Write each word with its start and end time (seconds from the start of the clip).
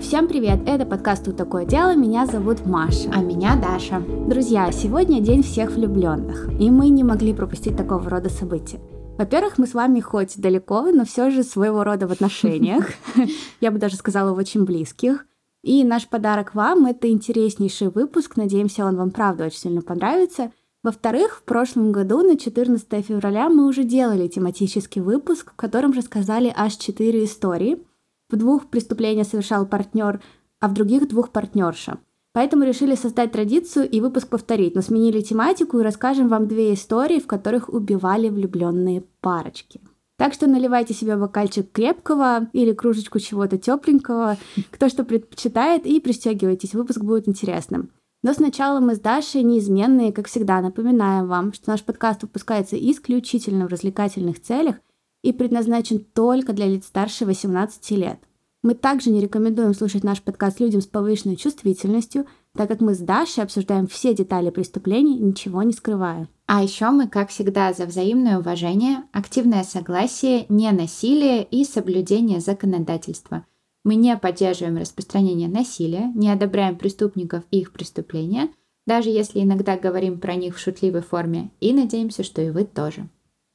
Всем 0.00 0.28
привет! 0.28 0.60
Это 0.66 0.86
подкаст 0.86 1.26
«Тут 1.26 1.36
такое 1.36 1.66
дело». 1.66 1.94
Меня 1.94 2.24
зовут 2.24 2.64
Маша. 2.64 3.10
А 3.14 3.20
меня 3.20 3.54
Даша. 3.54 4.00
Друзья, 4.00 4.72
сегодня 4.72 5.20
день 5.20 5.42
всех 5.42 5.72
влюбленных, 5.72 6.48
и 6.58 6.70
мы 6.70 6.88
не 6.88 7.04
могли 7.04 7.34
пропустить 7.34 7.76
такого 7.76 8.08
рода 8.08 8.30
события. 8.30 8.80
Во-первых, 9.18 9.58
мы 9.58 9.66
с 9.66 9.74
вами 9.74 10.00
хоть 10.00 10.40
далеко, 10.40 10.90
но 10.90 11.04
все 11.04 11.30
же 11.30 11.42
своего 11.42 11.84
рода 11.84 12.08
в 12.08 12.12
отношениях. 12.12 12.86
Я 13.60 13.70
бы 13.70 13.78
даже 13.78 13.96
сказала, 13.96 14.32
в 14.34 14.38
очень 14.38 14.64
близких. 14.64 15.26
И 15.62 15.84
наш 15.84 16.08
подарок 16.08 16.54
вам— 16.54 16.86
это 16.86 17.10
интереснейший 17.10 17.90
выпуск. 17.90 18.38
Надеемся, 18.38 18.86
он 18.86 18.96
вам 18.96 19.10
правда 19.10 19.44
очень 19.44 19.58
сильно 19.58 19.82
понравится. 19.82 20.50
Во-вторых, 20.82 21.36
в 21.36 21.42
прошлом 21.42 21.92
году 21.92 22.22
на 22.22 22.38
14 22.38 23.04
февраля 23.04 23.50
мы 23.50 23.66
уже 23.66 23.84
делали 23.84 24.28
тематический 24.28 25.02
выпуск, 25.02 25.52
в 25.52 25.56
котором 25.56 25.92
рассказали 25.92 26.52
аж 26.56 26.76
четыре 26.76 27.24
истории. 27.24 27.84
В 28.30 28.36
двух 28.36 28.66
преступления 28.66 29.24
совершал 29.24 29.66
партнер, 29.66 30.20
а 30.60 30.68
в 30.68 30.74
других 30.74 31.08
двух 31.08 31.30
партнерша. 31.30 31.98
Поэтому 32.32 32.64
решили 32.64 32.94
создать 32.94 33.32
традицию 33.32 33.90
и 33.90 34.00
выпуск 34.00 34.28
повторить, 34.28 34.76
но 34.76 34.82
сменили 34.82 35.20
тематику 35.20 35.80
и 35.80 35.82
расскажем 35.82 36.28
вам 36.28 36.46
две 36.46 36.74
истории, 36.74 37.18
в 37.18 37.26
которых 37.26 37.68
убивали 37.68 38.28
влюбленные 38.28 39.02
парочки. 39.20 39.80
Так 40.16 40.34
что 40.34 40.46
наливайте 40.46 40.94
себе 40.94 41.16
бокальчик 41.16 41.72
крепкого 41.72 42.48
или 42.52 42.72
кружечку 42.72 43.18
чего-то 43.18 43.58
тепленького, 43.58 44.36
кто 44.70 44.88
что 44.88 45.02
предпочитает, 45.02 45.86
и 45.86 45.98
пристегивайтесь, 45.98 46.74
выпуск 46.74 47.00
будет 47.00 47.26
интересным. 47.26 47.90
Но 48.22 48.34
сначала 48.34 48.80
мы 48.80 48.94
с 48.94 49.00
Дашей 49.00 49.42
неизменные, 49.42 50.12
как 50.12 50.28
всегда, 50.28 50.60
напоминаем 50.60 51.26
вам, 51.26 51.52
что 51.54 51.70
наш 51.70 51.82
подкаст 51.82 52.22
выпускается 52.22 52.76
исключительно 52.76 53.66
в 53.66 53.70
развлекательных 53.70 54.40
целях 54.42 54.76
и 55.22 55.32
предназначен 55.32 56.00
только 56.00 56.52
для 56.52 56.66
лиц 56.66 56.86
старше 56.86 57.24
18 57.26 57.90
лет. 57.92 58.20
Мы 58.62 58.74
также 58.74 59.10
не 59.10 59.20
рекомендуем 59.20 59.72
слушать 59.72 60.04
наш 60.04 60.20
подкаст 60.20 60.60
людям 60.60 60.82
с 60.82 60.86
повышенной 60.86 61.36
чувствительностью, 61.36 62.26
так 62.54 62.68
как 62.68 62.80
мы 62.80 62.94
с 62.94 62.98
Дашей 62.98 63.42
обсуждаем 63.42 63.86
все 63.86 64.14
детали 64.14 64.50
преступлений, 64.50 65.18
ничего 65.18 65.62
не 65.62 65.72
скрывая. 65.72 66.28
А 66.46 66.62
еще 66.62 66.90
мы, 66.90 67.08
как 67.08 67.30
всегда, 67.30 67.72
за 67.72 67.86
взаимное 67.86 68.38
уважение, 68.38 69.04
активное 69.12 69.62
согласие, 69.62 70.44
ненасилие 70.50 71.42
и 71.42 71.64
соблюдение 71.64 72.40
законодательства. 72.40 73.46
Мы 73.82 73.94
не 73.94 74.14
поддерживаем 74.18 74.76
распространение 74.76 75.48
насилия, 75.48 76.12
не 76.14 76.30
одобряем 76.30 76.76
преступников 76.76 77.44
и 77.50 77.60
их 77.60 77.72
преступления, 77.72 78.50
даже 78.86 79.08
если 79.08 79.40
иногда 79.40 79.78
говорим 79.78 80.20
про 80.20 80.34
них 80.34 80.56
в 80.56 80.60
шутливой 80.60 81.00
форме, 81.00 81.50
и 81.60 81.72
надеемся, 81.72 82.24
что 82.24 82.42
и 82.42 82.50
вы 82.50 82.64
тоже. 82.64 83.08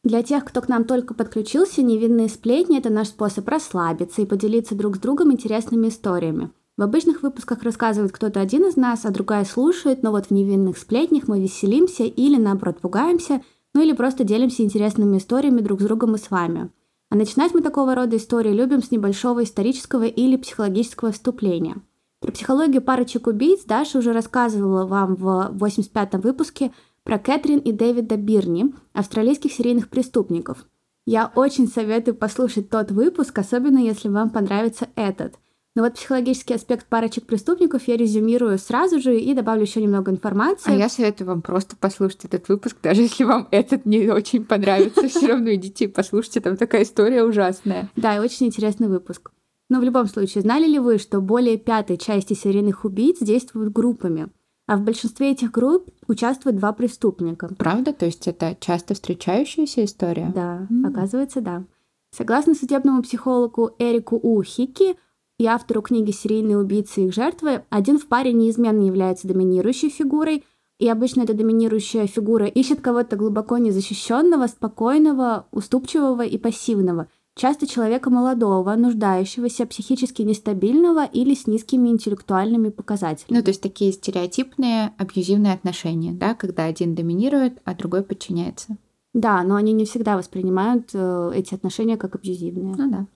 Для 0.05 0.21
тех, 0.21 0.45
кто 0.45 0.61
к 0.61 0.69
нам 0.69 0.83
только 0.83 1.15
подключился, 1.15 1.81
невинные 1.81 2.29
сплетни– 2.29 2.77
это 2.79 2.91
наш 2.91 3.07
способ 3.07 3.49
расслабиться 3.49 4.21
и 4.21 4.27
поделиться 4.27 4.75
друг 4.75 4.97
с 4.97 4.99
другом 4.99 5.33
интересными 5.33 5.87
историями. 5.87 6.51
В 6.77 6.83
обычных 6.83 7.23
выпусках 7.23 7.63
рассказывает 7.63 8.11
кто-то 8.11 8.39
один 8.39 8.67
из 8.67 8.75
нас, 8.75 9.03
а 9.05 9.09
другая 9.09 9.45
слушает, 9.45 10.03
но 10.03 10.11
вот 10.11 10.27
в 10.27 10.31
невинных 10.31 10.77
сплетнях 10.77 11.27
мы 11.27 11.41
веселимся 11.41 12.03
или, 12.03 12.37
наоборот, 12.37 12.81
пугаемся, 12.81 13.41
ну 13.73 13.81
или 13.81 13.93
просто 13.93 14.23
делимся 14.23 14.61
интересными 14.61 15.17
историями 15.17 15.61
друг 15.61 15.81
с 15.81 15.85
другом 15.85 16.13
и 16.13 16.19
с 16.19 16.29
вами. 16.29 16.69
А 17.09 17.15
начинать 17.15 17.55
мы 17.55 17.61
такого 17.61 17.95
рода 17.95 18.17
истории 18.17 18.53
любим 18.53 18.83
с 18.83 18.91
небольшого 18.91 19.43
исторического 19.43 20.03
или 20.03 20.35
психологического 20.35 21.13
вступления. 21.13 21.77
Про 22.21 22.31
психологию 22.31 22.83
парочек 22.83 23.25
убийц 23.25 23.63
Даша 23.65 23.97
уже 23.97 24.13
рассказывала 24.13 24.85
вам 24.85 25.15
в 25.15 25.51
85-м 25.57 26.21
выпуске 26.21 26.71
про 27.05 27.19
Кэтрин 27.19 27.59
и 27.59 27.71
Дэвида 27.71 28.17
Бирни, 28.17 28.73
австралийских 28.91 29.53
серийных 29.53 29.89
преступников. 29.89 30.65
Я 31.05 31.31
очень 31.35 31.67
советую 31.67 32.15
послушать 32.15 32.69
тот 32.69 32.91
выпуск, 32.91 33.37
особенно 33.37 33.77
если 33.77 34.09
вам 34.09 34.31
понравится 34.31 34.89
этот. 34.95 35.35
Но 35.75 35.83
вот 35.83 35.93
психологический 35.93 36.55
аспект 36.55 36.87
парочек 36.87 37.27
преступников 37.27 37.87
я 37.87 37.95
резюмирую 37.95 38.57
сразу 38.57 38.99
же 38.99 39.19
и 39.19 39.33
добавлю 39.33 39.63
еще 39.63 39.81
немного 39.81 40.09
информации. 40.09 40.71
А 40.71 40.75
я 40.75 40.89
советую 40.89 41.27
вам 41.27 41.41
просто 41.41 41.75
послушать 41.75 42.25
этот 42.25 42.49
выпуск, 42.49 42.77
даже 42.81 43.03
если 43.03 43.23
вам 43.23 43.47
этот 43.51 43.85
не 43.85 44.09
очень 44.09 44.43
понравится, 44.43 45.07
все 45.07 45.27
равно 45.27 45.53
идите 45.53 45.85
и 45.85 45.89
послушайте, 45.89 46.41
там 46.41 46.57
такая 46.57 46.83
история 46.83 47.23
ужасная. 47.23 47.91
Да, 47.95 48.15
и 48.15 48.19
очень 48.19 48.47
интересный 48.47 48.87
выпуск. 48.87 49.31
Но 49.69 49.79
в 49.79 49.83
любом 49.83 50.07
случае, 50.07 50.41
знали 50.41 50.65
ли 50.65 50.79
вы, 50.79 50.97
что 50.97 51.21
более 51.21 51.57
пятой 51.57 51.97
части 51.97 52.33
серийных 52.33 52.83
убийц 52.85 53.19
действуют 53.19 53.73
группами? 53.73 54.29
А 54.67 54.77
в 54.77 54.81
большинстве 54.81 55.31
этих 55.31 55.51
групп 55.51 55.89
участвуют 56.07 56.57
два 56.57 56.73
преступника. 56.73 57.49
Правда? 57.57 57.93
То 57.93 58.05
есть 58.05 58.27
это 58.27 58.57
часто 58.59 58.95
встречающаяся 58.95 59.85
история? 59.85 60.31
Да, 60.33 60.67
mm. 60.71 60.87
оказывается, 60.87 61.41
да. 61.41 61.63
Согласно 62.11 62.55
судебному 62.55 63.03
психологу 63.03 63.71
Эрику 63.77 64.15
Ухики, 64.17 64.95
и 65.37 65.45
автору 65.47 65.81
книги 65.81 66.11
«Серийные 66.11 66.57
убийцы 66.57 67.01
и 67.01 67.07
их 67.07 67.13
жертвы», 67.13 67.63
один 67.69 67.99
в 67.99 68.07
паре 68.07 68.31
неизменно 68.31 68.85
является 68.85 69.27
доминирующей 69.27 69.89
фигурой, 69.89 70.45
и 70.79 70.89
обычно 70.89 71.23
эта 71.23 71.33
доминирующая 71.33 72.07
фигура 72.07 72.47
ищет 72.47 72.81
кого-то 72.81 73.17
глубоко 73.17 73.57
незащищенного, 73.57 74.47
спокойного, 74.47 75.47
уступчивого 75.51 76.21
и 76.25 76.37
пассивного, 76.37 77.07
часто 77.35 77.67
человека 77.67 78.09
молодого, 78.09 78.73
нуждающегося, 78.75 79.65
психически 79.65 80.21
нестабильного 80.21 81.05
или 81.05 81.35
с 81.35 81.47
низкими 81.47 81.89
интеллектуальными 81.89 82.69
показателями. 82.69 83.37
Ну, 83.37 83.43
то 83.43 83.49
есть 83.49 83.61
такие 83.61 83.91
стереотипные 83.91 84.93
абьюзивные 84.97 85.53
отношения, 85.53 86.13
да, 86.13 86.33
когда 86.33 86.63
один 86.65 86.95
доминирует, 86.95 87.59
а 87.65 87.75
другой 87.75 88.03
подчиняется. 88.03 88.77
Да, 89.13 89.43
но 89.43 89.55
они 89.55 89.71
не 89.71 89.85
всегда 89.85 90.17
воспринимают 90.17 90.89
э, 90.93 91.31
эти 91.35 91.53
отношения 91.53 91.95
как 91.95 92.15
абьюзивные. 92.15 92.75
Ну 92.75 92.91
да. 92.91 93.07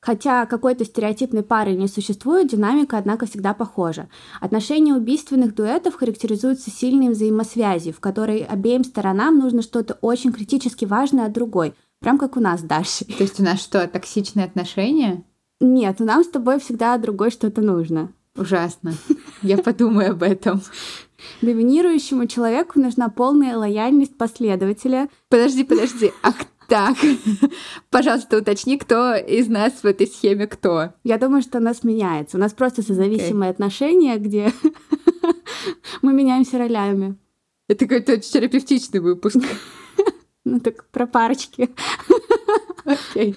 Хотя 0.00 0.46
какой-то 0.46 0.84
стереотипной 0.84 1.42
пары 1.42 1.74
не 1.74 1.86
существует, 1.86 2.48
динамика, 2.48 2.96
однако, 2.96 3.26
всегда 3.26 3.52
похожа. 3.52 4.08
Отношения 4.40 4.94
убийственных 4.94 5.54
дуэтов 5.54 5.94
характеризуются 5.94 6.70
сильной 6.70 7.10
взаимосвязью, 7.10 7.92
в 7.92 8.00
которой 8.00 8.38
обеим 8.38 8.82
сторонам 8.82 9.38
нужно 9.38 9.60
что-то 9.60 9.98
очень 10.00 10.32
критически 10.32 10.86
важное 10.86 11.26
от 11.26 11.32
другой, 11.32 11.74
прям 12.00 12.18
как 12.18 12.36
у 12.36 12.40
нас, 12.40 12.62
Даша. 12.62 13.04
То 13.04 13.22
есть 13.22 13.38
у 13.40 13.42
нас 13.42 13.60
что, 13.60 13.86
токсичные 13.86 14.46
отношения? 14.46 15.24
Нет, 15.60 16.00
нам 16.00 16.24
с 16.24 16.28
тобой 16.28 16.58
всегда 16.58 16.96
другой 16.98 17.30
что-то 17.30 17.60
нужно. 17.60 18.12
Ужасно. 18.36 18.94
Я 19.42 19.58
подумаю 19.58 20.12
об 20.12 20.22
этом. 20.22 20.62
Доминирующему 21.42 22.26
человеку 22.26 22.80
нужна 22.80 23.08
полная 23.08 23.56
лояльность 23.56 24.16
последователя. 24.16 25.08
Подожди, 25.28 25.64
подожди. 25.64 26.12
А 26.22 26.32
так, 26.68 26.96
пожалуйста, 27.90 28.38
уточни, 28.38 28.78
кто 28.78 29.14
из 29.16 29.48
нас 29.48 29.72
в 29.82 29.84
этой 29.84 30.06
схеме 30.06 30.46
кто. 30.46 30.94
Я 31.02 31.18
думаю, 31.18 31.42
что 31.42 31.58
у 31.58 31.60
нас 31.60 31.82
меняется. 31.82 32.36
У 32.36 32.40
нас 32.40 32.52
просто 32.52 32.82
созависимые 32.82 33.50
okay. 33.50 33.54
отношения, 33.54 34.16
где 34.18 34.52
мы 36.02 36.12
меняемся 36.12 36.58
ролями. 36.58 37.16
Это 37.68 37.86
какой-то 37.86 38.18
терапевтичный 38.18 39.00
выпуск. 39.00 39.38
Ну 40.50 40.60
так 40.60 40.84
про 40.90 41.06
парочки. 41.06 41.70
Окей. 42.84 43.36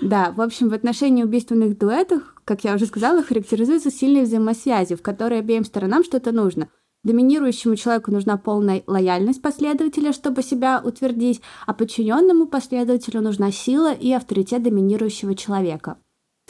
Да, 0.00 0.32
в 0.32 0.40
общем, 0.40 0.68
в 0.68 0.74
отношении 0.74 1.22
убийственных 1.22 1.78
дуэтов, 1.78 2.22
как 2.44 2.64
я 2.64 2.74
уже 2.74 2.86
сказала, 2.86 3.22
характеризуются 3.22 3.90
сильной 3.90 4.22
взаимосвязью, 4.22 4.98
в 4.98 5.02
которой 5.02 5.38
обеим 5.38 5.64
сторонам 5.64 6.04
что-то 6.04 6.32
нужно— 6.32 6.68
Доминирующему 7.04 7.76
человеку 7.76 8.10
нужна 8.10 8.38
полная 8.38 8.82
лояльность 8.86 9.42
последователя, 9.42 10.14
чтобы 10.14 10.42
себя 10.42 10.80
утвердить, 10.82 11.42
а 11.66 11.74
подчиненному 11.74 12.46
последователю 12.46 13.20
нужна 13.20 13.52
сила 13.52 13.92
и 13.92 14.10
авторитет 14.10 14.62
доминирующего 14.62 15.34
человека. 15.34 15.98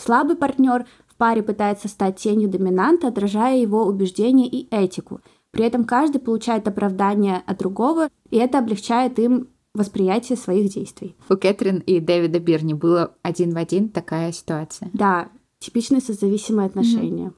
Слабый 0.01 0.37
партнер 0.37 0.87
в 1.09 1.17
паре 1.17 1.43
пытается 1.43 1.89
стать 1.89 2.19
тенью 2.19 2.49
доминанта, 2.49 3.09
отражая 3.09 3.59
его 3.59 3.85
убеждения 3.85 4.47
и 4.47 4.69
этику. 4.73 5.21
При 5.51 5.65
этом 5.65 5.85
каждый 5.85 6.21
получает 6.21 6.69
оправдание 6.69 7.43
от 7.47 7.59
другого, 7.59 8.09
и 8.31 8.37
это 8.37 8.59
облегчает 8.59 9.19
им 9.19 9.49
восприятие 9.75 10.39
своих 10.39 10.73
действий. 10.73 11.17
У 11.29 11.37
Кэтрин 11.37 11.79
и 11.79 12.01
Дэвида 12.01 12.39
Бирни 12.39 12.75
было 12.75 13.15
один 13.23 13.53
в 13.53 13.57
один 13.57 13.89
такая 13.89 14.33
ситуация. 14.33 14.91
Да, 14.93 15.29
типичные 15.59 16.01
созависимые 16.01 16.67
отношения. 16.67 17.29
Mm-hmm. 17.29 17.35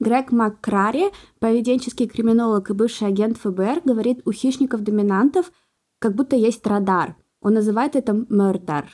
Грег 0.00 0.32
МакКрари, 0.32 1.10
поведенческий 1.40 2.06
криминолог 2.06 2.70
и 2.70 2.74
бывший 2.74 3.08
агент 3.08 3.36
ФБР, 3.38 3.82
говорит, 3.84 4.22
у 4.24 4.32
хищников-доминантов 4.32 5.52
как 5.98 6.14
будто 6.14 6.36
есть 6.36 6.66
радар. 6.66 7.16
Он 7.42 7.54
называет 7.54 7.96
это 7.96 8.12
murder. 8.12 8.84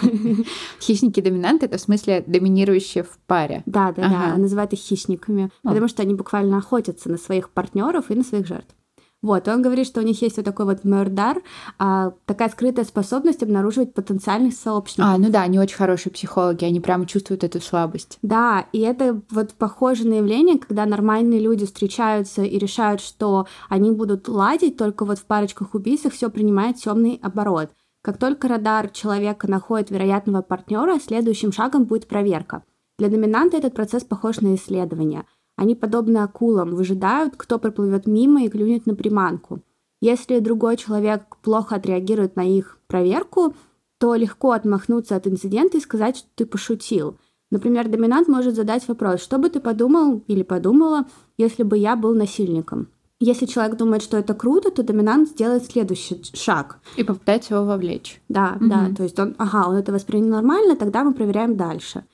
Хищники-доминанты— 0.80 1.66
это 1.66 1.76
в 1.76 1.80
смысле 1.80 2.22
доминирующие 2.24 3.02
в 3.02 3.18
паре? 3.26 3.64
Да, 3.66 3.92
да, 3.92 4.08
да. 4.08 4.32
Он 4.34 4.42
называет 4.42 4.72
их 4.72 4.78
хищниками, 4.78 5.50
потому 5.62 5.88
что 5.88 6.02
они 6.02 6.14
буквально 6.14 6.58
охотятся 6.58 7.10
на 7.10 7.16
своих 7.16 7.50
партнеров 7.50 8.10
и 8.10 8.14
на 8.14 8.22
своих 8.22 8.46
жертв. 8.46 8.74
Вот, 9.22 9.48
он 9.48 9.60
говорит, 9.60 9.86
что 9.86 10.00
у 10.00 10.02
них 10.02 10.22
есть 10.22 10.38
вот 10.38 10.46
такой 10.46 10.64
вот 10.64 10.84
мордар, 10.84 11.42
а, 11.78 12.12
такая 12.24 12.48
скрытая 12.48 12.86
способность 12.86 13.42
обнаруживать 13.42 13.92
потенциальных 13.92 14.54
сообщников. 14.54 15.12
А, 15.12 15.18
ну 15.18 15.28
да, 15.28 15.42
они 15.42 15.58
очень 15.58 15.76
хорошие 15.76 16.10
психологи, 16.10 16.64
они 16.64 16.80
прямо 16.80 17.04
чувствуют 17.04 17.44
эту 17.44 17.60
слабость. 17.60 18.18
Да, 18.22 18.66
и 18.72 18.80
это 18.80 19.20
вот 19.30 19.52
похоже 19.54 20.06
на 20.06 20.14
явление, 20.14 20.58
когда 20.58 20.86
нормальные 20.86 21.40
люди 21.40 21.66
встречаются 21.66 22.42
и 22.42 22.58
решают, 22.58 23.02
что 23.02 23.46
они 23.68 23.90
будут 23.90 24.26
ладить, 24.26 24.78
только 24.78 25.04
вот 25.04 25.18
в 25.18 25.24
парочках 25.24 25.74
убийцах 25.74 26.14
все 26.14 26.30
принимает 26.30 26.76
темный 26.76 27.20
оборот. 27.22 27.70
Как 28.02 28.16
только 28.16 28.48
радар 28.48 28.88
человека 28.88 29.50
находит 29.50 29.90
вероятного 29.90 30.40
партнера, 30.40 30.98
следующим 30.98 31.52
шагом 31.52 31.84
будет 31.84 32.08
проверка. 32.08 32.64
Для 32.98 33.08
доминанта 33.08 33.58
этот 33.58 33.74
процесс 33.74 34.04
похож 34.04 34.40
на 34.40 34.54
исследование. 34.54 35.24
Они, 35.60 35.74
подобно 35.74 36.24
акулам, 36.24 36.74
выжидают, 36.74 37.34
кто 37.36 37.58
проплывет 37.58 38.06
мимо 38.06 38.42
и 38.42 38.48
клюнет 38.48 38.86
на 38.86 38.94
приманку. 38.94 39.60
Если 40.00 40.38
другой 40.38 40.78
человек 40.78 41.36
плохо 41.42 41.74
отреагирует 41.74 42.34
на 42.34 42.48
их 42.48 42.78
проверку, 42.86 43.54
то 43.98 44.14
легко 44.14 44.52
отмахнуться 44.52 45.16
от 45.16 45.26
инцидента 45.26 45.76
и 45.76 45.82
сказать, 45.82 46.16
что 46.16 46.28
ты 46.34 46.46
пошутил. 46.46 47.18
Например, 47.50 47.90
доминант 47.90 48.26
может 48.26 48.54
задать 48.54 48.88
вопрос, 48.88 49.20
что 49.20 49.36
бы 49.36 49.50
ты 49.50 49.60
подумал 49.60 50.24
или 50.28 50.42
подумала, 50.42 51.04
если 51.36 51.62
бы 51.62 51.76
я 51.76 51.94
был 51.94 52.14
насильником. 52.14 52.88
Если 53.18 53.44
человек 53.44 53.76
думает, 53.76 54.02
что 54.02 54.16
это 54.16 54.32
круто, 54.32 54.70
то 54.70 54.82
доминант 54.82 55.28
сделает 55.28 55.66
следующий 55.66 56.22
шаг. 56.32 56.78
И 56.96 57.04
попытается 57.04 57.52
его 57.52 57.66
вовлечь. 57.66 58.22
Да, 58.30 58.56
угу. 58.56 58.66
да. 58.70 58.88
То 58.96 59.02
есть 59.02 59.18
он, 59.18 59.34
ага, 59.36 59.68
он 59.68 59.76
это 59.76 59.92
воспринял 59.92 60.30
нормально, 60.30 60.74
тогда 60.74 61.04
мы 61.04 61.12
проверяем 61.12 61.58
дальше. 61.58 62.04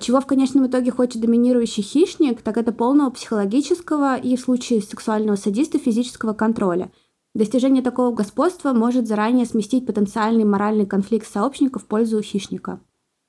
Чего 0.00 0.20
в 0.20 0.26
конечном 0.26 0.66
итоге 0.66 0.90
хочет 0.90 1.20
доминирующий 1.20 1.82
хищник, 1.82 2.42
так 2.42 2.56
это 2.56 2.72
полного 2.72 3.10
психологического 3.10 4.16
и 4.16 4.36
в 4.36 4.40
случае 4.40 4.80
сексуального 4.80 5.36
садиста 5.36 5.78
физического 5.78 6.32
контроля. 6.32 6.90
Достижение 7.34 7.82
такого 7.82 8.14
господства 8.14 8.72
может 8.72 9.06
заранее 9.06 9.46
сместить 9.46 9.86
потенциальный 9.86 10.44
моральный 10.44 10.86
конфликт 10.86 11.26
сообщников 11.26 11.82
в 11.82 11.86
пользу 11.86 12.20
хищника. 12.22 12.80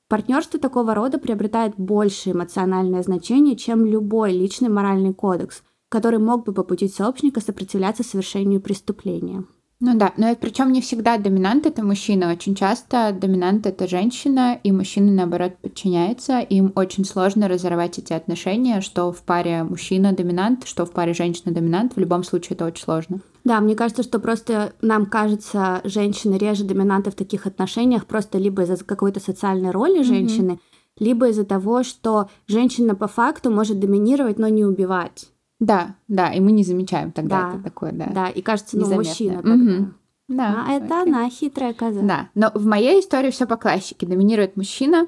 Партнерство 0.09 0.59
такого 0.59 0.93
рода 0.93 1.17
приобретает 1.17 1.75
большее 1.77 2.33
эмоциональное 2.33 3.03
значение, 3.03 3.55
чем 3.55 3.85
любой 3.85 4.31
личный 4.31 4.69
моральный 4.69 5.13
кодекс– 5.13 5.63
который 5.93 6.17
мог 6.17 6.43
бы 6.43 6.53
побудить 6.53 6.95
сообщника 6.95 7.39
сопротивляться 7.39 8.01
совершению 8.01 8.59
преступления. 8.61 9.43
Ну 9.85 9.97
да, 9.97 10.13
но 10.15 10.33
причем 10.33 10.71
не 10.71 10.79
всегда 10.79 11.17
доминант 11.17 11.65
это 11.65 11.83
мужчина. 11.83 12.31
Очень 12.31 12.55
часто 12.55 13.11
доминант 13.11 13.67
это 13.67 13.85
женщина, 13.85 14.57
и 14.63 14.71
мужчина, 14.71 15.11
наоборот, 15.11 15.57
подчиняется. 15.61 16.39
Им 16.39 16.71
очень 16.75 17.03
сложно 17.03 17.49
разорвать 17.49 17.99
эти 17.99 18.13
отношения, 18.13 18.79
что 18.79 19.11
в 19.11 19.21
паре 19.23 19.61
мужчина-доминант, 19.63 20.65
что 20.69 20.85
в 20.85 20.91
паре 20.91 21.13
женщина-доминант. 21.13 21.97
В 21.97 21.99
любом 21.99 22.23
случае 22.23 22.55
это 22.55 22.63
очень 22.63 22.85
сложно. 22.85 23.19
Да, 23.43 23.59
мне 23.59 23.75
кажется, 23.75 24.03
что 24.03 24.19
просто 24.19 24.71
нам 24.81 25.05
кажется, 25.05 25.81
женщины 25.83 26.35
реже 26.35 26.63
доминанты 26.63 27.11
в 27.11 27.15
таких 27.15 27.45
отношениях, 27.45 28.05
просто 28.05 28.37
либо 28.37 28.63
из-за 28.63 28.81
какой-то 28.85 29.19
социальной 29.19 29.71
роли 29.71 29.99
mm-hmm. 29.99 30.05
женщины, 30.05 30.59
либо 30.97 31.27
из-за 31.27 31.43
того, 31.43 31.83
что 31.83 32.29
женщина 32.47 32.95
по 32.95 33.07
факту 33.09 33.51
может 33.51 33.81
доминировать, 33.81 34.39
но 34.39 34.47
не 34.47 34.63
убивать. 34.63 35.32
Да, 35.65 35.95
да, 36.09 36.33
и 36.33 36.39
мы 36.41 36.51
не 36.51 36.63
замечаем 36.63 37.11
тогда 37.11 37.41
да, 37.41 37.49
это 37.53 37.63
такое, 37.63 37.91
да. 37.93 38.07
Да, 38.13 38.27
и 38.27 38.41
кажется, 38.41 38.77
ну, 38.77 38.93
мужчина 38.93 39.41
тогда. 39.41 39.53
Угу. 39.53 39.85
Да, 40.27 40.65
а 40.67 40.73
это 40.73 41.01
она 41.03 41.29
хитрая 41.29 41.73
коза. 41.73 42.01
Да, 42.01 42.29
но 42.35 42.51
в 42.53 42.65
моей 42.65 42.99
истории 42.99 43.31
все 43.31 43.45
по 43.45 43.55
классике. 43.55 44.05
Доминирует 44.05 44.57
мужчина. 44.57 45.07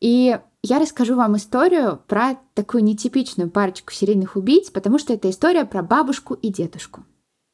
И 0.00 0.36
я 0.64 0.78
расскажу 0.80 1.14
вам 1.14 1.36
историю 1.36 2.00
про 2.08 2.36
такую 2.54 2.82
нетипичную 2.82 3.48
парочку 3.48 3.92
серийных 3.92 4.34
убийц, 4.34 4.70
потому 4.70 4.98
что 4.98 5.12
это 5.12 5.30
история 5.30 5.64
про 5.64 5.82
бабушку 5.82 6.34
и 6.34 6.48
дедушку. 6.48 7.04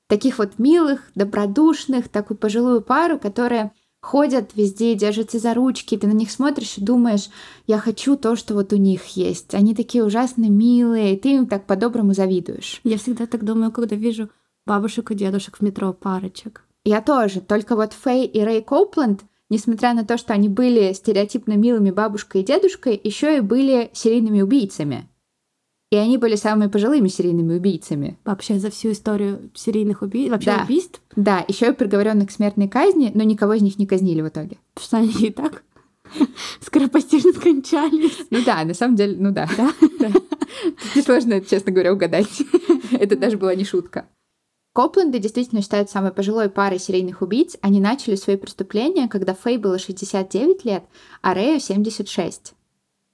Таких 0.08 0.38
вот 0.38 0.58
милых, 0.58 1.10
добродушных, 1.14 2.08
такую 2.08 2.38
пожилую 2.38 2.80
пару, 2.80 3.18
которая 3.18 3.72
ходят 4.08 4.52
везде, 4.55 4.94
держатся 4.94 5.38
за 5.38 5.52
ручки, 5.52 5.99
ты 5.99 6.06
на 6.06 6.12
них 6.12 6.31
смотришь 6.31 6.78
и 6.78 6.81
думаешь, 6.81 7.28
я 7.66 7.76
хочу 7.76 8.16
то, 8.16 8.37
что 8.37 8.55
вот 8.55 8.72
у 8.72 8.76
них 8.76 9.05
есть. 9.08 9.55
Они 9.55 9.75
такие 9.75 10.02
ужасно 10.02 10.49
милые, 10.49 11.12
и 11.12 11.19
ты 11.19 11.34
им 11.34 11.46
так 11.46 11.66
по-доброму 11.66 12.14
завидуешь. 12.14 12.81
Я 12.84 12.96
всегда 12.96 13.26
так 13.26 13.44
думаю, 13.44 13.70
когда 13.70 13.96
вижу 13.96 14.31
бабушек 14.64 15.10
и 15.10 15.14
дедушек 15.14 15.58
в 15.58 15.60
метро 15.60 15.93
парочек. 15.93 16.64
Я 16.87 17.02
тоже, 17.02 17.43
только 17.43 17.76
вот 17.76 17.93
Фэй 17.93 18.25
и 18.25 18.43
Рэй 18.43 18.62
Коупленд, 18.62 19.25
несмотря 19.50 19.93
на 19.93 20.06
то, 20.06 20.16
что 20.16 20.32
они 20.32 20.49
были 20.49 20.94
стереотипно 20.94 21.52
милыми 21.52 21.90
бабушкой 21.90 22.40
и 22.40 22.44
дедушкой, 22.44 22.99
еще 23.04 23.37
и 23.37 23.40
были 23.40 23.90
серийными 23.93 24.40
убийцами. 24.40 25.06
И 25.90 25.96
они 25.96 26.19
были 26.19 26.37
самыми 26.37 26.69
пожилыми 26.69 27.08
серийными 27.08 27.55
убийцами. 27.56 28.19
Вообще 28.25 28.58
за 28.58 28.70
всю 28.70 28.93
историю 28.93 29.50
серийных 29.55 30.02
убийств, 30.02 30.32
вообще 30.32 30.50
да. 30.50 30.64
убийств? 30.64 31.00
Да, 31.17 31.44
еще 31.49 31.70
и 31.70 31.73
приговоренных 31.73 32.29
к 32.29 32.31
смертной 32.31 32.69
казни, 32.69 33.11
но 33.14 33.23
никого 33.23 33.55
из 33.55 33.62
них 33.62 33.79
не 33.79 33.87
казнили 33.87 34.20
в 34.20 34.29
итоге. 34.29 34.58
Потому 34.75 34.87
что 34.87 34.96
они 34.99 35.29
и 35.29 35.31
так 35.31 35.62
скоропостижно 36.61 37.32
скончались. 37.32 38.26
Ну 38.31 38.44
да, 38.44 38.64
на 38.64 38.75
самом 38.75 38.96
деле, 38.96 39.17
ну 39.19 39.31
да. 39.32 39.49
да. 39.56 39.73
Несложно, 40.94 41.40
честно 41.40 41.73
говоря, 41.73 41.94
угадать. 41.94 42.43
Это 42.90 43.17
даже 43.17 43.38
была 43.38 43.55
не 43.55 43.64
шутка. 43.64 44.06
Копленды 44.75 45.19
действительно 45.19 45.62
считают 45.62 45.90
самой 45.90 46.12
пожилой 46.12 46.50
парой 46.50 46.79
серийных 46.79 47.23
убийц. 47.23 47.56
Они 47.62 47.81
начали 47.81 48.14
свои 48.14 48.37
преступления, 48.37 49.08
когда 49.08 49.35
Фэй 49.35 49.56
было 49.56 49.79
69 49.79 50.64
лет, 50.64 50.85
а 51.23 51.35
Рэю 51.35 51.58
76. 51.58 52.55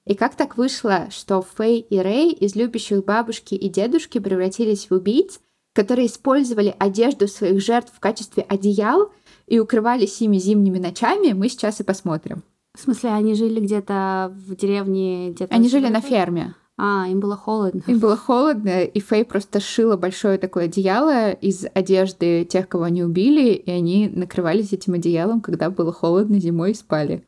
И 0.06 0.14
как 0.14 0.34
так 0.34 0.56
вышло, 0.58 1.08
что 1.10 1.40
Фэй 1.40 1.80
и 1.80 1.98
Рэй 1.98 2.30
из 2.32 2.54
любящих 2.54 3.04
бабушки 3.04 3.54
и 3.54 3.68
дедушки 3.68 4.18
превратились 4.18 4.90
в 4.90 4.94
убийц, 4.94 5.40
которые 5.74 6.06
использовали 6.06 6.74
одежду 6.78 7.26
своих 7.26 7.60
жертв 7.60 7.92
в 7.94 8.00
качестве 8.00 8.44
одеял 8.48 9.12
и 9.46 9.58
укрывались 9.58 10.20
ими 10.20 10.38
зимними 10.38 10.78
ночами, 10.78 11.32
мы 11.32 11.48
сейчас 11.48 11.80
и 11.80 11.84
посмотрим. 11.84 12.42
В 12.76 12.80
смысле, 12.80 13.10
они 13.10 13.34
жили 13.34 13.60
где-то 13.60 14.34
в 14.34 14.56
деревне? 14.56 15.30
Где-то 15.30 15.54
они 15.54 15.68
жили 15.68 15.88
на 15.88 16.00
ферме. 16.00 16.54
А, 16.76 17.06
им 17.08 17.20
было 17.20 17.36
холодно. 17.36 17.82
Им 17.86 18.00
было 18.00 18.16
холодно, 18.16 18.82
и 18.82 19.00
Фэй 19.00 19.24
просто 19.24 19.60
шила 19.60 19.96
большое 19.96 20.38
такое 20.38 20.64
одеяло 20.64 21.30
из 21.30 21.64
одежды 21.72 22.44
тех, 22.44 22.68
кого 22.68 22.84
они 22.84 23.04
убили, 23.04 23.52
и 23.52 23.70
они 23.70 24.08
накрывались 24.08 24.72
этим 24.72 24.94
одеялом, 24.94 25.40
когда 25.40 25.70
было 25.70 25.92
холодно 25.92 26.40
зимой 26.40 26.72
и 26.72 26.74
спали. 26.74 27.24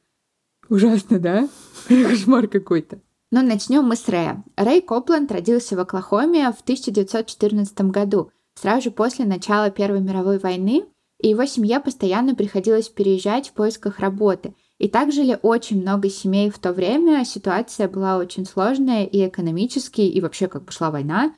Ужасно, 0.69 1.19
да? 1.19 1.49
Кошмар 1.89 2.49
какой-то. 2.49 3.01
Но 3.31 3.43
начнем 3.43 3.85
мы 3.85 3.97
с 3.97 4.09
Рэя. 4.09 4.45
Рэй 4.57 4.81
Копленд 4.81 5.31
родился 5.31 5.77
в 5.77 5.81
Оклахоме 5.81 6.51
в 6.53 6.61
1914 6.61 7.81
году, 7.91 8.31
сразу 8.55 8.85
же 8.85 8.91
после 8.91 9.25
начала 9.25 9.71
Первой 9.71 10.01
мировой 10.01 10.39
войны, 10.39 10.85
и 11.21 11.29
его 11.29 11.45
семье 11.47 11.81
постоянно 11.81 12.35
приходилось 12.35 12.89
переезжать 12.89 13.49
в 13.49 13.53
поисках 13.53 13.99
работы. 14.01 14.55
И 14.79 14.89
так 14.89 15.13
жили 15.13 15.39
очень 15.43 15.81
много 15.81 16.11
семей 16.11 16.51
в 16.51 16.59
то 16.59 16.73
время, 16.73 17.25
ситуация 17.25 17.89
была 17.89 18.19
очень 18.19 18.45
сложная 18.45 19.05
и 19.05 19.27
экономически, 19.27 20.03
и 20.03 20.21
вообще 20.21 20.49
как 20.49 20.65
бы 20.65 20.73
шла 20.73 20.91
война. 20.91 21.35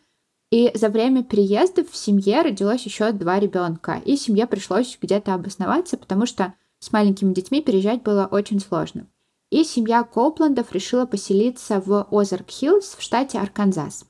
И 0.51 0.71
за 0.75 0.89
время 0.89 1.23
переездов 1.23 1.91
в 1.91 1.97
семье 1.97 2.43
родилось 2.43 2.85
еще 2.85 3.13
два 3.13 3.39
ребенка, 3.39 4.01
и 4.05 4.17
семье 4.17 4.47
пришлось 4.47 4.99
где-то 5.01 5.35
обосноваться, 5.35 5.97
потому 5.97 6.27
что 6.27 6.55
с 6.81 6.93
маленькими 6.93 7.35
детьми 7.35 7.63
переезжать 7.63 8.03
было 8.03 8.27
очень 8.31 8.61
сложно 8.61 9.07
и 9.51 9.65
семья 9.65 10.03
Копландов 10.03 10.73
решила 10.73 11.07
поселиться 11.07 11.81
в 11.85 12.07
Озарк-Хиллз 12.11 12.97
в 12.97 13.03
штате 13.03 13.39
Арканзас. 13.39 14.05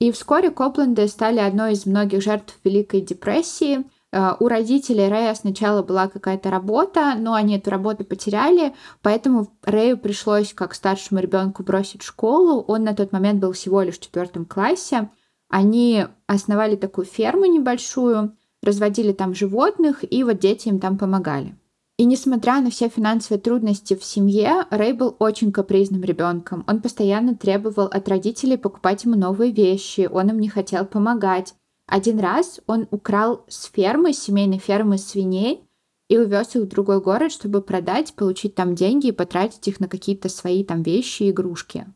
И 0.00 0.10
вскоре 0.10 0.50
Копленды 0.50 1.06
стали 1.08 1.38
одной 1.38 1.72
из 1.72 1.86
многих 1.86 2.22
жертв 2.22 2.58
Великой 2.64 3.00
депрессии. 3.00 3.84
Э, 4.12 4.32
у 4.40 4.48
родителей 4.48 5.08
Рэя 5.08 5.34
сначала 5.34 5.82
была 5.82 6.08
какая-то 6.08 6.50
работа, 6.50 7.14
но 7.16 7.34
они 7.34 7.56
эту 7.56 7.70
работу 7.70 8.04
потеряли, 8.04 8.74
поэтому 9.02 9.52
Рэю 9.62 9.96
пришлось 9.96 10.52
как 10.52 10.74
старшему 10.74 11.20
ребенку 11.20 11.62
бросить 11.62 12.02
школу. 12.02 12.60
Он 12.62 12.84
на 12.84 12.94
тот 12.94 13.12
момент 13.12 13.40
был 13.40 13.52
всего 13.52 13.82
лишь 13.82 13.98
в 13.98 14.02
четвертом 14.02 14.44
классе. 14.44 15.10
Они 15.48 16.06
основали 16.26 16.74
такую 16.74 17.04
ферму 17.04 17.44
небольшую, 17.44 18.36
разводили 18.62 19.12
там 19.12 19.34
животных, 19.34 20.04
и 20.10 20.24
вот 20.24 20.38
дети 20.38 20.68
им 20.68 20.80
там 20.80 20.98
помогали. 20.98 21.56
И 21.96 22.06
несмотря 22.06 22.60
на 22.60 22.70
все 22.70 22.88
финансовые 22.88 23.40
трудности 23.40 23.94
в 23.94 24.04
семье, 24.04 24.66
Рэй 24.70 24.94
был 24.94 25.14
очень 25.20 25.52
капризным 25.52 26.02
ребенком. 26.02 26.64
Он 26.66 26.82
постоянно 26.82 27.36
требовал 27.36 27.86
от 27.86 28.08
родителей 28.08 28.56
покупать 28.56 29.04
ему 29.04 29.14
новые 29.14 29.52
вещи, 29.52 30.08
он 30.12 30.30
им 30.30 30.40
не 30.40 30.48
хотел 30.48 30.86
помогать. 30.86 31.54
Один 31.86 32.18
раз 32.18 32.60
он 32.66 32.88
украл 32.90 33.44
с 33.48 33.66
фермы, 33.66 34.12
семейной 34.12 34.58
фермы 34.58 34.98
свиней, 34.98 35.68
и 36.08 36.18
увез 36.18 36.56
их 36.56 36.62
в 36.62 36.68
другой 36.68 37.00
город, 37.00 37.32
чтобы 37.32 37.62
продать, 37.62 38.14
получить 38.14 38.54
там 38.54 38.74
деньги 38.74 39.08
и 39.08 39.12
потратить 39.12 39.66
их 39.68 39.80
на 39.80 39.88
какие-то 39.88 40.28
свои 40.28 40.64
там 40.64 40.82
вещи 40.82 41.24
и 41.24 41.30
игрушки. 41.30 41.86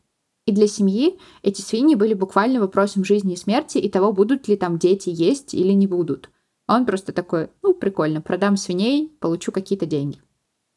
И 0.45 0.51
для 0.51 0.67
семьи 0.67 1.19
эти 1.43 1.61
свиньи 1.61 1.95
были 1.95 2.13
буквально 2.13 2.59
вопросом 2.59 3.03
жизни 3.03 3.33
и 3.33 3.37
смерти 3.37 3.77
и 3.77 3.89
того, 3.89 4.13
будут 4.13 4.47
ли 4.47 4.55
там 4.55 4.79
дети 4.79 5.09
есть 5.13 5.53
или 5.53 5.73
не 5.73 5.85
будут. 5.85 6.31
А 6.69 6.75
он 6.75 6.85
просто 6.85 7.13
такой, 7.13 7.49
ну, 7.63 7.73
прикольно, 7.73 8.21
продам 8.21 8.55
свиней, 8.55 9.11
получу 9.19 9.51
какие-то 9.51 9.87
деньги. 9.87 10.21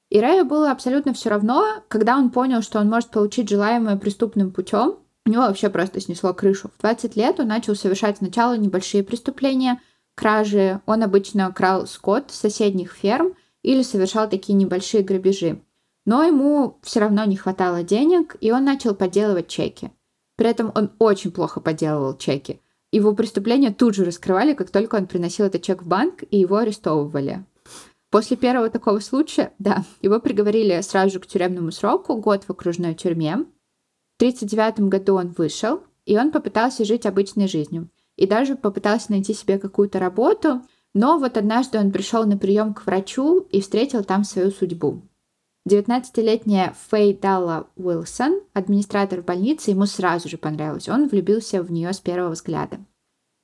И 0.09 0.21
Рэю 0.21 0.47
было 0.47 0.71
абсолютно 0.71 1.13
все 1.13 1.29
равно, 1.29 1.83
когда 1.89 2.17
он 2.17 2.31
понял, 2.31 2.63
что 2.63 2.79
он 2.79 2.89
может 2.89 3.11
получить 3.11 3.51
желаемое 3.51 3.99
преступным 3.99 4.53
путем, 4.53 4.97
у 5.27 5.31
него 5.31 5.43
вообще 5.43 5.69
просто 5.69 6.01
снесло 6.01 6.33
крышу. 6.33 6.71
В 6.75 6.81
20 6.81 7.15
лет 7.17 7.41
он 7.41 7.49
начал 7.49 7.77
совершать 7.77 8.17
сначала 8.17 8.57
небольшие 8.57 9.05
преступления, 9.05 9.83
кражи. 10.15 10.81
Он 10.87 11.03
обычно 11.03 11.53
крал 11.53 11.87
скот 11.87 12.31
с 12.31 12.41
соседних 12.41 12.93
ферм 12.93 13.35
или 13.61 13.83
совершал 13.83 14.31
такие 14.31 14.55
небольшие 14.55 15.03
грабежи. 15.03 15.61
Но 16.07 16.23
ему 16.23 16.79
все 16.81 17.01
равно 17.01 17.27
не 17.27 17.37
хватало 17.37 17.83
денег, 17.83 18.35
и 18.41 18.51
он 18.51 18.65
начал 18.65 18.95
подделывать 18.95 19.49
чеки. 19.49 19.93
При 20.37 20.49
этом 20.49 20.73
он 20.75 20.93
очень 20.99 21.33
плохо 21.33 21.61
подделывал 21.61 22.17
чеки. 22.17 22.63
Его 22.93 23.15
преступление 23.15 23.73
тут 23.73 23.95
же 23.95 24.05
раскрывали, 24.05 24.53
как 24.53 24.71
только 24.71 24.97
он 24.97 25.07
приносил 25.07 25.47
этот 25.47 25.63
чек 25.63 25.83
в 25.83 25.89
банк, 25.89 26.23
и 26.31 26.39
его 26.39 26.59
арестовывали. 26.59 27.45
После 28.11 28.37
первого 28.37 28.69
такого 28.69 29.01
случая, 29.01 29.55
да, 29.59 29.85
его 30.03 30.21
приговорили 30.21 30.81
сразу 30.83 31.15
же 31.15 31.21
к 31.21 31.27
тюремному 31.27 31.73
сроку, 31.73 32.17
год 32.17 32.45
в 32.45 32.51
окружной 32.51 32.95
тюрьме. 32.95 33.37
В 33.37 34.23
1939 34.23 34.91
году 34.91 35.15
он 35.15 35.29
вышел, 35.31 35.81
и 36.05 36.19
он 36.19 36.31
попытался 36.31 36.85
жить 36.85 37.07
обычной 37.07 37.49
жизнью. 37.49 37.89
И 38.17 38.27
даже 38.27 38.57
попытался 38.57 39.11
найти 39.11 39.33
себе 39.33 39.59
какую-то 39.59 39.99
работу, 39.99 40.63
но 40.93 41.19
вот 41.19 41.39
однажды 41.39 41.79
он 41.79 41.91
пришел 41.91 42.27
на 42.27 42.37
прием 42.37 42.75
к 42.75 42.85
врачу 42.85 43.41
и 43.51 43.63
встретил 43.63 44.05
там 44.05 44.25
свою 44.25 44.51
судьбу. 44.51 45.03
19-летняя 45.69 46.75
Фэй 46.89 47.15
Далла 47.15 47.69
Уилсон, 47.77 48.41
администратор 48.53 49.23
больницы, 49.23 49.71
ему 49.71 49.87
сразу 49.87 50.29
же 50.29 50.37
понравилось. 50.37 50.89
Он 50.89 51.07
влюбился 51.07 51.63
в 51.63 51.71
нее 51.71 51.93
с 51.93 52.01
первого 52.01 52.33
взгляда. 52.33 52.85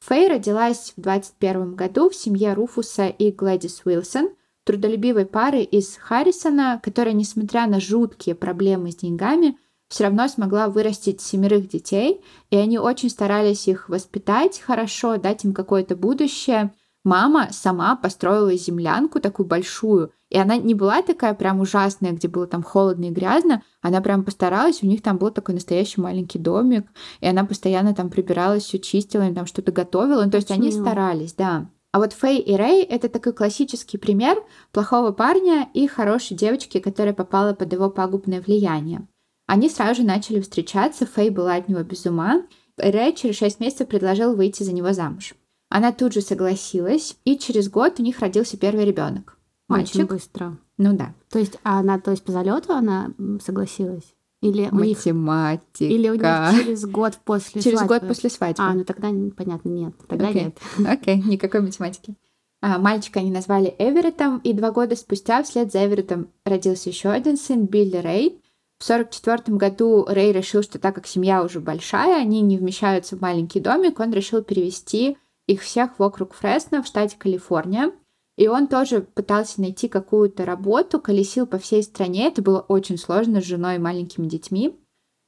Фэй 0.01 0.29
родилась 0.29 0.95
в 0.97 1.01
21 1.01 1.77
году 1.77 2.11
в 2.11 2.17
семье 2.17 2.55
Руфуса 2.55 3.07
и 3.07 3.31
Глэдис 3.31 3.83
Уилсон, 3.85 4.31
трудолюбивой 4.65 5.27
пары 5.27 5.63
из 5.63 5.97
Харрисона, 5.97 6.81
которая, 6.83 7.15
несмотря 7.15 7.67
на 7.67 7.81
жуткие 7.81 8.35
проблемы 8.35 8.91
с 8.91 8.97
деньгами, 8.97 9.57
все 9.89 10.05
равно 10.05 10.29
смогла 10.29 10.69
вырастить 10.69 11.21
семерых 11.21 11.69
детей, 11.69 12.21
и 12.51 12.57
они 12.57 12.79
очень 12.79 13.11
старались 13.11 13.69
их 13.69 13.89
воспитать 13.89 14.61
хорошо, 14.61 15.17
дать 15.17 15.45
им 15.45 15.55
какое-то 15.55 15.97
будущее. 15.97 16.75
Мама 17.05 17.49
сама 17.53 17.97
построила 17.97 18.55
землянку 18.55 19.21
такую 19.21 19.47
большую, 19.47 20.13
и 20.31 20.39
она 20.39 20.57
не 20.57 20.75
была 20.75 21.03
такая 21.03 21.35
прям 21.35 21.61
ужасная, 21.61 22.13
где 22.13 22.29
было 22.29 22.47
там 22.47 22.63
холодно 22.63 23.07
и 23.07 23.11
грязно, 23.11 23.63
она 23.81 24.01
прям 24.01 24.25
постаралась, 24.25 24.83
у 24.83 24.87
них 24.87 25.03
там 25.03 25.19
был 25.19 25.31
такой 25.31 25.55
настоящий 25.55 26.01
маленький 26.01 26.39
домик, 26.39 26.87
и 27.21 27.27
она 27.27 27.45
постоянно 27.45 27.95
там 27.95 28.11
прибиралась, 28.11 28.65
все 28.65 28.79
чистила, 28.79 29.23
им 29.23 29.35
там 29.35 29.47
что-то 29.47 29.73
готовила, 29.73 30.25
ну, 30.25 30.31
то 30.31 30.37
есть 30.37 30.51
они 30.51 30.71
старались, 30.71 31.33
да. 31.33 31.71
А 31.93 32.01
вот 32.01 32.13
Фэй 32.13 32.39
и 32.39 32.55
Рэй— 32.55 32.83
это 32.85 33.09
такой 33.09 33.33
классический 33.33 33.97
пример 33.97 34.37
плохого 34.73 35.11
парня 35.13 35.69
и 35.73 35.87
хорошей 35.87 36.37
девочки, 36.37 36.81
которая 36.81 37.15
попала 37.15 37.55
под 37.55 37.73
его 37.73 37.89
пагубное 37.89 38.43
влияние. 38.43 39.09
Они 39.47 39.71
сразу 39.71 40.03
же 40.03 40.07
начали 40.07 40.41
встречаться, 40.41 41.07
Фэй 41.07 41.31
была 41.31 41.55
от 41.55 41.69
него 41.69 41.83
без 41.83 42.05
ума. 42.05 42.43
Рэй 42.77 43.15
через 43.15 43.37
6 43.37 43.61
месяцев 43.61 43.89
предложил 43.89 44.37
выйти 44.37 44.63
за 44.63 44.73
него 44.73 44.93
замуж. 44.93 45.35
Она 45.71 45.93
тут 45.93 46.13
же 46.13 46.21
согласилась, 46.21 47.17
и 47.25 47.39
через 47.39 47.71
год 47.71 47.95
у 47.99 48.03
них 48.03 48.21
родился 48.21 48.59
первый 48.59 48.85
ребенок. 48.85 49.38
Мальчик. 49.69 49.97
Очень 49.97 50.07
быстро. 50.07 50.59
Ну 50.79 50.97
да. 50.97 51.15
То 51.31 51.39
есть 51.39 51.59
а 51.63 51.81
она, 51.81 51.99
то 52.01 52.11
есть 52.11 52.25
по 52.25 52.33
залету 52.33 52.73
она 52.73 53.13
согласилась? 53.45 54.15
Или 54.41 54.69
Математика. 54.71 55.83
У 55.83 55.85
них, 55.85 55.91
или 55.91 56.09
у 56.09 56.15
них 56.15 56.65
через 56.65 56.87
год 56.87 57.19
после 57.25 57.61
через 57.61 57.79
свадьбы? 57.81 57.95
Через 57.95 58.01
год 58.03 58.09
после 58.09 58.31
свадьбы. 58.31 58.63
А, 58.63 58.75
ну 58.75 58.85
тогда, 58.85 59.09
понятно, 59.37 59.69
нет. 59.69 59.95
Тогда 60.07 60.31
okay. 60.31 60.45
нет. 60.45 60.59
Окей, 60.89 61.19
okay. 61.19 61.29
никакой 61.29 61.61
математики. 61.61 62.15
А, 62.61 62.79
мальчика 62.79 63.21
они 63.21 63.31
назвали 63.31 63.75
Эвереттом, 63.79 64.39
и 64.39 64.53
два 64.53 64.71
года 64.71 64.97
спустя 64.97 65.43
вслед 65.43 65.73
за 65.73 65.85
Эвереттом 65.85 66.29
родился 66.45 66.89
еще 66.89 67.11
один 67.11 67.37
сын, 67.37 67.67
Билли 67.67 67.97
Рэй. 67.97 68.41
В 68.79 68.85
1944 68.85 69.57
году 69.57 70.05
Рэй 70.09 70.33
решил, 70.33 70.63
что 70.63 70.79
так 70.79 70.95
как 70.95 71.09
семья 71.09 71.43
уже 71.43 71.59
большая, 71.59 72.21
они 72.21 72.41
не 72.41 72.59
вмещаются 72.59 73.17
в 73.17 73.21
маленький 73.21 73.59
домик, 73.59 73.99
он 73.99 74.13
решил 74.13 74.43
перевести 74.43 75.17
их 75.49 75.63
всех 75.63 75.99
вокруг 75.99 76.35
Фресно 76.35 76.83
в 76.83 76.87
штате 76.87 77.17
Калифорния. 77.19 77.93
И 78.39 78.47
он 78.47 78.69
тоже 78.69 79.01
пытался 79.01 79.61
найти 79.61 79.89
какую-то 79.89 80.45
работу, 80.45 81.01
колесил 81.01 81.45
по 81.45 81.59
всей 81.59 81.83
стране. 81.83 82.29
Это 82.29 82.41
было 82.41 82.61
очень 82.61 82.97
сложно 82.97 83.41
с 83.41 83.45
женой 83.45 83.75
и 83.75 83.81
маленькими 83.81 84.29
детьми. 84.29 84.79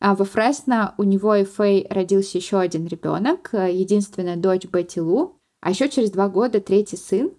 А 0.01 0.15
во 0.15 0.25
Фресно 0.25 0.95
у 0.97 1.03
него 1.03 1.35
и 1.35 1.43
Фэй 1.43 1.89
родился 1.91 2.39
еще 2.39 2.61
один 2.61 2.87
ребенок, 2.87 3.51
единственная 3.53 4.37
дочь 4.37 4.65
Бетти 4.67 5.01
Лу, 5.01 5.41
а 5.61 5.71
еще 5.71 5.89
через 5.89 6.13
два 6.13 6.29
года 6.29 6.61
третий 6.61 6.97
сын 6.97 7.33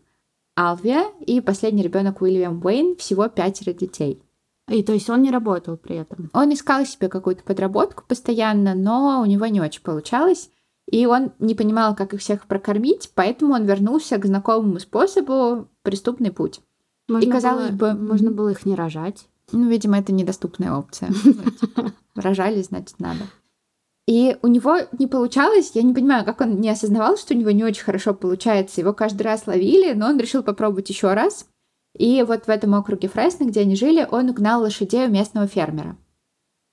Алвия 0.58 1.06
и 1.26 1.40
последний 1.40 1.84
ребенок 1.84 2.22
Уильям 2.22 2.62
Уэйн, 2.62 2.98
всего 2.98 3.30
пятеро 3.30 3.72
детей. 3.72 4.22
И 4.68 4.84
то 4.84 4.92
есть 4.92 5.10
он 5.10 5.22
не 5.22 5.32
работал 5.32 5.78
при 5.78 5.96
этом? 5.96 6.30
Он 6.34 6.54
искал 6.54 6.86
себе 6.86 7.08
какую-то 7.08 7.44
подработку 7.44 8.04
постоянно, 8.06 8.76
но 8.76 9.22
у 9.22 9.26
него 9.26 9.46
не 9.46 9.62
очень 9.62 9.84
получалось. 9.84 10.50
И 10.92 11.06
он 11.06 11.32
не 11.40 11.56
понимал, 11.56 11.96
как 11.96 12.14
их 12.14 12.20
всех 12.20 12.46
прокормить, 12.46 13.12
поэтому 13.16 13.54
он 13.54 13.66
вернулся 13.66 14.18
к 14.18 14.26
знакомому 14.26 14.78
способу 14.80 15.70
преступный 15.84 16.32
путь. 16.32 16.60
Можно 17.08 17.30
и 17.30 17.32
казалось 17.32 17.72
было, 17.72 17.94
бы, 17.94 18.00
можно 18.00 18.30
было 18.30 18.50
их 18.50 18.66
не 18.66 18.76
рожать. 18.76 19.28
Ну, 19.54 19.70
видимо, 19.70 19.98
это 19.98 20.12
недоступная 20.12 20.74
опция. 20.74 21.10
Ну, 21.24 21.34
типа, 21.34 21.94
рожали, 22.16 22.62
значит, 22.62 23.00
надо. 23.00 23.22
И 24.06 24.38
у 24.42 24.48
него 24.48 24.78
не 25.00 25.08
получалось, 25.08 25.72
я 25.74 25.84
не 25.84 25.94
понимаю, 25.94 26.26
как 26.26 26.42
он 26.42 26.60
не 26.60 26.70
осознавал, 26.70 27.16
что 27.18 27.34
у 27.34 27.38
него 27.38 27.52
не 27.52 27.64
очень 27.64 27.84
хорошо 27.84 28.14
получается. 28.14 28.82
Его 28.82 28.94
каждый 28.94 29.22
раз 29.22 29.48
ловили, 29.48 29.94
но 29.94 30.08
он 30.08 30.20
решил 30.20 30.44
попробовать 30.44 30.90
еще 30.90 31.14
раз. 31.14 31.48
И 31.98 32.24
вот 32.28 32.46
в 32.46 32.50
этом 32.50 32.74
округе 32.74 33.08
Фресно, 33.08 33.46
где 33.46 33.62
они 33.62 33.76
жили, 33.76 34.08
он 34.10 34.30
угнал 34.30 34.62
лошадей 34.62 35.08
у 35.08 35.10
местного 35.10 35.48
фермера. 35.48 35.98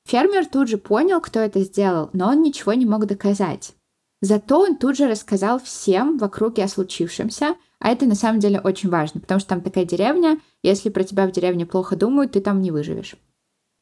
Фермер 0.07 0.47
тут 0.47 0.69
же 0.69 0.79
понял, 0.79 1.21
кто 1.21 1.39
это 1.39 1.61
сделал, 1.61 2.11
но 2.13 2.29
он 2.29 2.43
ничего 2.43 2.73
не 2.73 2.87
мог 2.87 3.07
доказать. 3.07 3.75
Зато 4.21 4.61
он 4.61 4.77
тут 4.77 4.97
же 4.97 5.07
рассказал 5.07 5.61
всем 5.61 6.19
в 6.19 6.25
округе 6.25 6.65
о 6.65 6.69
случившемся, 6.69 7.55
а 7.79 7.91
это 7.91 8.07
на 8.07 8.17
самом 8.17 8.41
деле 8.41 8.61
очень 8.61 8.89
важно, 8.89 9.21
потому 9.21 9.39
что 9.39 9.51
там 9.51 9.61
такая 9.61 9.85
деревня, 9.85 10.41
если 10.63 10.89
про 10.89 11.05
тебя 11.05 11.27
в 11.27 11.33
деревне 11.33 11.67
плохо 11.67 11.95
думают, 11.95 12.33
ты 12.33 12.41
там 12.41 12.61
не 12.61 12.73
выживешь. 12.73 13.15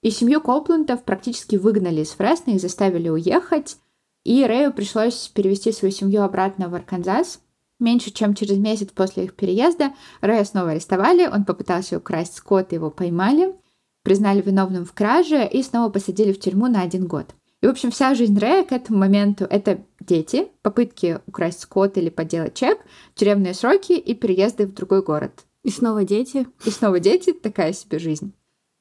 И 0.02 0.11
семью 0.11 0.43
Копландов 0.43 1.05
практически 1.05 1.57
выгнали 1.57 2.02
из 2.02 2.11
Фресно, 2.11 2.52
их 2.52 2.61
заставили 2.61 3.09
уехать, 3.09 3.78
и 4.25 4.45
Рэю 4.45 4.73
пришлось 4.73 5.28
перевести 5.28 5.73
свою 5.73 5.93
семью 5.93 6.23
обратно 6.23 6.69
в 6.69 6.75
Арканзас. 6.75 7.40
Меньше 7.78 8.11
чем 8.11 8.35
через 8.35 8.59
месяц 8.59 8.88
после 8.90 9.25
их 9.25 9.35
переезда 9.35 9.95
Рэя 10.21 10.45
снова 10.45 10.73
арестовали, 10.73 11.26
он 11.26 11.45
попытался 11.45 11.97
украсть 11.97 12.35
скот, 12.35 12.73
его 12.73 12.90
поймали, 12.90 13.55
признали 14.02 14.43
виновным 14.43 14.85
в 14.85 14.93
краже 14.93 15.47
и 15.47 15.62
снова 15.62 15.90
посадили 15.90 16.33
в 16.33 16.40
тюрьму 16.40 16.66
на 16.66 16.83
один 16.83 17.07
год. 17.07 17.35
И, 17.62 17.66
в 17.66 17.70
общем, 17.70 17.90
вся 17.90 18.14
жизнь 18.14 18.38
Рэя 18.38 18.64
к 18.64 18.72
этому 18.72 18.98
моменту— 18.98 19.44
это 19.50 19.84
дети, 20.00 20.48
попытки 20.62 21.20
украсть 21.26 21.60
скот 21.60 21.96
или 21.96 22.10
подделать 22.10 22.54
чек, 22.54 22.78
тюремные 23.14 23.54
сроки 23.54 23.92
и 23.92 24.14
переезды 24.14 24.66
в 24.66 24.75
другой 24.75 25.02
город. 25.02 25.44
И 25.62 25.70
снова 25.70 26.04
дети. 26.04 26.46
И 26.64 26.70
снова 26.70 27.00
дети, 27.00 27.32
такая 27.32 27.72
себе 27.72 27.98
жизнь. 27.98 28.32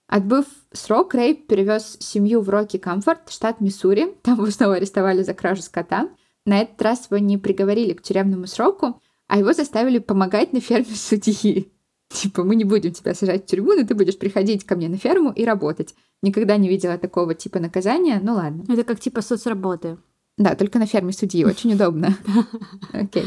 Отбыв 0.08 0.46
срок, 0.72 1.15
Рэй 1.15 1.34
перевез 1.34 1.98
семью 2.00 2.41
в 2.41 2.50
Рокки 2.50 2.77
Комфорт, 2.77 3.32
штат 3.32 3.60
Миссури. 3.60 4.13
Там 4.22 4.36
его 4.36 4.51
снова 4.51 4.75
арестовали 4.75 5.24
за 5.24 5.34
кражу 5.34 5.63
скота. 5.63 6.10
На 6.46 6.62
этот 6.62 6.79
раз 6.82 7.08
его 7.10 7.17
не 7.17 7.38
приговорили 7.39 7.94
к 7.94 8.03
тюремному 8.03 8.46
сроку, 8.46 9.01
а 9.27 9.39
его 9.39 9.53
заставили 9.53 9.98
помогать 9.98 10.53
на 10.53 10.60
ферме 10.60 10.96
судьи. 10.96 11.72
Типа, 12.16 12.44
мы 12.44 12.56
не 12.56 12.64
будем 12.64 12.94
тебя 12.94 13.14
сажать 13.14 13.44
в 13.44 13.46
тюрьму, 13.48 13.74
но 13.74 13.86
ты 13.86 13.94
будешь 13.94 14.18
приходить 14.18 14.64
ко 14.64 14.76
мне 14.76 14.88
на 14.88 14.98
ферму 14.98 15.32
и 15.32 15.44
работать. 15.44 15.96
Никогда 16.22 16.56
не 16.56 16.70
видела 16.70 16.98
такого 16.98 17.36
типа 17.36 17.60
наказания, 17.60 18.22
ну 18.24 18.36
ладно. 18.36 18.64
Это 18.72 18.84
как 18.86 19.02
типа 19.02 19.22
соцработы. 19.22 19.98
Да, 20.38 20.56
только 20.56 20.80
на 20.80 20.86
ферме 20.86 21.12
судьи, 21.12 21.44
очень 21.44 21.74
удобно. 21.74 22.18
Окей. 22.94 23.26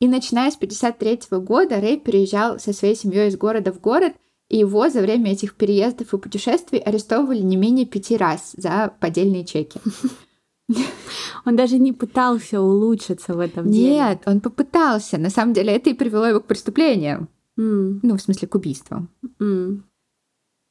И 0.00 0.08
начиная 0.08 0.50
с 0.50 0.56
53 0.56 1.20
года 1.38 1.80
Рэй 1.80 1.98
переезжал 1.98 2.58
со 2.58 2.72
своей 2.72 2.96
семьей 2.96 3.28
из 3.28 3.36
города 3.36 3.72
в 3.72 3.80
город, 3.80 4.14
и 4.48 4.58
его 4.58 4.88
за 4.88 5.02
время 5.02 5.32
этих 5.32 5.54
переездов 5.54 6.12
и 6.12 6.18
путешествий 6.18 6.80
арестовывали 6.80 7.40
не 7.40 7.56
менее 7.56 7.86
пяти 7.86 8.16
раз 8.16 8.54
за 8.56 8.92
поддельные 8.98 9.44
чеки. 9.44 9.80
Он 11.44 11.54
даже 11.54 11.78
не 11.78 11.92
пытался 11.92 12.60
улучшиться 12.60 13.34
в 13.34 13.38
этом 13.38 13.70
деле. 13.70 13.90
Нет, 13.90 14.22
он 14.26 14.40
попытался. 14.40 15.18
На 15.18 15.30
самом 15.30 15.52
деле 15.52 15.74
это 15.74 15.90
и 15.90 15.94
привело 15.94 16.26
его 16.26 16.40
к 16.40 16.46
преступлению. 16.46 17.28
Mm. 17.60 18.00
Ну, 18.02 18.16
в 18.16 18.22
смысле, 18.22 18.48
к 18.48 18.54
убийству. 18.54 19.06
Mm. 19.38 19.82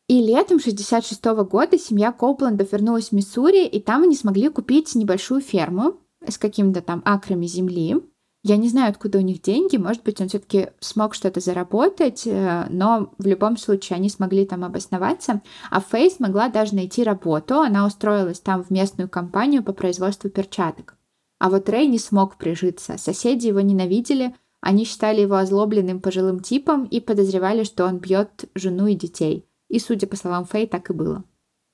И 0.08 0.22
летом 0.22 0.60
66 0.60 1.24
-го 1.24 1.46
года 1.46 1.78
семья 1.78 2.12
Копландов 2.12 2.72
вернулась 2.72 3.10
в 3.10 3.12
Миссури, 3.12 3.68
и 3.68 3.80
там 3.80 4.04
они 4.04 4.16
смогли 4.16 4.50
купить 4.50 4.96
небольшую 4.96 5.42
ферму 5.42 5.98
с 6.28 6.40
какими-то 6.40 6.82
там 6.82 7.04
акрами 7.06 7.46
земли. 7.46 7.98
Я 8.42 8.58
не 8.58 8.70
знаю, 8.70 8.90
откуда 8.90 9.20
у 9.20 9.22
них 9.22 9.42
деньги, 9.42 9.78
может 9.78 10.02
быть, 10.04 10.20
он 10.22 10.30
все-таки 10.30 10.70
смог 10.80 11.14
что-то 11.14 11.42
заработать, 11.42 12.26
э, 12.26 12.68
но 12.70 13.14
в 13.18 13.28
любом 13.28 13.58
случае 13.58 13.98
они 13.98 14.10
смогли 14.10 14.46
там 14.46 14.64
обосноваться. 14.64 15.42
А 15.70 15.82
Фейс 15.82 16.16
смогла 16.16 16.48
даже 16.48 16.74
найти 16.74 17.04
работу, 17.04 17.60
она 17.60 17.86
устроилась 17.86 18.40
там 18.40 18.64
в 18.64 18.72
местную 18.72 19.10
компанию 19.10 19.62
по 19.62 19.74
производству 19.74 20.30
перчаток. 20.30 20.96
А 21.38 21.50
вот 21.50 21.70
Рэй 21.70 21.88
не 21.88 22.00
смог 22.00 22.38
прижиться, 22.38 22.98
соседи 22.98 23.48
его 23.48 23.62
ненавидели, 23.62 24.34
они 24.62 24.86
считали 24.86 25.22
его 25.22 25.36
озлобленным 25.36 26.02
пожилым 26.02 26.40
типом 26.40 26.86
и 26.86 27.00
подозревали, 27.00 27.64
что 27.64 27.86
он 27.86 28.00
бьет 28.00 28.46
жену 28.56 28.88
и 28.88 28.96
детей. 28.96 29.46
И, 29.68 29.80
судя 29.80 30.08
по 30.08 30.16
словам 30.16 30.46
Фэй, 30.46 30.68
так 30.68 30.90
и 30.90 30.94
было. 30.94 31.24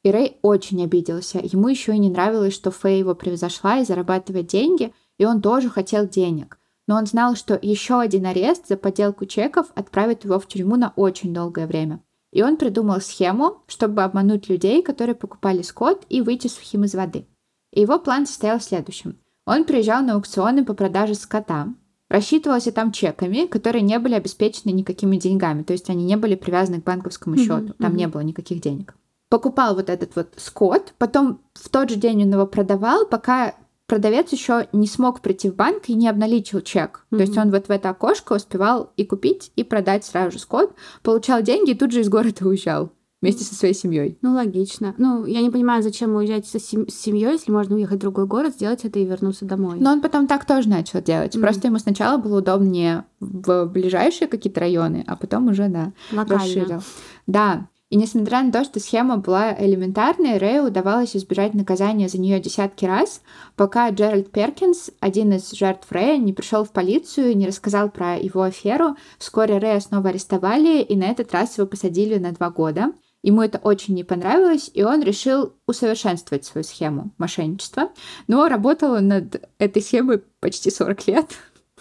И 0.04 0.12
Рэй 0.12 0.38
очень 0.42 0.84
обиделся. 0.84 1.39
Ему 1.42 1.68
еще 1.68 1.94
и 1.94 2.00
не 2.00 2.10
нравилось, 2.10 2.54
что 2.54 2.70
Фэй 2.72 3.00
его 3.00 3.15
превзошла 3.15 3.80
и 3.80 3.86
зарабатывает 3.86 4.48
деньги– 4.48 4.94
и 5.18 5.25
он 5.25 5.42
тоже 5.42 5.70
хотел 5.70 6.08
денег. 6.08 6.60
Но 6.88 6.98
он 6.98 7.06
знал, 7.06 7.36
что 7.36 7.58
еще 7.60 8.00
один 8.00 8.25
арест 8.25 8.68
за 8.68 8.77
подделку 8.77 9.25
чеков 9.25 9.68
отправит 9.75 10.24
его 10.24 10.39
в 10.39 10.48
тюрьму 10.48 10.75
на 10.75 10.94
очень 10.96 11.34
долгое 11.34 11.68
время. 11.68 12.04
И 12.32 12.44
он 12.44 12.58
придумал 12.58 13.01
схему, 13.01 13.63
чтобы 13.68 14.04
обмануть 14.04 14.50
людей, 14.50 14.84
которые 14.84 15.15
покупали 15.15 15.62
скот, 15.62 16.06
и 16.10 16.22
выйти 16.22 16.48
сухим 16.48 16.84
из 16.84 16.94
воды. 16.94 17.27
И 17.72 17.82
его 17.82 17.98
план 17.98 18.27
состоял 18.27 18.60
в 18.60 18.63
следующем. 18.63 19.20
Он 19.46 19.63
приезжал 19.63 20.04
на 20.04 20.15
аукционы 20.15 20.65
по 20.65 20.74
продаже 20.74 21.15
скота, 21.15 21.74
рассчитывался 22.10 22.72
там 22.72 22.92
чеками, 22.92 23.46
которые 23.46 23.82
не 23.82 23.98
были 24.00 24.14
обеспечены 24.14 24.72
никакими 24.72 25.18
деньгами, 25.18 25.64
то 25.64 25.74
есть 25.74 25.90
они 25.90 26.06
не 26.06 26.18
были 26.18 26.36
привязаны 26.36 26.82
к 26.82 26.86
банковскому 26.86 27.38
счету, 27.38 27.74
там 27.80 27.96
не 27.96 28.08
было 28.08 28.22
никаких 28.22 28.62
денег. 28.62 28.96
покупал 29.30 29.76
вот 29.76 29.90
этот 29.90 30.16
вот 30.16 30.34
скот, 30.38 30.94
потом 30.98 31.42
в 31.54 31.70
тот 31.70 31.90
же 31.90 31.96
день 31.96 32.24
он 32.24 32.32
его 32.32 32.46
продавал, 32.46 33.06
пока 33.06 33.56
продавец 33.88 34.32
еще 34.32 34.68
не 34.72 34.88
смог 34.88 35.22
прийти 35.22 35.50
в 35.50 35.56
банк 35.56 35.90
и 35.90 35.94
не 35.94 36.08
обналичил 36.08 36.62
чек. 36.62 37.06
Mm-hmm. 37.12 37.18
То 37.18 37.24
есть 37.24 37.38
он 37.38 37.52
вот 37.52 37.68
в 37.68 37.72
это 37.72 37.90
окошко 37.90 38.34
успевал 38.34 38.92
и 38.98 39.06
купить, 39.06 39.52
и 39.56 39.64
продать 39.64 40.06
сразу 40.06 40.32
же 40.32 40.40
скот, 40.40 40.74
получал 41.04 41.42
деньги 41.42 41.72
и 41.72 41.76
тут 41.76 41.92
же 41.92 42.02
из 42.02 42.10
города 42.10 42.48
уезжал 42.48 42.92
вместе 43.25 43.44
со 43.44 43.55
своей 43.55 43.74
семьей. 43.74 44.17
Ну, 44.22 44.34
логично. 44.34 44.94
Ну, 44.98 45.25
я 45.25 45.41
не 45.41 45.50
понимаю, 45.50 45.82
зачем 45.82 46.13
уезжать 46.15 46.46
со 46.48 46.60
сем- 46.60 46.88
с 46.88 46.94
семьей, 46.94 47.34
если 47.34 47.51
можно 47.51 47.75
уехать 47.75 47.98
в 47.98 48.01
другой 48.01 48.27
город, 48.27 48.53
сделать 48.53 48.86
это 48.86 49.00
и 49.00 49.05
вернуться 49.05 49.46
домой. 49.46 49.77
Но 49.79 49.91
он 49.91 50.01
потом 50.01 50.27
так 50.27 50.46
тоже 50.46 50.70
начал 50.70 51.01
делать. 51.01 51.36
Mm-hmm. 51.36 51.41
Просто 51.41 51.67
ему 51.67 51.79
сначала 51.79 52.17
было 52.17 52.38
удобнее 52.38 53.05
в 53.20 53.65
ближайшие 53.65 54.27
какие-то 54.27 54.60
районы, 54.60 55.03
а 55.08 55.15
потом 55.15 55.48
уже, 55.48 55.67
да, 55.70 55.91
Локально. 56.12 56.44
расширил. 56.44 56.82
Да. 57.25 57.67
И 57.89 57.98
несмотря 57.98 58.41
на 58.41 58.51
то, 58.51 58.63
что 58.63 58.79
схема 58.79 59.17
была 59.17 59.55
элементарной, 59.58 60.38
Рэю 60.38 60.65
удавалось 60.65 61.15
избежать 61.15 61.53
наказания 61.53 62.10
за 62.10 62.20
нее 62.20 62.39
десятки 62.39 62.84
раз, 62.86 63.22
пока 63.55 63.89
Джеральд 63.89 64.32
Перкинс, 64.32 64.89
один 65.00 65.34
из 65.34 65.51
жертв 65.51 65.91
Рэя, 65.91 66.17
не 66.17 66.34
пришел 66.34 66.63
в 66.63 66.72
полицию 66.72 67.32
и 67.32 67.36
не 67.36 67.48
рассказал 67.48 67.89
про 67.89 68.17
его 68.17 68.41
аферу. 68.41 68.96
Вскоре 69.20 69.60
Рэя 69.60 69.79
снова 69.79 70.10
арестовали, 70.10 70.82
и 70.82 70.96
на 70.96 71.05
этот 71.05 71.32
раз 71.32 71.58
его 71.58 71.67
посадили 71.67 72.17
на 72.17 72.32
два 72.32 72.50
года. 72.50 72.91
Ему 73.25 73.41
это 73.41 73.58
очень 73.58 73.96
не 73.96 74.03
понравилось, 74.03 74.70
и 74.72 74.84
он 74.84 75.01
решил 75.01 75.55
усовершенствовать 75.65 76.46
свою 76.46 76.63
схему 76.63 77.10
мошенничества. 77.17 77.89
Но 78.27 78.48
работал 78.48 78.91
он 78.91 79.08
над 79.08 79.50
этой 79.58 79.82
схемой 79.82 80.22
почти 80.39 80.70
40 80.70 81.08
лет. 81.08 81.25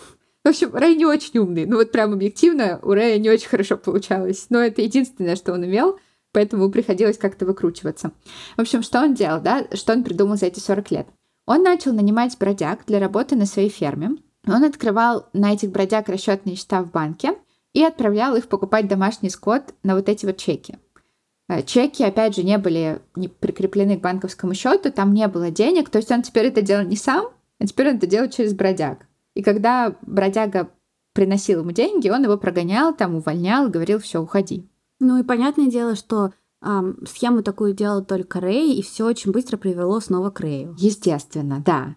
В 0.44 0.48
общем, 0.48 0.74
Рэй 0.74 0.96
не 0.96 1.04
очень 1.04 1.38
умный. 1.38 1.66
Ну 1.66 1.76
вот 1.76 1.92
прям 1.92 2.14
объективно 2.14 2.80
у 2.82 2.94
Рэя 2.94 3.18
не 3.18 3.28
очень 3.28 3.50
хорошо 3.50 3.76
получалось. 3.76 4.46
Но 4.48 4.58
это 4.58 4.80
единственное, 4.80 5.36
что 5.36 5.52
он 5.52 5.64
умел, 5.64 5.98
поэтому 6.32 6.70
приходилось 6.70 7.18
как-то 7.18 7.44
выкручиваться. 7.44 8.12
В 8.56 8.62
общем, 8.62 8.82
что 8.82 9.00
он 9.00 9.12
делал, 9.12 9.42
да? 9.42 9.66
Что 9.74 9.92
он 9.92 10.02
придумал 10.02 10.38
за 10.38 10.46
эти 10.46 10.60
40 10.60 10.90
лет? 10.92 11.08
Он 11.44 11.62
начал 11.62 11.92
нанимать 11.92 12.38
бродяг 12.38 12.86
для 12.86 13.00
работы 13.00 13.36
на 13.36 13.44
своей 13.44 13.68
ферме. 13.68 14.16
Он 14.46 14.64
открывал 14.64 15.28
на 15.34 15.52
этих 15.52 15.72
бродяг 15.72 16.08
расчетные 16.08 16.56
счета 16.56 16.82
в 16.82 16.90
банке 16.90 17.34
и 17.74 17.84
отправлял 17.84 18.34
их 18.34 18.48
покупать 18.48 18.88
домашний 18.88 19.28
скот 19.28 19.74
на 19.82 19.94
вот 19.94 20.08
эти 20.08 20.24
вот 20.24 20.38
чеки. 20.38 20.78
Э, 21.54 21.62
чеки, 21.62 22.02
опять 22.02 22.36
же, 22.36 22.42
не 22.42 22.58
были 22.58 23.00
не 23.14 23.28
прикреплены 23.28 23.96
к 23.96 24.02
банковскому 24.02 24.54
счету, 24.54 24.90
там 24.90 25.14
не 25.14 25.26
было 25.28 25.50
денег, 25.50 25.90
то 25.90 25.98
есть 25.98 26.10
он 26.10 26.22
теперь 26.22 26.46
это 26.46 26.62
делал 26.62 26.84
не 26.84 26.96
сам, 26.96 27.26
а 27.58 27.66
теперь 27.66 27.90
он 27.90 27.96
это 27.96 28.06
делал 28.06 28.28
через 28.28 28.54
бродяг. 28.54 29.06
И 29.34 29.42
когда 29.42 29.96
бродяга 30.02 30.70
приносил 31.12 31.60
ему 31.60 31.72
деньги, 31.72 32.08
он 32.08 32.24
его 32.24 32.36
прогонял, 32.36 32.94
там 32.94 33.14
увольнял, 33.14 33.68
говорил, 33.68 33.98
все, 33.98 34.20
уходи. 34.20 34.68
Ну 35.00 35.18
и 35.18 35.22
понятное 35.22 35.66
дело, 35.66 35.96
что 35.96 36.32
эм, 36.62 37.04
схему 37.06 37.42
такую 37.42 37.74
делал 37.74 38.04
только 38.04 38.40
Рэй, 38.40 38.74
и 38.74 38.82
все 38.82 39.04
очень 39.06 39.32
быстро 39.32 39.56
привело 39.56 40.00
снова 40.00 40.30
к 40.30 40.40
Рэю. 40.40 40.74
Естественно, 40.78 41.62
да. 41.64 41.96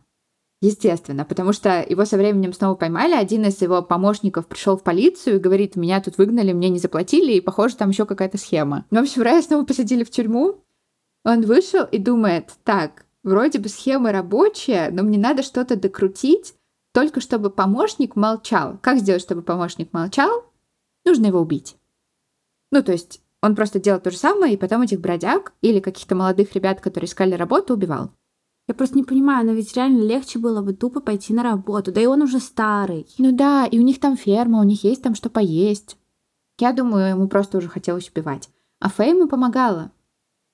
Естественно, 0.60 1.24
потому 1.24 1.54
что 1.54 1.86
его 1.88 2.04
со 2.06 2.18
временем 2.18 2.52
снова 2.52 2.74
поймали. 2.74 3.14
Один 3.14 3.46
из 3.46 3.62
его 3.62 3.84
помощников 3.84 4.48
пришел 4.48 4.76
в 4.76 4.84
полицию 4.84 5.36
и 5.36 5.40
говорит, 5.40 5.76
меня 5.76 6.02
тут 6.02 6.18
выгнали, 6.18 6.52
мне 6.52 6.70
не 6.70 6.80
заплатили, 6.80 7.34
и, 7.34 7.42
похоже, 7.42 7.76
там 7.76 7.90
еще 7.90 8.06
какая-то 8.06 8.40
схема. 8.40 8.86
В 8.90 8.98
общем, 8.98 9.22
Рая 9.22 9.42
снова 9.44 9.66
посадили 9.66 10.04
в 10.04 10.10
тюрьму. 10.10 10.64
Он 11.24 11.42
вышел 11.42 11.84
и 11.84 12.00
думает, 12.00 12.54
так, 12.64 13.06
вроде 13.24 13.60
бы 13.60 13.70
схема 13.70 14.12
рабочая, 14.12 14.90
но 14.90 15.04
мне 15.04 15.20
надо 15.20 15.44
что-то 15.44 15.76
докрутить, 15.76 16.56
только 16.92 17.22
чтобы 17.22 17.52
помощник 17.52 18.16
молчал. 18.16 18.80
Как 18.82 18.98
сделать, 18.98 19.22
чтобы 19.22 19.44
помощник 19.44 19.94
молчал? 19.94 20.46
Нужно 21.06 21.28
его 21.28 21.40
убить. 21.40 21.76
Ну, 22.72 22.82
то 22.82 22.92
есть 22.92 23.22
он 23.44 23.56
просто 23.56 23.80
делал 23.80 24.00
то 24.00 24.10
же 24.10 24.18
самое, 24.18 24.56
и 24.56 24.58
потом 24.58 24.82
этих 24.82 25.00
бродяг 25.00 25.54
или 25.62 25.80
каких-то 25.80 26.16
молодых 26.16 26.56
ребят, 26.56 26.82
которые 26.82 27.08
искали 27.08 27.36
работу, 27.36 27.76
убивал. 27.76 28.10
Я 28.68 28.74
просто 28.74 28.98
не 28.98 29.04
понимаю, 29.04 29.46
но 29.46 29.54
ведь 29.54 29.76
реально 29.76 30.04
легче 30.04 30.40
было 30.40 30.62
бы 30.62 30.74
тупо 30.74 31.00
пойти 31.00 31.34
на 31.34 31.42
работу. 31.42 31.92
Да 31.92 32.02
и 32.02 32.06
он 32.06 32.22
уже 32.22 32.40
старый. 32.40 33.08
Ну 33.18 33.32
да, 33.32 33.66
и 33.66 33.80
у 33.80 33.82
них 33.82 34.00
там 34.00 34.18
ферма, 34.18 34.60
у 34.60 34.64
них 34.64 34.84
есть 34.84 35.02
там 35.02 35.16
что 35.16 35.30
поесть. 35.30 35.98
Я 36.60 36.74
думаю, 36.74 37.10
ему 37.10 37.28
просто 37.28 37.60
уже 37.60 37.70
хотелось 37.70 38.10
убивать. 38.10 38.50
А 38.80 38.90
Фэй 38.90 39.12
ему 39.12 39.28
помогала. 39.28 39.92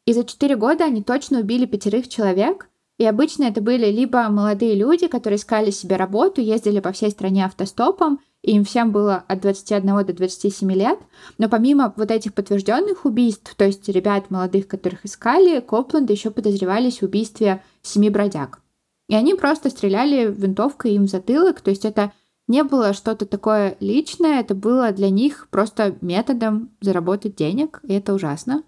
И 0.05 0.13
за 0.13 0.23
четыре 0.25 0.55
года 0.55 0.85
они 0.85 1.01
точно 1.01 1.39
убили 1.39 1.65
пятерых 1.65 2.07
человек, 2.07 2.69
и 2.97 3.05
обычно 3.05 3.45
это 3.45 3.61
были 3.61 3.87
либо 3.87 4.29
молодые 4.29 4.75
люди, 4.75 5.07
которые 5.07 5.37
искали 5.37 5.71
себе 5.71 5.95
работу, 5.95 6.41
ездили 6.41 6.79
по 6.81 6.91
всей 6.91 7.09
стране 7.09 7.45
автостопом, 7.45 8.19
им 8.43 8.65
всем 8.65 8.91
было 8.91 9.23
от 9.27 9.41
21 9.41 10.05
до 10.05 10.13
27 10.13 10.71
лет. 10.73 10.99
Но 11.37 11.49
помимо 11.49 11.93
вот 11.95 12.11
этих 12.11 12.33
подтвержденных 12.33 13.05
убийств, 13.05 13.55
то 13.55 13.65
есть 13.65 13.87
ребят 13.87 14.29
молодых, 14.29 14.67
которых 14.67 15.05
искали, 15.05 15.61
Копланда 15.61 16.13
еще 16.13 16.29
подозревались 16.29 16.99
в 16.99 17.03
убийстве 17.03 17.63
семи 17.81 18.09
бродяг. 18.09 18.59
И 19.07 19.15
они 19.15 19.33
просто 19.33 19.69
стреляли 19.69 20.29
винтовкой 20.29 20.93
им 20.93 21.07
в 21.07 21.09
затылок, 21.09 21.61
то 21.61 21.69
есть 21.69 21.85
это 21.85 22.11
не 22.47 22.63
было 22.63 22.93
что-то 22.93 23.25
такое 23.25 23.77
личное, 23.79 24.41
это 24.41 24.55
было 24.55 24.91
для 24.91 25.09
них 25.09 25.47
просто 25.49 25.95
методом 26.01 26.71
заработать 26.81 27.35
денег, 27.35 27.79
и 27.83 27.93
это 27.93 28.13
ужасно, 28.13 28.63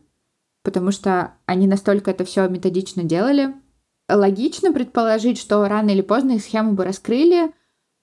потому 0.64 0.92
что 0.92 1.34
они 1.46 1.68
настолько 1.68 2.12
это 2.12 2.24
все 2.24 2.48
методично 2.48 3.04
делали. 3.04 3.54
Логично 4.08 4.72
предположить, 4.72 5.38
что 5.38 5.68
рано 5.68 5.90
или 5.90 6.02
поздно 6.02 6.34
их 6.34 6.42
схему 6.44 6.74
бы 6.74 6.86
раскрыли, 6.86 7.52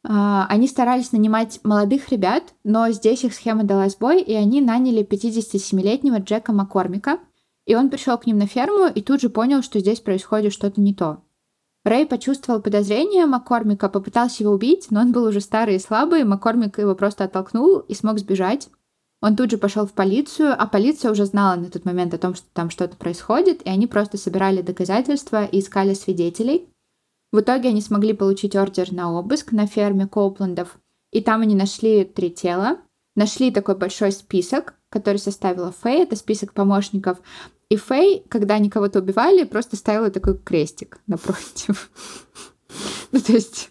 они 0.05 0.67
старались 0.67 1.13
нанимать 1.13 1.61
молодых 1.63 2.11
ребят, 2.11 2.55
но 2.65 2.91
здесь 2.91 3.25
их 3.25 3.35
схема 3.35 3.65
дала 3.65 3.89
сбой, 3.89 4.21
и 4.21 4.35
они 4.35 4.61
наняли 4.61 5.07
57-летнего 5.07 6.19
Джека 6.19 6.53
Маккормика. 6.53 7.21
И 7.65 7.77
он 7.77 7.91
пришел 7.91 8.19
к 8.19 8.27
ним 8.27 8.39
на 8.39 8.47
ферму 8.47 8.87
и 8.93 9.01
тут 9.03 9.21
же 9.21 9.31
понял, 9.31 9.63
что 9.63 9.79
здесь 9.79 10.01
происходит 10.01 10.53
что-то 10.53 10.81
не 10.81 10.95
то. 10.95 11.23
Рэй 11.85 12.07
почувствовал 12.07 12.61
подозрение 12.61 13.27
Маккормика, 13.27 13.89
попытался 13.89 14.43
его 14.43 14.53
убить, 14.53 14.89
но 14.91 15.01
он 15.01 15.13
был 15.13 15.25
уже 15.25 15.41
старый 15.41 15.77
и 15.77 15.81
слабый, 15.81 16.25
Маккормик 16.25 16.79
его 16.79 16.95
просто 16.95 17.25
оттолкнул 17.25 17.79
и 17.79 17.95
смог 17.95 18.19
сбежать. 18.19 18.69
Он 19.21 19.37
тут 19.37 19.51
же 19.53 19.59
пошел 19.59 19.87
в 19.87 19.93
полицию, 19.93 20.55
а 20.57 20.67
полиция 20.67 21.13
уже 21.13 21.25
знала 21.27 21.55
на 21.55 21.71
тот 21.71 21.85
момент 21.85 22.13
о 22.15 22.19
том, 22.19 22.35
что 22.35 22.47
там 22.53 22.71
что-то 22.71 22.97
происходит, 22.97 23.63
и 23.63 23.69
они 23.69 23.87
просто 23.87 24.17
собирали 24.19 24.63
доказательства 24.63 25.45
и 25.45 25.61
искали 25.61 25.95
свидетелей. 25.95 26.69
В 27.33 27.41
итоге 27.41 27.71
они 27.71 27.81
смогли 27.81 28.13
получить 28.13 28.55
ордер 28.55 28.93
на 28.93 29.13
обыск 29.13 29.53
на 29.53 29.67
ферме 29.67 30.07
Коупландов, 30.07 30.79
и 31.11 31.23
там 31.23 31.41
они 31.41 31.55
нашли 31.55 32.05
три 32.05 32.31
тела, 32.31 32.79
нашли 33.17 33.51
такой 33.51 33.77
большой 33.77 34.13
список, 34.13 34.75
который 34.91 35.17
составила 35.17 35.73
Фэй, 35.73 36.03
это 36.03 36.15
список 36.15 36.53
помощников, 36.53 37.19
и 37.71 37.77
Фэй, 37.77 38.25
когда 38.29 38.57
они 38.57 38.69
кого-то 38.69 38.99
убивали, 38.99 39.45
просто 39.45 39.77
ставила 39.77 40.11
такой 40.11 40.39
крестик 40.39 41.01
напротив. 41.07 41.91
Ну, 43.13 43.21
то 43.21 43.35
есть... 43.35 43.71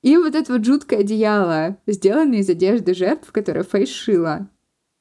И 0.00 0.16
вот 0.16 0.34
это 0.34 0.50
вот 0.54 0.64
жуткое 0.64 1.00
одеяло, 1.00 1.76
сделанное 1.86 2.38
из 2.38 2.48
одежды 2.48 2.94
жертв, 2.94 3.30
которое 3.30 3.64
Фэй 3.64 3.86
шила. 3.86 4.48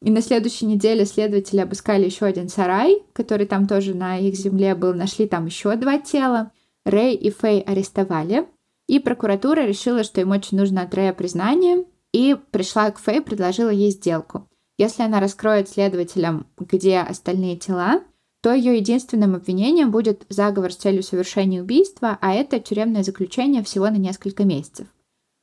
И 0.01 0.11
на 0.11 0.21
следующей 0.21 0.65
неделе 0.65 1.05
следователи 1.05 1.61
обыскали 1.61 2.03
еще 2.03 2.25
один 2.25 2.49
сарай, 2.49 3.03
который 3.13 3.45
там 3.45 3.67
тоже 3.67 3.93
на 3.93 4.17
их 4.17 4.35
земле 4.35 4.75
был. 4.75 4.93
Нашли 4.93 5.27
там 5.27 5.45
еще 5.45 5.73
два 5.77 5.97
тела. 5.99 6.51
Рэй 6.85 7.15
и 7.15 7.31
Фэй 7.31 7.61
арестовали, 7.61 8.47
и 8.87 8.99
прокуратура 8.99 9.65
решила, 9.65 10.03
что 10.03 10.21
им 10.21 10.31
очень 10.31 10.57
нужно 10.57 10.83
от 10.83 10.93
Рэя 10.93 11.13
признание, 11.13 11.85
и 12.13 12.35
пришла 12.51 12.91
к 12.91 12.99
Фэй, 12.99 13.21
предложила 13.21 13.69
ей 13.69 13.91
сделку. 13.91 14.47
Если 14.77 15.03
она 15.03 15.19
раскроет 15.19 15.69
следователям, 15.69 16.47
где 16.57 16.99
остальные 16.99 17.57
тела, 17.57 18.03
то 18.41 18.53
ее 18.53 18.77
единственным 18.77 19.33
обвинением 19.33 19.89
будет 19.89 20.25
заговор 20.29 20.71
с 20.71 20.75
целью 20.75 21.01
совершения 21.01 21.63
убийства, 21.63 22.19
а 22.21 22.33
это 22.33 22.59
тюремное 22.59 23.01
заключение 23.01 23.63
всего 23.63 23.89
на 23.89 23.97
несколько 23.97 24.43
месяцев. 24.43 24.87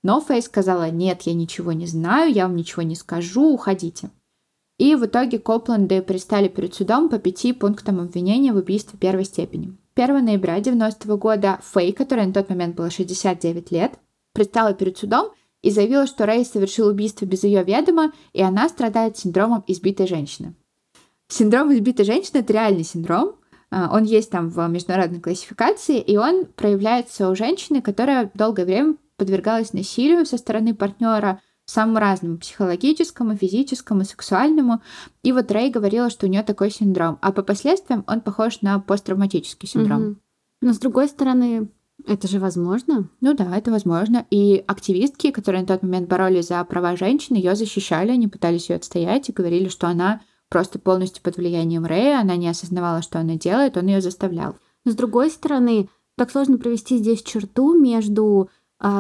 Но 0.05 0.21
Фэй 0.21 0.43
сказала, 0.43 0.91
нет, 0.91 1.23
я 1.23 1.35
ничего 1.35 1.73
не 1.73 1.87
знаю, 1.87 2.33
я 2.33 2.47
вам 2.47 2.57
ничего 2.57 2.83
не 2.83 2.95
скажу, 2.95 3.53
уходите. 3.53 4.11
И 4.79 4.95
в 4.95 5.07
итоге 5.07 5.39
Копланды 5.39 6.03
пристали 6.03 6.49
перед 6.49 6.75
судом 6.75 7.09
по 7.09 7.19
пяти 7.19 7.53
пунктам 7.53 8.01
обвинения 8.01 8.53
в 8.53 8.57
убийстве 8.57 8.99
первой 8.99 9.25
степени. 9.25 9.77
1 9.95 10.25
ноября 10.25 10.59
90 10.61 11.17
года 11.17 11.61
Фэй, 11.63 11.93
которая 11.93 12.27
на 12.27 12.33
тот 12.33 12.49
момент 12.49 12.77
была 12.77 12.91
69 12.91 13.71
лет, 13.73 13.99
предстала 14.33 14.73
перед 14.73 14.97
судом 14.97 15.33
и 15.61 15.71
заявила, 15.71 16.07
что 16.07 16.25
Рэй 16.25 16.45
совершил 16.45 16.89
убийство 16.89 17.27
без 17.27 17.45
ее 17.45 17.63
ведома, 17.63 18.13
и 18.33 18.43
она 18.43 18.69
страдает 18.69 19.19
синдромом 19.19 19.63
избитой 19.67 20.07
женщины. 20.07 20.55
Синдром 21.29 21.73
избитой 21.73 22.05
женщины– 22.05 22.39
это 22.41 22.53
реальный 22.53 22.85
синдром, 22.85 23.37
а, 23.71 23.91
он 23.95 24.05
есть 24.05 24.31
там 24.31 24.49
в 24.49 24.67
международной 24.69 25.21
классификации, 25.21 25.99
и 25.99 26.17
он 26.17 26.47
проявляется 26.47 27.29
у 27.31 27.35
женщины, 27.35 27.81
которая 27.81 28.31
долгое 28.35 28.65
время 28.65 28.97
подвергалась 29.17 29.73
насилию 29.73 30.27
со 30.27 30.37
стороны 30.37 30.75
партнера, 30.75 31.41
самому 31.73 31.99
разному, 31.99 32.39
психологическому, 32.39 33.37
физическому, 33.37 34.05
сексуальному. 34.05 34.83
И 35.23 35.33
вот 35.33 35.51
Рэй 35.51 35.71
говорила, 35.71 36.11
что 36.11 36.27
у 36.27 36.29
нее 36.29 36.43
такой 36.43 36.71
синдром, 36.71 37.19
а 37.21 37.33
по 37.33 37.43
последствиям 37.43 38.05
он 38.07 38.21
похож 38.21 38.63
на 38.63 38.79
посттравматический 38.79 39.69
синдром. 39.69 40.03
Угу. 40.03 40.17
Но 40.63 40.73
с 40.73 40.79
другой 40.79 41.09
стороны, 41.09 41.69
это 42.07 42.29
же 42.29 42.39
возможно? 42.39 43.09
Ну 43.21 43.35
да, 43.35 43.57
это 43.57 43.71
возможно. 43.71 44.27
И 44.31 44.63
активистки, 44.67 45.31
которые 45.31 45.63
на 45.63 45.69
тот 45.69 45.83
момент 45.83 46.09
боролись 46.09 46.49
за 46.49 46.63
права 46.65 46.97
женщин, 46.97 47.37
ее 47.37 47.55
защищали, 47.55 48.11
они 48.11 48.29
пытались 48.29 48.71
ее 48.71 48.77
отстоять 48.77 49.29
и 49.29 49.33
говорили, 49.33 49.69
что 49.69 49.89
она 49.89 50.21
просто 50.49 50.79
полностью 50.79 51.23
под 51.23 51.37
влиянием 51.37 51.87
Рэя, 51.87 52.21
она 52.21 52.37
не 52.37 52.49
осознавала, 52.49 53.03
что 53.03 53.19
она 53.19 53.37
делает, 53.37 53.77
он 53.77 53.87
ее 53.87 54.01
заставлял. 54.01 54.57
с 54.85 54.95
другой 54.95 55.31
стороны, 55.31 55.89
так 56.17 56.31
сложно 56.31 56.59
провести 56.59 56.99
здесь 56.99 57.23
черту 57.23 57.79
между 57.79 58.51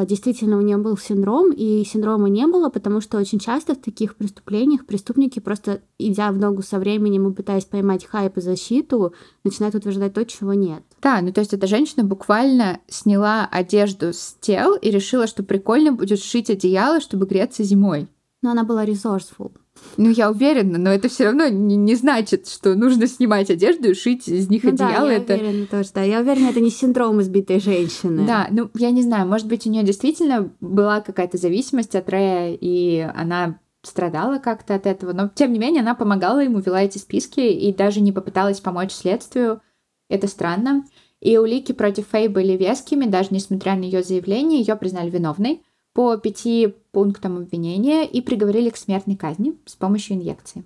действительно 0.06 0.58
у 0.58 0.60
нее 0.60 0.76
был 0.76 0.96
синдром, 0.96 1.50
и 1.50 1.84
синдрома 1.84 2.28
не 2.28 2.46
было, 2.46 2.68
потому 2.68 3.00
что 3.00 3.18
очень 3.18 3.40
часто 3.40 3.74
в 3.74 3.78
таких 3.78 4.14
преступлениях 4.16 4.86
преступники 4.86 5.40
просто, 5.40 5.82
идя 5.98 6.30
в 6.30 6.38
ногу 6.38 6.62
со 6.62 6.78
временем 6.78 7.28
и 7.28 7.34
пытаясь 7.34 7.64
поймать 7.64 8.04
хайп 8.04 8.36
и 8.36 8.40
защиту, 8.40 9.12
начинают 9.42 9.74
утверждать 9.74 10.14
то, 10.14 10.24
чего 10.24 10.54
нет. 10.54 10.84
Да, 11.00 11.20
ну 11.20 11.32
то 11.32 11.40
есть 11.40 11.52
эта 11.52 11.66
женщина 11.66 12.04
буквально 12.04 12.78
сняла 12.86 13.48
одежду 13.50 14.12
с 14.12 14.36
тел 14.40 14.76
и 14.76 14.90
решила, 14.90 15.26
что 15.26 15.42
прикольно 15.42 15.92
будет 15.92 16.20
сшить 16.20 16.48
одеяло, 16.48 17.00
чтобы 17.00 17.26
греться 17.26 17.64
зимой. 17.64 18.08
Но 18.40 18.52
она 18.52 18.62
была 18.64 18.84
resourceful. 18.84 19.52
Ну, 19.96 20.10
я 20.10 20.30
уверена, 20.30 20.78
но 20.78 20.90
это 20.90 21.08
все 21.08 21.24
равно 21.24 21.48
не, 21.48 21.76
не 21.76 21.94
значит, 21.94 22.48
что 22.48 22.74
нужно 22.74 23.06
снимать 23.06 23.50
одежду 23.50 23.90
и 23.90 23.94
шить 23.94 24.28
из 24.28 24.48
них 24.48 24.64
Ну 24.64 24.70
одеяло. 24.70 25.06
да, 25.06 25.12
я 25.12 25.18
это... 25.18 25.34
уверена 25.34 25.66
тоже, 25.66 25.90
да. 25.94 26.02
Я 26.02 26.20
уверена, 26.20 26.48
это 26.48 26.60
не 26.60 26.70
синдром 26.70 27.20
избитой 27.20 27.60
женщины. 27.60 28.26
Да, 28.26 28.48
ну 28.50 28.70
я 28.74 28.90
не 28.90 29.02
знаю, 29.02 29.26
может 29.28 29.46
быть, 29.48 29.66
у 29.66 29.70
нее 29.70 29.82
действительно 29.82 30.50
была 30.60 31.00
какая-то 31.00 31.36
зависимость 31.38 31.94
от 31.94 32.08
Рэя, 32.08 32.56
и 32.60 33.00
она 33.14 33.58
страдала 33.82 34.38
как-то 34.38 34.74
от 34.74 34.86
этого, 34.86 35.12
но 35.12 35.30
тем 35.34 35.52
не 35.52 35.58
менее 35.58 35.82
она 35.82 35.94
помогала 35.94 36.38
ему, 36.38 36.60
вела 36.60 36.82
эти 36.82 36.98
списки 36.98 37.40
и 37.40 37.72
даже 37.74 38.00
не 38.00 38.12
попыталась 38.12 38.60
помочь 38.60 38.92
следствию. 38.92 39.60
Это 40.08 40.28
странно. 40.28 40.84
И 41.20 41.38
улики 41.38 41.72
против 41.72 42.08
Фэй 42.08 42.28
были 42.28 42.56
вескими, 42.56 43.06
даже 43.06 43.28
несмотря 43.30 43.76
на 43.76 43.82
ее 43.82 44.02
заявление, 44.02 44.60
ее 44.60 44.76
признали 44.76 45.10
виновной 45.10 45.62
по 45.92 46.16
пяти 46.16 46.74
пунктам 46.92 47.38
обвинения 47.38 48.06
и 48.06 48.20
приговорили 48.20 48.70
к 48.70 48.76
смертной 48.76 49.16
казни 49.16 49.54
с 49.66 49.76
помощью 49.76 50.16
инъекции. 50.16 50.64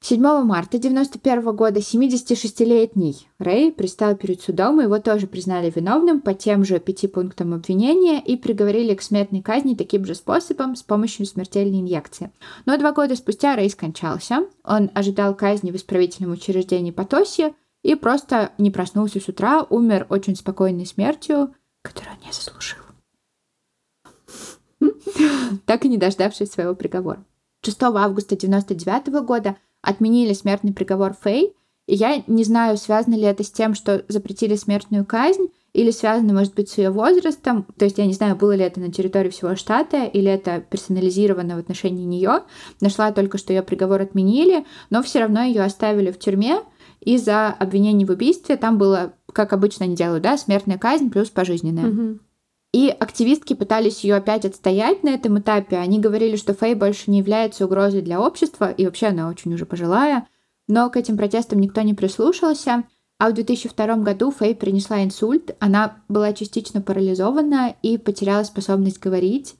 7 0.00 0.20
марта 0.20 0.76
1991 0.76 1.56
года 1.56 1.80
76-летний 1.80 3.26
Рэй 3.40 3.72
пристал 3.72 4.14
перед 4.14 4.40
судом, 4.40 4.80
и 4.80 4.84
его 4.84 5.00
тоже 5.00 5.26
признали 5.26 5.72
виновным 5.74 6.20
по 6.20 6.34
тем 6.34 6.64
же 6.64 6.78
пяти 6.78 7.08
пунктам 7.08 7.52
обвинения 7.52 8.20
и 8.20 8.36
приговорили 8.36 8.94
к 8.94 9.02
смертной 9.02 9.42
казни 9.42 9.74
таким 9.74 10.04
же 10.04 10.14
способом 10.14 10.76
с 10.76 10.84
помощью 10.84 11.26
смертельной 11.26 11.80
инъекции. 11.80 12.30
Но 12.64 12.78
два 12.78 12.92
года 12.92 13.16
спустя 13.16 13.56
Рэй 13.56 13.68
скончался. 13.70 14.46
Он 14.62 14.88
ожидал 14.94 15.34
казни 15.34 15.72
в 15.72 15.76
исправительном 15.76 16.32
учреждении 16.32 16.92
Потоси 16.92 17.54
и 17.82 17.96
просто 17.96 18.52
не 18.56 18.70
проснулся 18.70 19.20
с 19.20 19.28
утра, 19.28 19.66
умер 19.68 20.06
очень 20.10 20.36
спокойной 20.36 20.86
смертью, 20.86 21.52
которую 21.82 22.14
он 22.14 22.26
не 22.26 22.32
заслужил 22.32 22.87
так 25.66 25.84
и 25.84 25.88
не 25.88 25.96
дождавшись 25.96 26.50
своего 26.50 26.74
приговора. 26.74 27.24
6 27.64 27.82
августа 27.82 28.34
1999 28.34 29.24
года 29.24 29.56
отменили 29.82 30.32
смертный 30.32 30.72
приговор 30.72 31.14
Фэй, 31.22 31.54
и 31.86 31.94
я 31.94 32.22
не 32.26 32.44
знаю, 32.44 32.76
связано 32.76 33.14
ли 33.14 33.22
это 33.22 33.42
с 33.42 33.50
тем, 33.50 33.74
что 33.74 34.04
запретили 34.08 34.56
смертную 34.56 35.06
казнь, 35.06 35.48
или 35.72 35.90
связано, 35.90 36.32
может 36.32 36.54
быть, 36.54 36.70
с 36.70 36.78
ее 36.78 36.90
возрастом. 36.90 37.66
То 37.78 37.84
есть 37.84 37.98
я 37.98 38.06
не 38.06 38.12
знаю, 38.12 38.36
было 38.36 38.52
ли 38.54 38.64
это 38.64 38.80
на 38.80 38.90
территории 38.90 39.28
всего 39.30 39.54
штата, 39.54 40.04
или 40.04 40.30
это 40.30 40.60
персонализировано 40.60 41.56
в 41.56 41.58
отношении 41.58 42.04
нее. 42.04 42.42
Нашла 42.80 43.12
только, 43.12 43.38
что 43.38 43.52
ее 43.52 43.62
приговор 43.62 44.00
отменили, 44.00 44.64
но 44.90 45.02
все 45.02 45.20
равно 45.20 45.42
ее 45.42 45.62
оставили 45.62 46.10
в 46.10 46.18
тюрьме 46.18 46.60
из-за 47.00 47.48
обвинений 47.48 48.04
в 48.04 48.10
убийстве. 48.10 48.56
Там 48.56 48.76
было, 48.78 49.12
как 49.32 49.52
обычно 49.52 49.84
они 49.84 49.94
делают, 49.94 50.24
да, 50.24 50.36
смертная 50.36 50.78
казнь 50.78 51.10
плюс 51.10 51.30
пожизненная. 51.30 51.86
Мгм. 51.86 52.20
И 52.72 52.90
активистки 52.90 53.54
пытались 53.54 54.04
ее 54.04 54.16
опять 54.16 54.44
отстоять 54.44 55.02
на 55.02 55.10
этом 55.10 55.38
этапе. 55.38 55.78
Они 55.78 55.98
говорили, 55.98 56.36
что 56.36 56.52
Фэй 56.52 56.74
больше 56.74 57.10
не 57.10 57.18
является 57.18 57.64
угрозой 57.64 58.02
для 58.02 58.20
общества, 58.20 58.70
и 58.70 58.84
вообще 58.84 59.06
она 59.06 59.28
очень 59.28 59.54
уже 59.54 59.64
пожилая. 59.64 60.28
Но 60.66 60.90
к 60.90 60.96
этим 60.98 61.16
протестам 61.16 61.60
никто 61.60 61.80
не 61.80 61.94
прислушался. 61.94 62.84
А 63.18 63.30
в 63.30 63.32
2002 63.32 63.96
году 63.96 64.30
Фэй 64.30 64.54
принесла 64.54 65.02
инсульт. 65.02 65.56
Она 65.60 66.02
была 66.08 66.34
частично 66.34 66.82
парализована 66.82 67.74
и 67.82 67.96
потеряла 67.96 68.44
способность 68.44 69.00
говорить. 69.00 69.56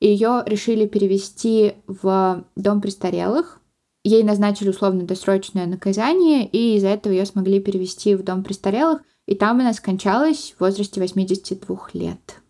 Ее 0.00 0.42
решили 0.46 0.86
перевести 0.86 1.74
в 1.86 2.44
дом 2.56 2.80
престарелых. 2.80 3.60
Ей 4.02 4.22
назначили 4.22 4.70
условно-досрочное 4.70 5.66
наказание, 5.66 6.46
и 6.46 6.76
из-за 6.76 6.88
этого 6.88 7.12
ее 7.12 7.26
смогли 7.26 7.60
перевести 7.60 8.14
в 8.14 8.22
дом 8.22 8.42
престарелых. 8.44 9.02
И 9.26 9.34
там 9.34 9.60
она 9.60 9.74
скончалась 9.74 10.54
в 10.56 10.60
возрасте 10.60 11.00
82 11.00 11.90
лет 11.92 12.45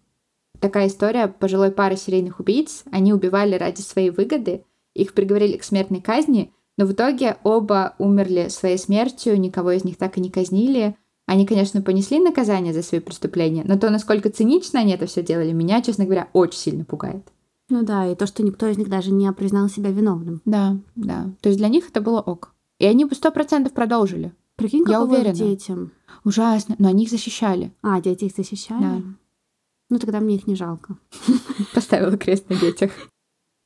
такая 0.61 0.89
история 0.89 1.29
пожилой 1.29 1.71
пары 1.71 1.97
серийных 1.97 2.41
убийц. 2.41 2.85
Они 2.91 3.13
убивали 3.13 3.55
ради 3.57 3.81
своей 3.81 4.11
выгоды, 4.11 4.65
их 4.95 5.13
приговорили 5.15 5.57
к 5.57 5.65
смертной 5.65 6.01
казни, 6.01 6.53
но 6.77 6.87
в 6.87 6.93
итоге 6.93 7.37
оба 7.43 7.95
умерли 7.99 8.49
своей 8.49 8.79
смертью, 8.79 9.39
никого 9.41 9.73
из 9.73 9.85
них 9.85 9.97
так 9.97 10.19
и 10.19 10.21
не 10.21 10.31
казнили. 10.31 10.97
Они, 11.27 11.47
конечно, 11.47 11.83
понесли 11.83 12.21
наказание 12.21 12.73
за 12.73 12.83
свои 12.83 13.01
преступления, 13.01 13.65
но 13.67 13.77
то, 13.79 13.91
насколько 13.91 14.31
цинично 14.31 14.81
они 14.81 14.93
это 14.93 15.07
все 15.07 15.23
делали, 15.23 15.53
меня, 15.53 15.83
честно 15.83 16.05
говоря, 16.05 16.29
очень 16.33 16.59
сильно 16.59 16.85
пугает. 16.85 17.27
Ну 17.69 17.83
да, 17.83 18.07
и 18.07 18.15
то, 18.15 18.27
что 18.27 18.45
никто 18.45 18.69
из 18.69 18.79
них 18.79 18.89
даже 18.89 19.11
не 19.11 19.31
признал 19.33 19.69
себя 19.69 19.91
виновным. 19.91 20.41
Да, 20.45 20.77
да. 20.95 21.31
То 21.41 21.49
есть 21.49 21.59
для 21.59 21.69
них 21.69 21.89
это 21.89 22.01
было 22.01 22.21
ок. 22.21 22.55
И 22.79 22.87
они 22.87 23.05
бы 23.05 23.15
сто 23.17 23.33
процентов 23.33 23.73
продолжили. 23.73 24.33
Прикинь, 24.55 24.85
Я 24.87 25.01
каково 25.01 25.15
уверена. 25.15 25.35
детям. 25.35 25.91
Ужасно. 26.25 26.77
Но 26.79 26.89
они 26.89 27.05
их 27.05 27.11
защищали. 27.11 27.73
А, 27.83 28.01
дети 28.01 28.27
их 28.27 28.33
защищали? 28.37 28.81
Да. 28.81 29.03
Ну 29.89 29.99
тогда 29.99 30.21
мне 30.21 30.37
их 30.37 30.47
не 30.47 30.57
жалко. 30.57 30.97
Поставила 31.75 32.17
крест 32.17 32.49
на 32.51 32.57
детях. 32.57 32.91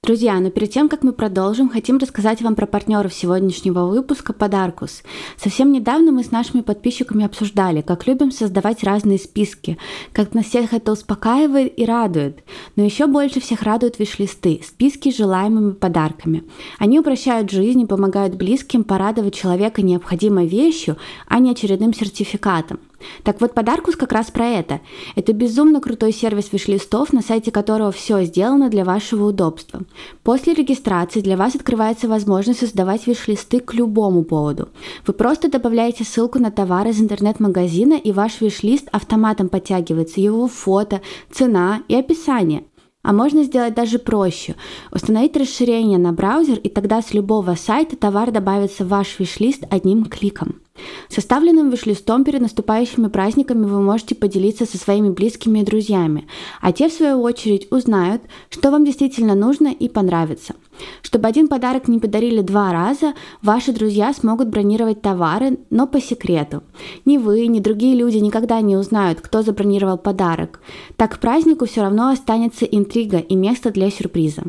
Друзья, 0.02 0.40
но 0.40 0.50
перед 0.50 0.70
тем, 0.70 0.88
как 0.88 1.02
мы 1.02 1.12
продолжим, 1.12 1.68
хотим 1.68 1.98
рассказать 1.98 2.40
вам 2.40 2.54
про 2.54 2.64
партнеров 2.64 3.12
сегодняшнего 3.12 3.84
выпуска 3.84 4.32
Подаркус. 4.32 5.02
Совсем 5.36 5.72
недавно 5.72 6.10
мы 6.10 6.24
с 6.24 6.30
нашими 6.30 6.62
подписчиками 6.62 7.24
обсуждали, 7.24 7.82
как 7.82 8.06
любим 8.06 8.32
создавать 8.32 8.82
разные 8.82 9.18
списки, 9.18 9.76
как 10.12 10.32
нас 10.32 10.46
всех 10.46 10.72
это 10.72 10.92
успокаивает 10.92 11.78
и 11.78 11.84
радует. 11.84 12.42
Но 12.76 12.82
еще 12.82 13.06
больше 13.06 13.40
всех 13.40 13.62
радуют 13.62 13.98
виш-листы, 13.98 14.62
списки 14.66 15.12
с 15.12 15.18
желаемыми 15.18 15.72
подарками. 15.72 16.44
Они 16.78 16.98
упрощают 16.98 17.50
жизнь 17.50 17.82
и 17.82 17.86
помогают 17.86 18.36
близким 18.36 18.84
порадовать 18.84 19.34
человека 19.34 19.82
необходимой 19.82 20.46
вещью, 20.46 20.96
а 21.28 21.40
не 21.40 21.50
очередным 21.50 21.92
сертификатом. 21.92 22.80
Так 23.22 23.40
вот, 23.40 23.54
Подаркус 23.54 23.96
как 23.96 24.12
раз 24.12 24.30
про 24.30 24.46
это. 24.46 24.80
Это 25.16 25.32
безумно 25.32 25.80
крутой 25.80 26.12
сервис 26.12 26.52
виш-листов, 26.52 27.12
на 27.12 27.22
сайте 27.22 27.50
которого 27.50 27.92
все 27.92 28.22
сделано 28.24 28.70
для 28.70 28.84
вашего 28.84 29.26
удобства. 29.26 29.82
После 30.22 30.54
регистрации 30.54 31.20
для 31.20 31.36
вас 31.36 31.54
открывается 31.54 32.08
возможность 32.08 32.60
создавать 32.60 33.06
виш-листы 33.06 33.60
к 33.60 33.74
любому 33.74 34.24
поводу. 34.24 34.68
Вы 35.06 35.12
просто 35.12 35.50
добавляете 35.50 36.04
ссылку 36.04 36.38
на 36.38 36.50
товар 36.50 36.86
из 36.88 37.00
интернет-магазина, 37.00 37.94
и 37.94 38.12
ваш 38.12 38.40
виш-лист 38.40 38.88
автоматом 38.92 39.48
подтягивается 39.48 40.20
его 40.20 40.48
фото, 40.48 41.00
цена 41.30 41.82
и 41.88 41.94
описание. 41.94 42.64
А 43.02 43.12
можно 43.12 43.44
сделать 43.44 43.74
даже 43.74 43.98
проще. 43.98 44.56
Установить 44.92 45.36
расширение 45.36 45.98
на 45.98 46.12
браузер, 46.12 46.58
и 46.58 46.68
тогда 46.68 47.00
с 47.00 47.14
любого 47.14 47.54
сайта 47.54 47.96
товар 47.96 48.30
добавится 48.30 48.84
в 48.84 48.88
ваш 48.88 49.18
виш-лист 49.18 49.64
одним 49.70 50.04
кликом. 50.04 50.60
Составленным 51.08 51.70
виш-листом 51.70 52.24
перед 52.24 52.40
наступающими 52.40 53.08
праздниками 53.08 53.64
вы 53.64 53.80
можете 53.80 54.14
поделиться 54.14 54.66
со 54.66 54.78
своими 54.78 55.10
близкими 55.10 55.60
и 55.60 55.64
друзьями, 55.64 56.26
а 56.60 56.72
те, 56.72 56.88
в 56.88 56.92
свою 56.92 57.20
очередь, 57.22 57.68
узнают, 57.70 58.22
что 58.48 58.70
вам 58.70 58.84
действительно 58.84 59.34
нужно 59.34 59.68
и 59.68 59.88
понравится. 59.88 60.54
Чтобы 61.02 61.28
один 61.28 61.48
подарок 61.48 61.88
не 61.88 61.98
подарили 61.98 62.40
два 62.40 62.72
раза, 62.72 63.14
ваши 63.42 63.72
друзья 63.72 64.12
смогут 64.12 64.48
бронировать 64.48 65.02
товары, 65.02 65.58
но 65.70 65.86
по 65.86 66.00
секрету. 66.00 66.62
Ни 67.04 67.18
вы, 67.18 67.46
ни 67.46 67.60
другие 67.60 67.94
люди 67.94 68.18
никогда 68.18 68.60
не 68.60 68.76
узнают, 68.76 69.20
кто 69.20 69.42
забронировал 69.42 69.98
подарок. 69.98 70.60
Так 70.96 71.16
к 71.16 71.18
празднику 71.18 71.66
все 71.66 71.82
равно 71.82 72.08
останется 72.10 72.64
интрига 72.64 73.18
и 73.18 73.34
место 73.34 73.70
для 73.70 73.90
сюрприза. 73.90 74.44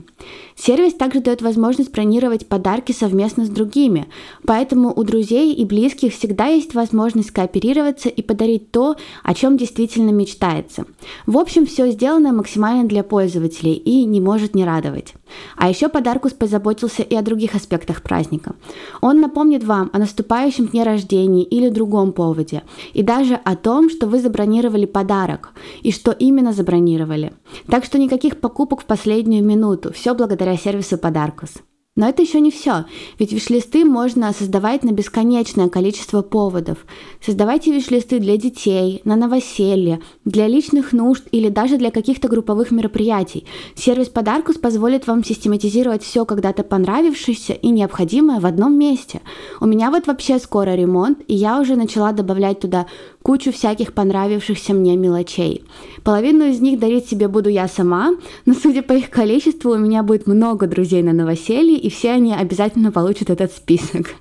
Сервис 0.64 0.94
также 0.94 1.22
дает 1.22 1.42
возможность 1.42 1.92
бронировать 1.92 2.46
подарки 2.46 2.92
совместно 2.92 3.46
с 3.46 3.50
другими, 3.50 4.06
поэтому 4.46 4.94
у 4.96 5.04
друзей 5.04 5.56
и 5.56 5.66
близких 5.66 6.14
всегда 6.14 6.46
есть 6.48 6.76
возможность 6.76 7.32
кооперироваться 7.32 8.10
и 8.10 8.22
подарить 8.22 8.70
то, 8.70 8.96
о 9.24 9.34
чем 9.34 9.58
действительно 9.58 10.12
мечтается. 10.12 10.86
В 11.26 11.40
общем, 11.40 11.66
все 11.66 11.90
сделано 11.90 12.32
максимально 12.32 12.88
для 12.88 13.04
пользователей 13.04 13.74
и 13.74 14.06
не 14.06 14.22
может 14.22 14.54
не 14.54 14.64
радовать. 14.64 15.16
А 15.56 15.70
еще 15.70 15.90
Подаркус 15.90 16.34
позаботился 16.34 17.04
и 17.04 17.16
о 17.16 17.22
других 17.22 17.56
аспектах 17.56 18.02
праздника. 18.02 18.56
Он 19.02 19.22
напомнит 19.22 19.64
вам 19.64 19.90
о 19.94 20.00
наступающем 20.00 20.68
дне 20.68 20.84
рождения 20.84 21.44
или 21.44 21.70
другом 21.70 22.12
поводе, 22.12 22.64
и 22.94 23.04
даже 23.04 23.36
о 23.36 23.56
том, 23.56 23.90
что 23.90 24.08
вы 24.08 24.20
забронировали 24.20 24.86
подарок, 24.86 25.54
и 25.82 25.92
что 25.92 26.12
именно 26.12 26.54
забронировали. 26.54 27.34
Так 27.68 27.86
что 27.86 27.98
никаких 27.98 28.40
покупок 28.40 28.82
в 28.82 28.86
последнюю 28.86 29.44
минуту, 29.44 29.92
все 29.94 30.14
благодаря 30.14 30.58
сервису 30.58 30.98
Подаркус. 30.98 31.52
Но 31.98 32.08
это 32.08 32.22
еще 32.22 32.40
не 32.40 32.52
все, 32.52 32.86
ведь 33.20 33.34
виш-листы 33.34 33.84
можно 33.84 34.32
создавать 34.32 34.86
на 34.86 34.92
бесконечное 34.92 35.68
количество 35.68 36.22
поводов. 36.22 36.86
Создавайте 37.20 37.74
виш-листы 37.74 38.20
для 38.20 38.38
детей, 38.38 39.02
на 39.04 39.18
новоселье, 39.18 40.00
для 40.24 40.48
личных 40.48 40.94
нужд 40.94 41.26
или 41.34 41.50
даже 41.50 41.76
для 41.76 41.92
каких-то 41.92 42.30
групповых 42.30 42.72
мероприятий. 42.72 43.46
Сервис 43.76 44.08
Подаркус 44.08 44.56
позволит 44.56 45.06
вам 45.06 45.26
систематизировать 45.26 46.02
все 46.02 46.24
когда-то 46.24 46.64
понравившееся 46.64 47.52
и 47.52 47.68
необходимое 47.68 48.40
в 48.40 48.46
одном 48.46 48.80
месте. 48.80 49.20
У 49.60 49.66
меня 49.66 49.92
вот 49.92 50.08
вообще 50.08 50.40
скоро 50.40 50.74
ремонт, 50.76 51.20
и 51.28 51.36
я 51.36 51.60
уже 51.60 51.76
начала 51.76 52.14
добавлять 52.14 52.62
туда 52.62 52.88
кучу 53.24 53.52
всяких 53.52 53.94
понравившихся 53.94 54.74
мне 54.74 54.98
мелочей. 54.98 55.64
Половину 56.04 56.46
из 56.46 56.60
них 56.60 56.80
дарить 56.80 57.08
себе 57.08 57.28
буду 57.28 57.50
я 57.50 57.68
сама, 57.68 58.12
но 58.46 58.54
судя 58.54 58.82
по 58.82 58.94
их 58.94 59.10
количеству, 59.10 59.72
у 59.72 59.78
меня 59.78 60.04
будет 60.04 60.28
много 60.28 60.68
друзей 60.68 61.04
на 61.04 61.14
новоселье, 61.14 61.78
и 61.78 61.90
все 61.90 62.12
они 62.12 62.34
обязательно 62.34 62.92
получат 62.92 63.30
этот 63.30 63.52
список. 63.52 64.16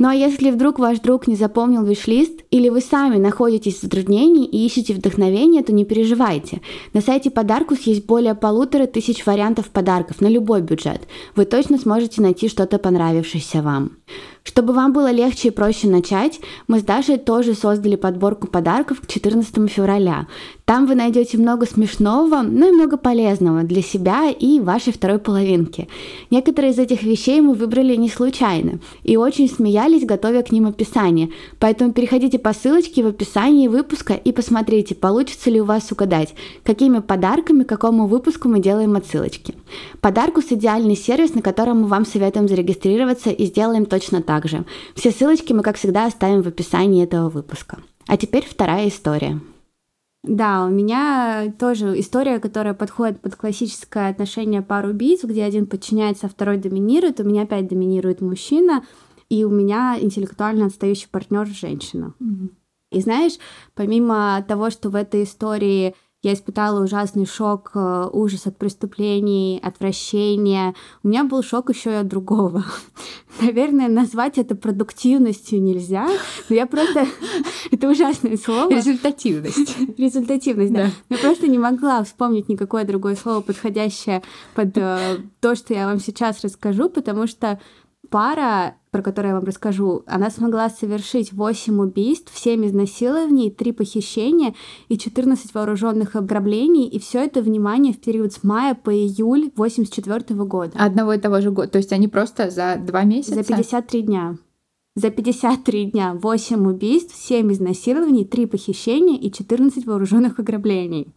Ну 0.00 0.08
а 0.08 0.14
если 0.14 0.50
вдруг 0.50 0.78
ваш 0.78 0.98
друг 1.00 1.26
не 1.26 1.36
запомнил 1.36 1.84
виш-лист, 1.84 2.40
или 2.50 2.70
вы 2.70 2.80
сами 2.80 3.18
находитесь 3.18 3.76
в 3.76 3.82
затруднении 3.82 4.46
и 4.46 4.64
ищете 4.64 4.94
вдохновение, 4.94 5.62
то 5.62 5.74
не 5.74 5.84
переживайте. 5.84 6.62
На 6.94 7.02
сайте 7.02 7.30
Подаркус 7.30 7.80
есть 7.80 8.06
более 8.06 8.34
полутора 8.34 8.86
тысяч 8.86 9.26
вариантов 9.26 9.68
подарков 9.68 10.22
на 10.22 10.28
любой 10.28 10.62
бюджет. 10.62 11.02
Вы 11.36 11.44
точно 11.44 11.76
сможете 11.76 12.22
найти 12.22 12.48
что-то 12.48 12.78
понравившееся 12.78 13.60
вам. 13.60 13.98
Чтобы 14.42 14.72
вам 14.72 14.94
было 14.94 15.10
легче 15.10 15.48
и 15.48 15.50
проще 15.50 15.86
начать, 15.86 16.40
мы 16.66 16.80
с 16.80 16.82
Дашей 16.82 17.18
тоже 17.18 17.52
создали 17.52 17.96
подборку 17.96 18.46
подарков 18.46 19.02
к 19.02 19.06
14 19.06 19.70
февраля. 19.70 20.28
Там 20.70 20.86
вы 20.86 20.94
найдете 20.94 21.36
много 21.36 21.66
смешного, 21.66 22.42
но 22.42 22.68
и 22.68 22.70
много 22.70 22.96
полезного 22.96 23.64
для 23.64 23.82
себя 23.82 24.30
и 24.30 24.60
вашей 24.60 24.92
второй 24.92 25.18
половинки. 25.18 25.88
Некоторые 26.30 26.72
из 26.72 26.78
этих 26.78 27.02
вещей 27.02 27.40
мы 27.40 27.54
выбрали 27.54 27.96
не 27.96 28.08
случайно 28.08 28.78
и 29.02 29.16
очень 29.16 29.50
смеялись, 29.50 30.06
готовя 30.06 30.42
к 30.42 30.52
ним 30.52 30.68
описание. 30.68 31.30
Поэтому 31.58 31.92
переходите 31.92 32.38
по 32.38 32.52
ссылочке 32.52 33.02
в 33.02 33.08
описании 33.08 33.66
выпуска 33.66 34.12
и 34.12 34.30
посмотрите, 34.30 34.94
получится 34.94 35.50
ли 35.50 35.60
у 35.60 35.64
вас 35.64 35.90
угадать, 35.90 36.34
какими 36.62 37.00
подарками 37.00 37.64
какому 37.64 38.06
выпуску 38.06 38.48
мы 38.48 38.60
делаем 38.60 38.94
отсылочки. 38.94 39.56
Подаркус– 40.00 40.44
идеальный 40.50 40.94
сервис, 40.94 41.34
на 41.34 41.42
котором 41.42 41.80
мы 41.80 41.88
вам 41.88 42.06
советуем 42.06 42.46
зарегистрироваться 42.46 43.30
и 43.30 43.46
сделаем 43.46 43.86
точно 43.86 44.22
так 44.22 44.46
же. 44.46 44.64
Все 44.94 45.10
ссылочки 45.10 45.52
мы, 45.52 45.64
как 45.64 45.78
всегда, 45.78 46.06
оставим 46.06 46.42
в 46.42 46.46
описании 46.46 47.02
этого 47.02 47.28
выпуска. 47.28 47.78
А 48.06 48.16
теперь 48.16 48.46
вторая 48.48 48.86
история. 48.86 49.40
Да, 50.22 50.66
у 50.66 50.68
меня 50.68 51.52
тоже 51.58 51.98
история, 51.98 52.40
которая 52.40 52.74
подходит 52.74 53.20
под 53.20 53.36
классическое 53.36 54.10
отношение 54.10 54.60
пар 54.60 54.84
убийц, 54.84 55.24
где 55.24 55.44
один 55.44 55.66
подчиняется, 55.66 56.26
а 56.26 56.28
второй 56.28 56.58
доминирует. 56.58 57.20
У 57.20 57.24
меня 57.24 57.42
опять 57.42 57.68
доминирует 57.68 58.20
мужчина, 58.20 58.84
и 59.30 59.44
у 59.44 59.50
меня 59.50 59.96
интеллектуально 59.98 60.66
отстающий 60.66 61.08
партнер 61.10 61.46
женщина. 61.46 62.12
Mm-hmm. 62.20 62.48
И 62.92 63.00
знаешь, 63.00 63.38
помимо 63.74 64.44
того, 64.46 64.68
что 64.68 64.90
в 64.90 64.94
этой 64.96 65.22
истории 65.22 65.94
я 66.22 66.34
испытала 66.34 66.82
ужасный 66.82 67.24
шок, 67.24 67.70
э, 67.74 68.08
ужас 68.12 68.46
от 68.46 68.58
преступлений, 68.58 69.58
отвращение. 69.62 70.74
У 71.02 71.08
меня 71.08 71.24
был 71.24 71.42
шок 71.42 71.70
еще 71.70 71.92
и 71.92 71.94
от 71.94 72.08
другого. 72.08 72.64
Наверное, 73.40 73.88
назвать 73.88 74.36
это 74.36 74.54
продуктивностью 74.54 75.62
нельзя, 75.62 76.06
но 76.48 76.54
я 76.54 76.66
просто... 76.66 77.06
Это 77.70 77.88
ужасное 77.88 78.36
слово. 78.36 78.70
Результативность. 78.74 79.76
Результативность, 79.98 80.72
да. 80.72 80.90
Я 81.08 81.18
просто 81.18 81.46
не 81.46 81.56
могла 81.56 82.02
вспомнить 82.02 82.48
никакое 82.48 82.84
другое 82.84 83.16
слово, 83.16 83.40
подходящее 83.40 84.22
под 84.54 84.76
э, 84.76 85.18
то, 85.40 85.54
что 85.54 85.72
я 85.72 85.86
вам 85.86 86.00
сейчас 86.00 86.42
расскажу, 86.42 86.90
потому 86.90 87.26
что 87.28 87.60
пара, 88.10 88.76
про 88.90 89.02
которую 89.02 89.30
я 89.30 89.36
вам 89.36 89.44
расскажу, 89.44 90.02
она 90.06 90.30
смогла 90.30 90.68
совершить 90.68 91.32
8 91.32 91.80
убийств, 91.80 92.36
7 92.36 92.66
изнасилований, 92.66 93.50
3 93.50 93.72
похищения 93.72 94.54
и 94.88 94.98
14 94.98 95.54
вооруженных 95.54 96.16
ограблений, 96.16 96.88
и 96.88 96.98
все 96.98 97.20
это, 97.24 97.40
внимание, 97.40 97.92
в 97.92 98.00
период 98.00 98.32
с 98.32 98.42
мая 98.42 98.74
по 98.74 98.92
июль 98.92 99.50
84 99.56 100.44
года. 100.44 100.72
Одного 100.76 101.14
и 101.14 101.18
того 101.18 101.40
же 101.40 101.50
года. 101.50 101.68
То 101.68 101.78
есть 101.78 101.92
они 101.92 102.08
просто 102.08 102.50
за 102.50 102.76
два 102.76 103.04
месяца? 103.04 103.36
За 103.36 103.44
53 103.44 104.02
дня. 104.02 104.36
За 104.96 105.10
53 105.10 105.92
дня 105.92 106.14
8 106.14 106.66
убийств, 106.66 107.14
7 107.14 107.52
изнасилований, 107.52 108.24
3 108.24 108.46
похищения 108.46 109.16
и 109.16 109.30
14 109.30 109.86
вооруженных 109.86 110.40
ограблений. 110.40 111.14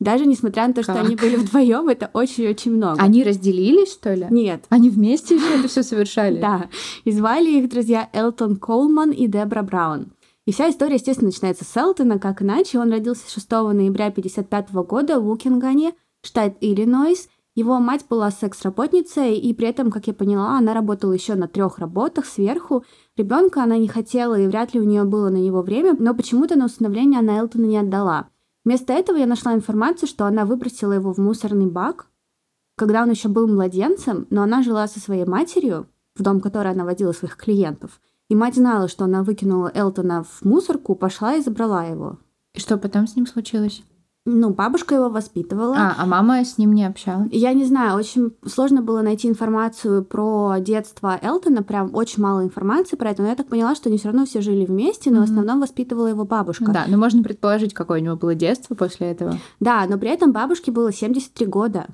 Даже 0.00 0.26
несмотря 0.26 0.68
на 0.68 0.74
то, 0.74 0.82
что 0.82 0.94
как? 0.94 1.06
они 1.06 1.16
были 1.16 1.36
вдвоем, 1.36 1.88
это 1.88 2.08
очень-очень 2.12 2.72
много. 2.72 3.02
Они 3.02 3.24
разделились, 3.24 3.92
что 3.92 4.14
ли? 4.14 4.26
Нет. 4.30 4.64
Они 4.68 4.90
вместе 4.90 5.38
же 5.38 5.46
это 5.46 5.66
все 5.66 5.82
совершали? 5.82 6.40
Да. 6.40 6.68
И 7.04 7.10
звали 7.10 7.50
их 7.50 7.68
друзья 7.68 8.08
Элтон 8.12 8.56
Колман 8.56 9.10
и 9.10 9.26
Дебра 9.26 9.62
Браун. 9.62 10.12
И 10.46 10.52
вся 10.52 10.70
история, 10.70 10.94
естественно, 10.94 11.26
начинается 11.26 11.64
с 11.64 11.76
Элтона, 11.76 12.18
как 12.18 12.42
иначе. 12.42 12.78
Он 12.78 12.90
родился 12.90 13.28
6 13.28 13.50
ноября 13.50 14.06
1955 14.06 14.72
года 14.86 15.20
в 15.20 15.28
Укингане, 15.28 15.94
штат 16.22 16.56
Иллинойс. 16.60 17.28
Его 17.56 17.80
мать 17.80 18.06
была 18.08 18.30
секс-работницей, 18.30 19.36
и 19.36 19.52
при 19.52 19.66
этом, 19.66 19.90
как 19.90 20.06
я 20.06 20.14
поняла, 20.14 20.56
она 20.56 20.74
работала 20.74 21.12
еще 21.12 21.34
на 21.34 21.48
трех 21.48 21.80
работах 21.80 22.24
сверху. 22.24 22.84
Ребенка 23.16 23.64
она 23.64 23.76
не 23.78 23.88
хотела, 23.88 24.40
и 24.40 24.46
вряд 24.46 24.74
ли 24.74 24.80
у 24.80 24.84
нее 24.84 25.02
было 25.02 25.28
на 25.28 25.38
него 25.38 25.60
время, 25.62 25.96
но 25.98 26.14
почему-то 26.14 26.56
на 26.56 26.66
усыновление 26.66 27.18
она 27.18 27.40
Элтона 27.40 27.64
не 27.64 27.76
отдала. 27.76 28.28
Вместо 28.68 28.92
этого 28.92 29.16
я 29.16 29.24
нашла 29.24 29.54
информацию, 29.54 30.06
что 30.06 30.26
она 30.26 30.44
выбросила 30.44 30.92
его 30.92 31.14
в 31.14 31.16
мусорный 31.16 31.64
бак, 31.64 32.08
когда 32.76 33.02
он 33.02 33.08
еще 33.08 33.30
был 33.30 33.48
младенцем, 33.48 34.26
но 34.28 34.42
она 34.42 34.62
жила 34.62 34.86
со 34.86 35.00
своей 35.00 35.24
матерью, 35.24 35.88
в 36.14 36.22
дом, 36.22 36.42
который 36.42 36.72
она 36.72 36.84
водила 36.84 37.12
своих 37.12 37.38
клиентов. 37.38 37.98
И 38.28 38.34
мать 38.34 38.56
знала, 38.56 38.88
что 38.88 39.04
она 39.04 39.22
выкинула 39.22 39.72
Элтона 39.74 40.22
в 40.22 40.44
мусорку, 40.44 40.94
пошла 40.94 41.36
и 41.36 41.40
забрала 41.40 41.86
его. 41.86 42.18
И 42.52 42.60
что 42.60 42.76
потом 42.76 43.06
с 43.06 43.16
ним 43.16 43.26
случилось? 43.26 43.82
Ну, 44.30 44.50
бабушка 44.50 44.94
его 44.94 45.08
воспитывала. 45.08 45.74
А, 45.74 45.94
а 45.98 46.06
мама 46.06 46.44
с 46.44 46.58
ним 46.58 46.74
не 46.74 46.84
общалась? 46.84 47.28
Я 47.32 47.54
не 47.54 47.64
знаю, 47.64 47.96
очень 47.96 48.34
сложно 48.46 48.82
было 48.82 49.00
найти 49.00 49.26
информацию 49.26 50.04
про 50.04 50.56
детство 50.58 51.18
Элтона, 51.22 51.62
прям 51.62 51.94
очень 51.94 52.22
мало 52.22 52.44
информации 52.44 52.96
про 52.96 53.10
это, 53.10 53.22
но 53.22 53.28
я 53.28 53.36
так 53.36 53.48
поняла, 53.48 53.74
что 53.74 53.88
они 53.88 53.96
все 53.96 54.08
равно 54.08 54.26
все 54.26 54.42
жили 54.42 54.66
вместе, 54.66 55.10
но 55.10 55.16
mm-hmm. 55.16 55.20
в 55.20 55.30
основном 55.30 55.60
воспитывала 55.60 56.08
его 56.08 56.24
бабушка. 56.26 56.70
Да, 56.70 56.84
но 56.88 56.98
можно 56.98 57.22
предположить, 57.22 57.72
какое 57.72 58.00
у 58.00 58.04
него 58.04 58.16
было 58.16 58.34
детство 58.34 58.74
после 58.74 59.12
этого. 59.12 59.38
Да, 59.60 59.86
но 59.88 59.96
при 59.96 60.10
этом 60.10 60.32
бабушке 60.32 60.72
было 60.72 60.92
73 60.92 61.46
года, 61.46 61.86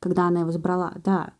когда 0.00 0.28
она 0.28 0.40
его 0.40 0.52
забрала, 0.52 0.92
да. 1.04 1.32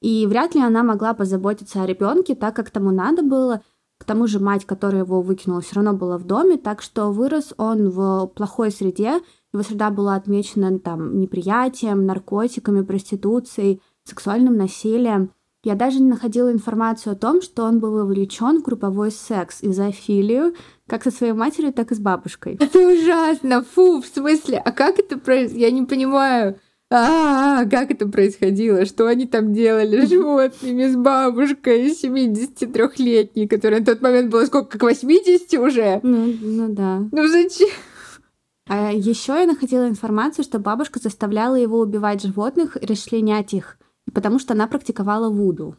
И 0.00 0.26
вряд 0.26 0.54
ли 0.54 0.62
она 0.62 0.82
могла 0.82 1.12
позаботиться 1.12 1.82
о 1.82 1.86
ребенке 1.86 2.34
так, 2.34 2.56
как 2.56 2.70
тому 2.70 2.90
надо 2.90 3.22
было. 3.22 3.62
К 3.98 4.04
тому 4.04 4.26
же 4.26 4.40
мать, 4.40 4.64
которая 4.64 5.02
его 5.02 5.22
выкинула, 5.22 5.60
все 5.60 5.76
равно 5.76 5.92
была 5.92 6.18
в 6.18 6.24
доме, 6.24 6.56
так 6.56 6.82
что 6.82 7.12
вырос 7.12 7.54
он 7.56 7.88
в 7.88 8.26
плохой 8.34 8.72
среде, 8.72 9.20
его 9.52 9.62
среда 9.62 9.90
была 9.90 10.16
отмечена 10.16 10.78
там 10.78 11.18
неприятием, 11.20 12.06
наркотиками, 12.06 12.82
проституцией, 12.82 13.82
сексуальным 14.04 14.56
насилием. 14.56 15.30
Я 15.64 15.76
даже 15.76 16.00
не 16.00 16.08
находила 16.08 16.50
информацию 16.50 17.12
о 17.12 17.16
том, 17.16 17.40
что 17.40 17.64
он 17.64 17.78
был 17.78 17.92
вовлечен 17.92 18.60
в 18.60 18.64
групповой 18.64 19.12
секс 19.12 19.62
и 19.62 19.70
зоофилию, 19.70 20.54
как 20.88 21.04
со 21.04 21.12
своей 21.12 21.34
матерью, 21.34 21.72
так 21.72 21.92
и 21.92 21.94
с 21.94 22.00
бабушкой. 22.00 22.56
Это 22.60 22.78
ужасно! 22.80 23.62
Фу, 23.62 24.00
в 24.00 24.06
смысле? 24.06 24.58
А 24.58 24.72
как 24.72 24.98
это 24.98 25.18
происходит? 25.18 25.60
Я 25.60 25.70
не 25.70 25.82
понимаю. 25.82 26.56
А, 26.90 26.96
-а, 26.96 27.62
а, 27.62 27.70
как 27.70 27.90
это 27.90 28.06
происходило? 28.06 28.84
Что 28.84 29.06
они 29.06 29.26
там 29.26 29.54
делали 29.54 30.04
с 30.04 30.10
животными, 30.10 30.88
с 30.88 30.96
бабушкой 30.96 31.90
73-летней, 31.90 33.46
которая 33.46 33.80
на 33.80 33.86
тот 33.86 34.02
момент 34.02 34.30
была 34.30 34.44
сколько, 34.46 34.78
как 34.78 34.82
80 34.82 35.54
уже? 35.54 36.00
Ну, 36.02 36.34
ну 36.42 36.68
да. 36.68 36.98
Ну 37.10 37.28
зачем? 37.28 37.70
А 38.74 38.90
еще 38.90 39.34
я 39.34 39.44
находила 39.44 39.86
информацию, 39.86 40.46
что 40.46 40.58
бабушка 40.58 40.98
заставляла 40.98 41.56
его 41.56 41.78
убивать 41.78 42.22
животных 42.22 42.82
и 42.82 42.86
расчленять 42.86 43.52
их, 43.52 43.76
потому 44.14 44.38
что 44.38 44.54
она 44.54 44.66
практиковала 44.66 45.28
вуду. 45.28 45.76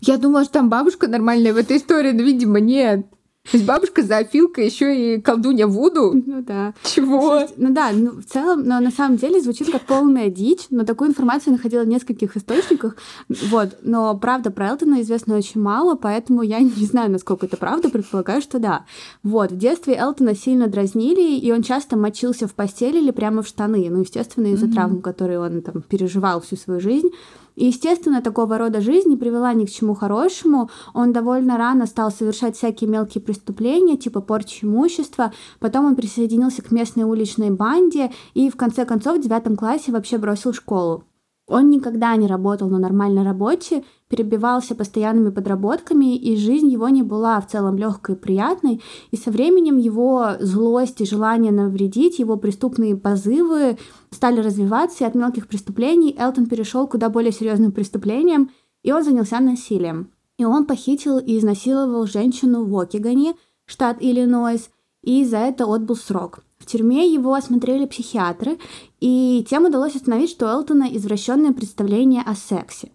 Я 0.00 0.16
думала, 0.16 0.44
что 0.44 0.52
там 0.52 0.68
бабушка 0.68 1.08
нормальная 1.08 1.52
в 1.52 1.56
этой 1.56 1.78
истории, 1.78 2.12
но, 2.12 2.22
видимо, 2.22 2.60
нет. 2.60 3.08
То 3.50 3.56
есть 3.56 3.66
бабушка 3.66 4.02
зоофилка, 4.02 4.60
еще 4.60 5.16
и 5.16 5.20
колдунья 5.20 5.66
Вуду? 5.66 6.12
Ну 6.14 6.42
да. 6.42 6.74
Чего? 6.82 7.46
Ну 7.56 7.72
да, 7.72 7.90
ну, 7.92 8.12
в 8.20 8.24
целом, 8.24 8.64
но 8.64 8.80
на 8.80 8.90
самом 8.90 9.16
деле 9.16 9.40
звучит 9.40 9.70
как 9.70 9.82
полная 9.82 10.28
дичь, 10.30 10.66
но 10.70 10.84
такую 10.84 11.10
информацию 11.10 11.52
я 11.52 11.56
находила 11.56 11.82
в 11.82 11.88
нескольких 11.88 12.36
источниках. 12.36 12.96
Вот, 13.28 13.76
но 13.82 14.16
правда 14.16 14.50
про 14.50 14.68
Элтона 14.68 15.00
известно 15.02 15.36
очень 15.36 15.60
мало, 15.60 15.94
поэтому 15.94 16.42
я 16.42 16.58
не 16.58 16.86
знаю, 16.86 17.10
насколько 17.10 17.46
это 17.46 17.56
правда, 17.56 17.88
предполагаю, 17.88 18.42
что 18.42 18.58
да. 18.58 18.84
Вот, 19.22 19.52
в 19.52 19.56
детстве 19.56 19.94
Элтона 19.94 20.34
сильно 20.34 20.66
дразнили, 20.66 21.38
и 21.38 21.52
он 21.52 21.62
часто 21.62 21.96
мочился 21.96 22.48
в 22.48 22.54
постели 22.54 22.98
или 22.98 23.10
прямо 23.10 23.42
в 23.42 23.46
штаны, 23.46 23.88
ну, 23.90 24.00
естественно, 24.00 24.46
из-за 24.48 24.66
mm-hmm. 24.66 24.72
травм, 24.72 25.02
которые 25.02 25.40
он 25.40 25.62
там 25.62 25.82
переживал 25.82 26.40
всю 26.40 26.56
свою 26.56 26.80
жизнь. 26.80 27.10
И, 27.56 27.66
естественно, 27.66 28.22
такого 28.22 28.58
рода 28.58 28.80
жизнь 28.80 29.08
не 29.08 29.16
привела 29.16 29.52
ни 29.54 29.64
к 29.64 29.70
чему 29.70 29.94
хорошему. 29.94 30.70
Он 30.94 31.12
довольно 31.12 31.56
рано 31.56 31.86
стал 31.86 32.10
совершать 32.10 32.56
всякие 32.56 32.88
мелкие 32.88 33.22
преступления, 33.22 33.96
типа 33.96 34.20
порчи 34.20 34.64
имущества. 34.64 35.32
Потом 35.58 35.86
он 35.86 35.96
присоединился 35.96 36.62
к 36.62 36.70
местной 36.70 37.04
уличной 37.04 37.50
банде 37.50 38.12
и, 38.34 38.50
в 38.50 38.56
конце 38.56 38.84
концов, 38.84 39.16
в 39.16 39.22
девятом 39.22 39.56
классе 39.56 39.90
вообще 39.90 40.18
бросил 40.18 40.52
школу. 40.52 41.04
Он 41.48 41.70
никогда 41.70 42.14
не 42.16 42.26
работал 42.26 42.68
на 42.68 42.78
нормальной 42.78 43.22
работе, 43.22 43.84
перебивался 44.08 44.74
постоянными 44.74 45.30
подработками, 45.30 46.16
и 46.16 46.36
жизнь 46.36 46.68
его 46.68 46.88
не 46.88 47.02
была 47.02 47.40
в 47.40 47.48
целом 47.48 47.76
легкой 47.76 48.14
и 48.14 48.18
приятной. 48.18 48.82
И 49.10 49.16
со 49.16 49.30
временем 49.30 49.78
его 49.78 50.32
злость 50.40 51.00
и 51.00 51.06
желание 51.06 51.52
навредить, 51.52 52.18
его 52.18 52.36
преступные 52.36 52.96
позывы 52.96 53.78
стали 54.10 54.40
развиваться, 54.40 55.04
и 55.04 55.06
от 55.06 55.14
мелких 55.14 55.48
преступлений 55.48 56.14
Элтон 56.18 56.46
перешел 56.46 56.86
к 56.86 56.92
куда 56.92 57.08
более 57.08 57.32
серьезным 57.32 57.72
преступлениям, 57.72 58.50
и 58.82 58.92
он 58.92 59.02
занялся 59.02 59.40
насилием. 59.40 60.10
И 60.38 60.44
он 60.44 60.66
похитил 60.66 61.18
и 61.18 61.38
изнасиловал 61.38 62.06
женщину 62.06 62.64
в 62.64 62.78
Окигане, 62.78 63.34
штат 63.64 63.96
Иллинойс, 64.00 64.70
и 65.02 65.24
за 65.24 65.38
это 65.38 65.64
отбыл 65.64 65.96
срок. 65.96 66.40
В 66.58 66.66
тюрьме 66.66 67.12
его 67.12 67.34
осмотрели 67.34 67.86
психиатры, 67.86 68.58
и 69.00 69.44
тем 69.48 69.66
удалось 69.66 69.94
установить, 69.94 70.30
что 70.30 70.46
у 70.46 70.48
Элтона 70.48 70.88
извращенное 70.90 71.52
представление 71.52 72.22
о 72.22 72.34
сексе. 72.34 72.90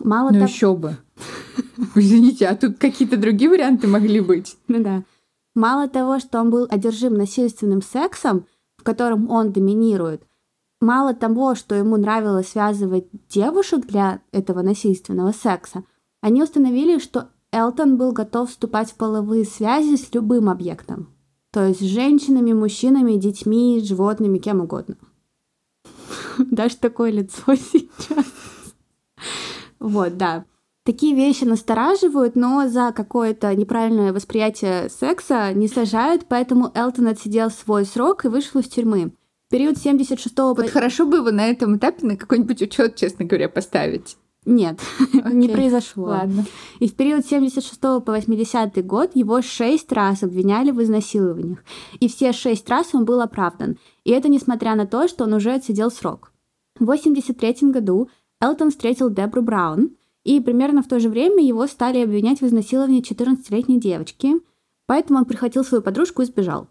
Мало 0.00 0.28
ну 0.28 0.34
того... 0.34 0.44
еще 0.44 0.74
бы. 0.74 0.96
Извините, 1.94 2.46
а 2.46 2.56
тут 2.56 2.78
какие-то 2.78 3.16
другие 3.16 3.50
варианты 3.50 3.86
могли 3.86 4.20
быть? 4.20 4.56
Ну 4.68 4.82
да. 4.82 5.04
Мало 5.54 5.88
того, 5.88 6.20
что 6.20 6.40
он 6.40 6.50
был 6.50 6.66
одержим 6.70 7.14
насильственным 7.14 7.82
сексом, 7.82 8.46
в 8.76 8.84
котором 8.84 9.30
он 9.30 9.52
доминирует, 9.52 10.22
мало 10.80 11.14
того, 11.14 11.54
что 11.54 11.74
ему 11.74 11.96
нравилось 11.96 12.50
связывать 12.50 13.06
девушек 13.28 13.86
для 13.86 14.20
этого 14.32 14.62
насильственного 14.62 15.32
секса, 15.32 15.84
они 16.20 16.42
установили, 16.42 16.98
что 16.98 17.28
Элтон 17.50 17.96
был 17.96 18.12
готов 18.12 18.50
вступать 18.50 18.90
в 18.90 18.94
половые 18.94 19.44
связи 19.44 19.96
с 19.96 20.12
любым 20.14 20.48
объектом. 20.48 21.08
То 21.50 21.66
есть 21.66 21.80
с 21.80 21.84
женщинами, 21.84 22.52
мужчинами, 22.52 23.14
детьми, 23.14 23.80
животными, 23.82 24.38
кем 24.38 24.60
угодно. 24.60 24.96
Даже 26.38 26.76
такое 26.76 27.10
лицо 27.10 27.42
сейчас. 27.54 28.26
Вот, 29.80 30.16
да. 30.16 30.44
Такие 30.84 31.14
вещи 31.14 31.44
настораживают, 31.44 32.34
но 32.34 32.66
за 32.68 32.92
какое-то 32.96 33.54
неправильное 33.54 34.12
восприятие 34.12 34.88
секса 34.88 35.52
не 35.52 35.68
сажают, 35.68 36.26
поэтому 36.28 36.72
Элтон 36.74 37.08
отсидел 37.08 37.50
свой 37.50 37.84
срок 37.84 38.24
и 38.24 38.28
вышел 38.28 38.60
из 38.60 38.68
тюрьмы. 38.68 39.12
В 39.48 39.50
период 39.50 39.76
76-го... 39.76 40.54
Вот 40.54 40.70
хорошо 40.70 41.04
бы 41.04 41.18
его 41.18 41.30
на 41.30 41.46
этом 41.46 41.76
этапе 41.76 42.06
на 42.06 42.16
какой-нибудь 42.16 42.62
учет, 42.62 42.96
честно 42.96 43.26
говоря, 43.26 43.48
поставить. 43.48 44.16
Нет, 44.46 44.80
okay. 44.98 45.32
не 45.34 45.48
произошло. 45.48 46.04
Ладно. 46.04 46.46
И 46.78 46.88
в 46.88 46.94
период 46.94 47.26
76 47.26 47.78
по 47.78 48.00
80 48.06 48.86
год 48.86 49.10
его 49.14 49.42
шесть 49.42 49.92
раз 49.92 50.22
обвиняли 50.22 50.70
в 50.70 50.82
изнасилованиях. 50.82 51.58
И 52.00 52.08
все 52.08 52.32
шесть 52.32 52.68
раз 52.70 52.94
он 52.94 53.04
был 53.04 53.20
оправдан. 53.20 53.76
И 54.04 54.10
это 54.10 54.30
несмотря 54.30 54.74
на 54.74 54.86
то, 54.86 55.06
что 55.06 55.24
он 55.24 55.34
уже 55.34 55.52
отсидел 55.52 55.90
срок. 55.90 56.32
В 56.80 56.86
83 56.86 57.70
году 57.72 58.08
Элтон 58.40 58.70
встретил 58.70 59.10
Дебру 59.10 59.42
Браун, 59.42 59.96
и 60.24 60.40
примерно 60.40 60.82
в 60.82 60.88
то 60.88 61.00
же 61.00 61.08
время 61.08 61.42
его 61.44 61.66
стали 61.66 61.98
обвинять 61.98 62.40
в 62.40 62.46
изнасиловании 62.46 63.02
14-летней 63.02 63.80
девочки, 63.80 64.34
поэтому 64.86 65.20
он 65.20 65.24
прихватил 65.24 65.64
свою 65.64 65.82
подружку 65.82 66.22
и 66.22 66.26
сбежал. 66.26 66.68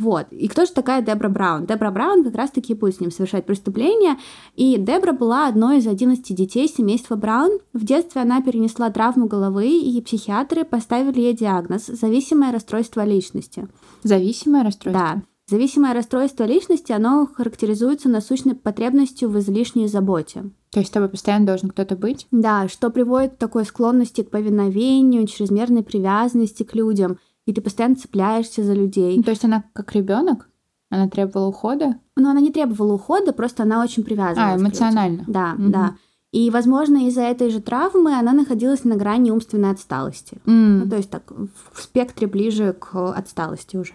Вот. 0.00 0.28
И 0.30 0.48
кто 0.48 0.64
же 0.64 0.72
такая 0.72 1.02
Дебра 1.02 1.28
Браун? 1.28 1.66
Дебра 1.66 1.90
Браун 1.90 2.24
как 2.24 2.34
раз-таки 2.34 2.72
будет 2.72 2.96
с 2.96 3.00
ним 3.00 3.10
совершать 3.10 3.44
преступление. 3.44 4.16
И 4.54 4.78
Дебра 4.78 5.12
была 5.12 5.46
одной 5.46 5.78
из 5.78 5.86
11 5.86 6.34
детей 6.34 6.68
семейства 6.68 7.16
Браун. 7.16 7.58
В 7.74 7.84
детстве 7.84 8.22
она 8.22 8.40
перенесла 8.40 8.88
травму 8.88 9.26
головы, 9.26 9.68
и 9.68 10.00
психиатры 10.00 10.64
поставили 10.64 11.20
ей 11.20 11.34
диагноз– 11.34 11.86
зависимое 11.88 12.50
расстройство 12.50 13.04
личности. 13.04 13.68
Зависимое 14.02 14.64
расстройство? 14.64 15.02
Да. 15.16 15.22
Зависимое 15.48 15.92
расстройство 15.92 16.44
личности, 16.44 16.92
оно 16.92 17.26
характеризуется 17.26 18.08
насущной 18.08 18.54
потребностью 18.54 19.28
в 19.28 19.38
излишней 19.38 19.86
заботе. 19.86 20.50
То 20.72 20.80
есть 20.80 20.90
с 20.90 20.92
тобой 20.92 21.08
постоянно 21.08 21.46
должен 21.46 21.70
кто-то 21.70 21.96
быть? 21.96 22.26
Да, 22.30 22.68
что 22.68 22.90
приводит 22.90 23.34
к 23.34 23.38
такой 23.38 23.64
склонности 23.64 24.22
к 24.22 24.30
повиновению, 24.30 25.26
чрезмерной 25.26 25.82
привязанности 25.82 26.62
к 26.62 26.74
людям– 26.74 27.18
и 27.46 27.52
ты 27.52 27.60
постоянно 27.60 27.96
цепляешься 27.96 28.62
за 28.62 28.74
людей. 28.74 29.16
Ну, 29.16 29.22
то 29.22 29.30
есть 29.30 29.44
она 29.44 29.64
как 29.72 29.94
ребенок? 29.94 30.48
Она 30.90 31.08
требовала 31.08 31.48
ухода? 31.48 31.96
Ну, 32.16 32.30
она 32.30 32.40
не 32.40 32.50
требовала 32.50 32.94
ухода, 32.94 33.32
просто 33.32 33.62
она 33.62 33.82
очень 33.82 34.04
привязана. 34.04 34.54
А, 34.54 34.56
эмоционально. 34.56 35.24
Да, 35.26 35.54
угу. 35.58 35.68
да. 35.68 35.94
И, 36.32 36.48
возможно, 36.50 37.08
из-за 37.08 37.22
этой 37.22 37.50
же 37.50 37.60
травмы 37.60 38.16
она 38.16 38.32
находилась 38.32 38.84
на 38.84 38.96
грани 38.96 39.30
умственной 39.30 39.70
отсталости. 39.70 40.38
Mm. 40.46 40.84
Ну, 40.84 40.90
то 40.90 40.96
есть 40.96 41.10
так, 41.10 41.32
в 41.72 41.82
спектре 41.82 42.28
ближе 42.28 42.72
к 42.72 43.12
отсталости 43.12 43.76
уже. 43.76 43.94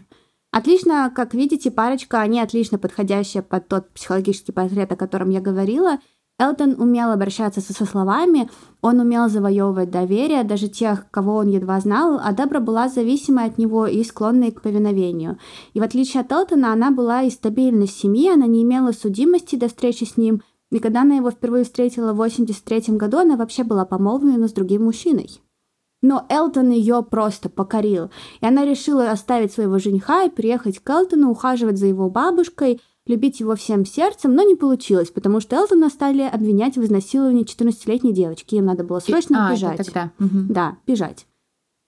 Отлично, 0.52 1.12
как 1.16 1.34
видите, 1.34 1.72
парочка, 1.72 2.20
они 2.20 2.42
отлично 2.42 2.78
подходящая 2.78 3.42
под 3.42 3.70
тот 3.70 3.90
психологический 3.94 4.52
портрет, 4.52 4.92
о 4.92 4.98
котором 4.98 5.30
я 5.30 5.40
говорила. 5.40 6.00
Элтон 6.38 6.76
умел 6.78 7.12
обращаться 7.12 7.62
со 7.62 7.86
словами, 7.86 8.50
он 8.82 9.00
умел 9.00 9.30
завоевывать 9.30 9.90
доверие 9.90 10.44
даже 10.44 10.68
тех, 10.68 11.10
кого 11.10 11.36
он 11.36 11.48
едва 11.48 11.80
знал, 11.80 12.20
а 12.22 12.34
Дебра 12.34 12.60
была 12.60 12.90
зависимой 12.90 13.46
от 13.46 13.58
него 13.58 13.88
и 13.88 14.04
склонной 14.04 14.52
к 14.52 14.62
повиновению. 14.62 15.38
И 15.74 15.80
в 15.80 15.84
отличие 15.84 16.22
от 16.22 16.32
Элтона, 16.34 16.74
она 16.74 16.92
была 16.92 17.22
из 17.22 17.36
стабильной 17.36 17.88
семьи, 17.88 18.30
она 18.30 18.48
не 18.48 18.64
имела 18.64 18.92
судимости 18.92 19.56
до 19.56 19.70
встречи 19.70 20.04
с 20.04 20.18
ним, 20.18 20.42
и 20.72 20.80
когда 20.80 21.04
она 21.04 21.16
его 21.16 21.32
впервые 21.32 21.64
встретила 21.64 22.12
в 22.12 22.18
83 22.18 22.98
году, 22.98 23.20
она 23.20 23.38
вообще 23.38 23.64
была 23.64 23.86
помолвлена 23.86 24.50
с 24.50 24.54
другим 24.54 24.84
мужчиной. 24.84 25.40
Но 26.02 26.26
Элтон 26.28 26.70
ее 26.70 27.02
просто 27.02 27.48
покорил, 27.48 28.10
и 28.42 28.46
она 28.46 28.66
решила 28.66 29.10
оставить 29.10 29.54
своего 29.54 29.80
жениха 29.80 30.24
и 30.24 30.30
приехать 30.30 30.80
к 30.80 30.90
Элтону, 30.90 31.32
ухаживать 31.32 31.78
за 31.78 31.86
его 31.86 32.10
бабушкой– 32.10 32.82
любить 33.08 33.40
его 33.40 33.56
всем 33.56 33.86
сердцем, 33.86 34.34
но 34.34 34.44
не 34.44 34.56
получилось, 34.56 35.12
потому 35.12 35.40
что 35.40 35.56
Элтона 35.56 35.90
стали 35.90 36.22
обвинять 36.22 36.76
в 36.76 36.84
изнасиловании 36.84 37.46
14-летней 37.46 38.14
девочки. 38.14 38.56
Им 38.56 38.66
надо 38.66 38.84
было 38.84 39.00
срочно 39.00 39.48
а, 39.48 39.52
бежать. 39.54 39.80
Это 39.80 39.86
тогда. 39.86 40.12
Угу. 40.20 40.46
Да, 40.50 40.78
бежать. 40.88 41.28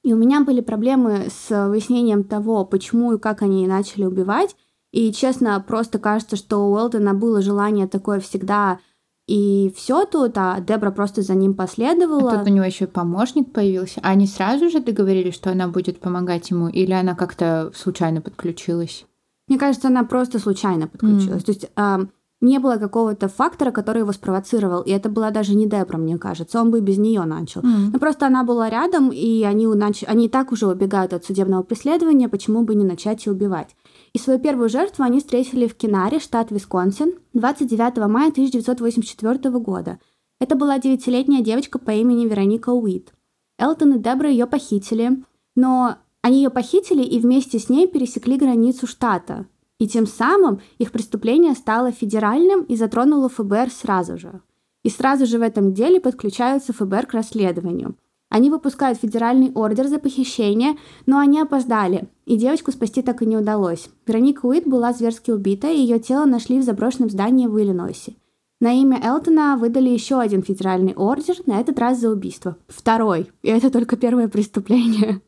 И 0.04 0.14
у 0.14 0.18
меня 0.18 0.42
были 0.42 0.62
проблемы 0.62 1.28
с 1.30 1.68
выяснением 1.68 2.24
того, 2.24 2.66
почему 2.66 3.14
и 3.14 3.20
как 3.20 3.42
они 3.42 3.68
начали 3.68 4.06
убивать. 4.06 4.56
И, 4.92 5.12
честно, 5.12 5.64
просто 5.68 6.00
кажется, 6.00 6.36
что 6.36 6.70
у 6.70 6.78
Элтона 6.78 7.14
было 7.14 7.42
желание 7.42 7.88
такое 7.88 8.20
всегда 8.20 8.80
и 9.28 9.74
все 9.76 10.06
тут, 10.06 10.38
а 10.38 10.62
Дебра 10.62 10.90
просто 10.90 11.22
за 11.22 11.36
ним 11.36 11.54
последовала. 11.54 12.32
А 12.32 12.38
тут 12.38 12.48
у 12.48 12.52
него 12.52 12.64
еще 12.66 12.86
и 12.86 12.88
помощник 12.88 13.52
появился. 13.52 14.00
А 14.02 14.12
они 14.12 14.26
сразу 14.26 14.70
же 14.70 14.80
договорились, 14.80 15.36
что 15.36 15.52
она 15.52 15.68
будет 15.68 16.00
помогать 16.00 16.50
ему, 16.50 16.70
или 16.70 16.94
она 16.94 17.14
как-то 17.14 17.72
случайно 17.76 18.22
подключилась? 18.22 19.06
Мне 19.48 19.58
кажется, 19.58 19.88
она 19.88 20.04
просто 20.04 20.40
случайно 20.40 20.88
подключилась. 20.88 21.44
Mm. 21.44 21.46
То 21.46 21.52
есть 21.52 21.72
э, 21.76 22.06
не 22.42 22.60
было 22.60 22.78
какого-то 22.78 23.28
фактора, 23.30 23.72
который 23.72 24.00
его 24.00 24.12
спровоцировал. 24.12 24.82
И 24.82 24.92
это 24.92 25.10
была 25.10 25.32
даже 25.32 25.56
не 25.56 25.68
Дебра, 25.68 25.98
мне 25.98 26.18
кажется. 26.18 26.62
Он 26.62 26.70
бы 26.70 26.82
без 26.82 26.98
нее 26.98 27.24
начал. 27.24 27.62
Mm. 27.62 27.90
Но 27.94 28.00
просто 28.00 28.28
она 28.28 28.44
была 28.44 28.70
рядом, 28.70 29.10
и 29.10 29.44
они, 29.44 29.66
нач... 29.68 30.04
они 30.06 30.26
и 30.26 30.30
так 30.30 30.52
уже 30.52 30.68
убегают 30.68 31.14
от 31.14 31.26
судебного 31.26 31.64
преследования, 31.64 32.30
почему 32.30 32.64
бы 32.64 32.76
не 32.76 32.84
начать 32.84 33.26
и 33.26 33.30
убивать. 33.30 33.76
И 34.14 34.20
свою 34.20 34.40
первую 34.40 34.70
жертву 34.70 35.04
они 35.04 35.20
встретили 35.20 35.68
в 35.68 35.76
Кинаре, 35.76 36.20
штат 36.20 36.52
Висконсин, 36.52 37.14
29 37.34 37.98
мая 38.08 38.30
1984 38.30 39.50
года. 39.60 40.00
Это 40.40 40.56
была 40.56 40.78
девятилетняя 40.78 41.44
девочка 41.44 41.80
по 41.80 41.92
имени 41.92 42.28
Вероника 42.28 42.70
Уит. 42.70 43.14
Элтон 43.58 43.96
и 43.96 44.00
Дебра 44.00 44.30
ее 44.30 44.46
похитили, 44.46 45.24
но 45.56 45.98
они 46.28 46.40
ее 46.40 46.50
похитили 46.50 47.04
и 47.04 47.20
вместе 47.20 47.58
с 47.58 47.70
ней 47.70 47.88
пересекли 47.88 48.36
границу 48.36 48.86
штата. 48.86 49.46
И 49.80 49.88
тем 49.88 50.06
самым 50.06 50.60
их 50.78 50.92
преступление 50.92 51.54
стало 51.54 51.94
федеральным 51.94 52.64
и 52.64 52.76
затронуло 52.76 53.30
ФБР 53.30 53.70
сразу 53.72 54.18
же. 54.18 54.42
И 54.84 54.90
сразу 54.90 55.26
же 55.26 55.40
в 55.40 55.42
этом 55.42 55.74
деле 55.74 56.02
подключаются 56.02 56.74
ФБР 56.74 57.06
к 57.06 57.14
расследованию. 57.14 57.96
Они 58.28 58.50
выпускают 58.50 59.00
федеральный 59.00 59.54
ордер 59.54 59.88
за 59.88 60.00
похищение, 60.00 60.76
но 61.06 61.18
они 61.18 61.40
опоздали, 61.40 62.10
и 62.26 62.36
девочку 62.36 62.74
спасти 62.74 63.02
так 63.02 63.22
и 63.22 63.26
не 63.26 63.38
удалось. 63.38 63.88
Вероника 64.06 64.48
Уит 64.48 64.68
была 64.68 64.92
зверски 64.92 65.32
убита, 65.32 65.70
и 65.70 65.80
ее 65.80 65.98
тело 65.98 66.26
нашли 66.26 66.60
в 66.60 66.64
заброшенном 66.64 67.10
здании 67.10 67.48
в 67.48 67.58
Иллинойсе. 67.58 68.16
На 68.60 68.74
имя 68.74 69.00
Элтона 69.02 69.56
выдали 69.56 69.88
еще 69.88 70.20
один 70.20 70.44
федеральный 70.44 70.94
ордер, 70.94 71.38
на 71.46 71.62
этот 71.62 71.80
раз 71.80 72.02
за 72.02 72.10
убийство. 72.10 72.58
Второй. 72.68 73.32
И 73.44 73.48
это 73.48 73.70
только 73.70 73.96
первое 73.96 74.28
преступление. 74.28 75.22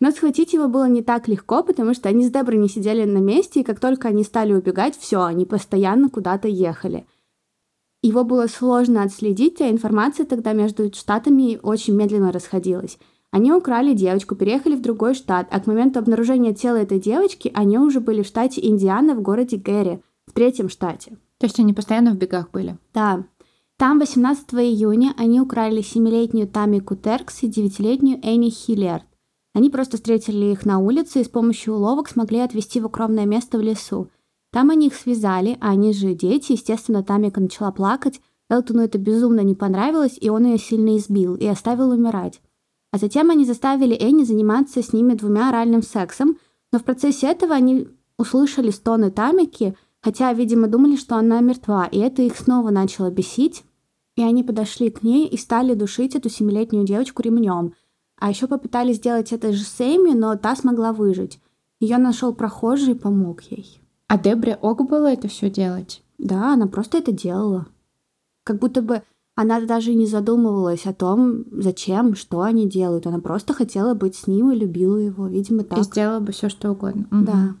Но 0.00 0.10
схватить 0.10 0.52
его 0.52 0.68
было 0.68 0.88
не 0.88 1.02
так 1.02 1.28
легко, 1.28 1.62
потому 1.62 1.94
что 1.94 2.08
они 2.08 2.24
с 2.24 2.30
Деброй 2.30 2.58
не 2.58 2.68
сидели 2.68 3.04
на 3.04 3.18
месте, 3.18 3.60
и 3.60 3.64
как 3.64 3.80
только 3.80 4.08
они 4.08 4.24
стали 4.24 4.52
убегать, 4.52 4.96
все, 4.96 5.22
они 5.22 5.46
постоянно 5.46 6.08
куда-то 6.08 6.48
ехали. 6.48 7.06
Его 8.02 8.24
было 8.24 8.46
сложно 8.46 9.02
отследить, 9.02 9.60
а 9.60 9.70
информация 9.70 10.26
тогда 10.26 10.52
между 10.52 10.92
штатами 10.92 11.58
очень 11.62 11.94
медленно 11.94 12.30
расходилась. 12.30 12.98
Они 13.32 13.52
украли 13.52 13.94
девочку, 13.94 14.34
переехали 14.34 14.76
в 14.76 14.82
другой 14.82 15.14
штат, 15.14 15.48
а 15.50 15.60
к 15.60 15.66
моменту 15.66 15.98
обнаружения 15.98 16.54
тела 16.54 16.76
этой 16.76 17.00
девочки 17.00 17.50
они 17.54 17.78
уже 17.78 18.00
были 18.00 18.22
в 18.22 18.26
штате 18.26 18.64
Индиана 18.66 19.14
в 19.14 19.22
городе 19.22 19.56
Гэри, 19.56 20.00
в 20.26 20.32
третьем 20.32 20.68
штате. 20.68 21.18
То 21.38 21.46
есть 21.46 21.58
они 21.58 21.72
постоянно 21.72 22.12
в 22.12 22.16
бегах 22.16 22.50
были? 22.50 22.78
Да. 22.94 23.24
Там 23.76 23.98
18 23.98 24.54
июня 24.54 25.12
они 25.18 25.40
украли 25.40 25.80
7-летнюю 25.80 26.48
Тами 26.48 26.78
Кутеркс 26.78 27.42
и 27.42 27.50
9-летнюю 27.50 28.20
Энни 28.22 28.48
Хиллерд. 28.48 29.04
Они 29.56 29.70
просто 29.70 29.96
встретили 29.96 30.52
их 30.52 30.66
на 30.66 30.80
улице 30.80 31.22
и 31.22 31.24
с 31.24 31.30
помощью 31.30 31.76
уловок 31.76 32.10
смогли 32.10 32.40
отвезти 32.40 32.78
в 32.78 32.84
укромное 32.84 33.24
место 33.24 33.56
в 33.56 33.62
лесу. 33.62 34.10
Там 34.52 34.68
они 34.68 34.88
их 34.88 34.94
связали, 34.94 35.56
а 35.62 35.70
они 35.70 35.94
же 35.94 36.12
дети, 36.12 36.52
естественно, 36.52 37.02
Тамика 37.02 37.40
начала 37.40 37.72
плакать, 37.72 38.20
Элтону 38.50 38.82
это 38.82 38.98
безумно 38.98 39.40
не 39.40 39.54
понравилось, 39.54 40.18
и 40.20 40.28
он 40.28 40.44
ее 40.44 40.58
сильно 40.58 40.98
избил 40.98 41.36
и 41.36 41.46
оставил 41.46 41.88
умирать. 41.88 42.42
А 42.92 42.98
затем 42.98 43.30
они 43.30 43.46
заставили 43.46 43.94
Энни 43.94 44.24
заниматься 44.24 44.82
с 44.82 44.92
ними 44.92 45.14
двумя 45.14 45.48
оральным 45.48 45.82
сексом, 45.82 46.36
но 46.70 46.78
в 46.78 46.84
процессе 46.84 47.26
этого 47.26 47.54
они 47.54 47.88
услышали 48.18 48.68
стоны 48.68 49.10
Тамики, 49.10 49.74
хотя, 50.02 50.34
видимо, 50.34 50.68
думали, 50.68 50.96
что 50.96 51.16
она 51.16 51.40
мертва, 51.40 51.86
и 51.86 51.98
это 51.98 52.20
их 52.20 52.36
снова 52.36 52.68
начало 52.68 53.10
бесить. 53.10 53.64
И 54.16 54.22
они 54.22 54.42
подошли 54.42 54.90
к 54.90 55.02
ней 55.02 55.26
и 55.26 55.38
стали 55.38 55.72
душить 55.72 56.14
эту 56.14 56.28
семилетнюю 56.28 56.84
девочку 56.84 57.22
ремнем. 57.22 57.72
А 58.18 58.30
еще 58.30 58.46
попытались 58.46 58.96
сделать 58.96 59.32
это 59.32 59.52
же 59.52 59.62
Сэмми, 59.62 60.12
но 60.12 60.36
та 60.36 60.56
смогла 60.56 60.92
выжить. 60.92 61.40
Ее 61.80 61.98
нашел 61.98 62.34
прохожий 62.34 62.94
и 62.94 62.98
помог 62.98 63.42
ей. 63.42 63.80
А 64.08 64.18
Дебре 64.18 64.58
ок 64.60 64.88
было 64.88 65.12
это 65.12 65.28
все 65.28 65.50
делать? 65.50 66.02
Да, 66.18 66.54
она 66.54 66.66
просто 66.66 66.98
это 66.98 67.12
делала. 67.12 67.66
Как 68.44 68.58
будто 68.58 68.80
бы 68.80 69.02
она 69.34 69.60
даже 69.60 69.92
не 69.92 70.06
задумывалась 70.06 70.86
о 70.86 70.94
том, 70.94 71.44
зачем, 71.52 72.14
что 72.14 72.40
они 72.40 72.66
делают. 72.66 73.06
Она 73.06 73.18
просто 73.18 73.52
хотела 73.52 73.92
быть 73.92 74.16
с 74.16 74.26
ним 74.26 74.50
и 74.50 74.56
любила 74.56 74.96
его, 74.96 75.26
видимо, 75.26 75.62
так. 75.62 75.78
И 75.78 75.82
сделала 75.82 76.20
бы 76.20 76.32
все, 76.32 76.48
что 76.48 76.70
угодно. 76.70 77.06
Да. 77.10 77.54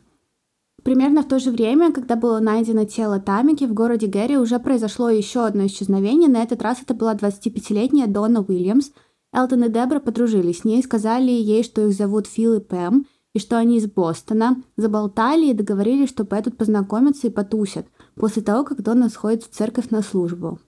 Примерно 0.82 1.22
в 1.22 1.28
то 1.28 1.38
же 1.38 1.50
время, 1.50 1.92
когда 1.92 2.16
было 2.16 2.38
найдено 2.38 2.84
тело 2.84 3.20
Тамики, 3.20 3.64
в 3.64 3.74
городе 3.74 4.06
Гэри 4.06 4.38
уже 4.38 4.58
произошло 4.58 5.10
еще 5.10 5.44
одно 5.44 5.66
исчезновение. 5.66 6.30
На 6.30 6.42
этот 6.42 6.62
раз 6.62 6.80
это 6.80 6.94
была 6.94 7.14
25-летняя 7.14 8.06
Дона 8.06 8.40
Уильямс. 8.40 8.92
Элтон 9.32 9.64
и 9.64 9.68
Дебра 9.68 10.00
подружились 10.00 10.60
с 10.60 10.64
ней, 10.64 10.82
сказали 10.82 11.30
ей, 11.30 11.62
что 11.62 11.86
их 11.86 11.94
зовут 11.94 12.26
Фил 12.26 12.54
и 12.54 12.60
Пэм, 12.60 13.06
и 13.34 13.38
что 13.38 13.58
они 13.58 13.76
из 13.76 13.86
Бостона, 13.86 14.62
заболтали 14.76 15.46
и 15.46 15.52
договорились, 15.52 16.08
что 16.08 16.24
пойдут 16.24 16.56
познакомиться 16.56 17.26
и 17.26 17.30
потусят, 17.30 17.86
после 18.14 18.42
того, 18.42 18.64
как 18.64 18.82
Дона 18.82 19.10
сходит 19.10 19.42
в 19.42 19.50
церковь 19.50 19.90
на 19.90 20.02
службу. 20.02 20.58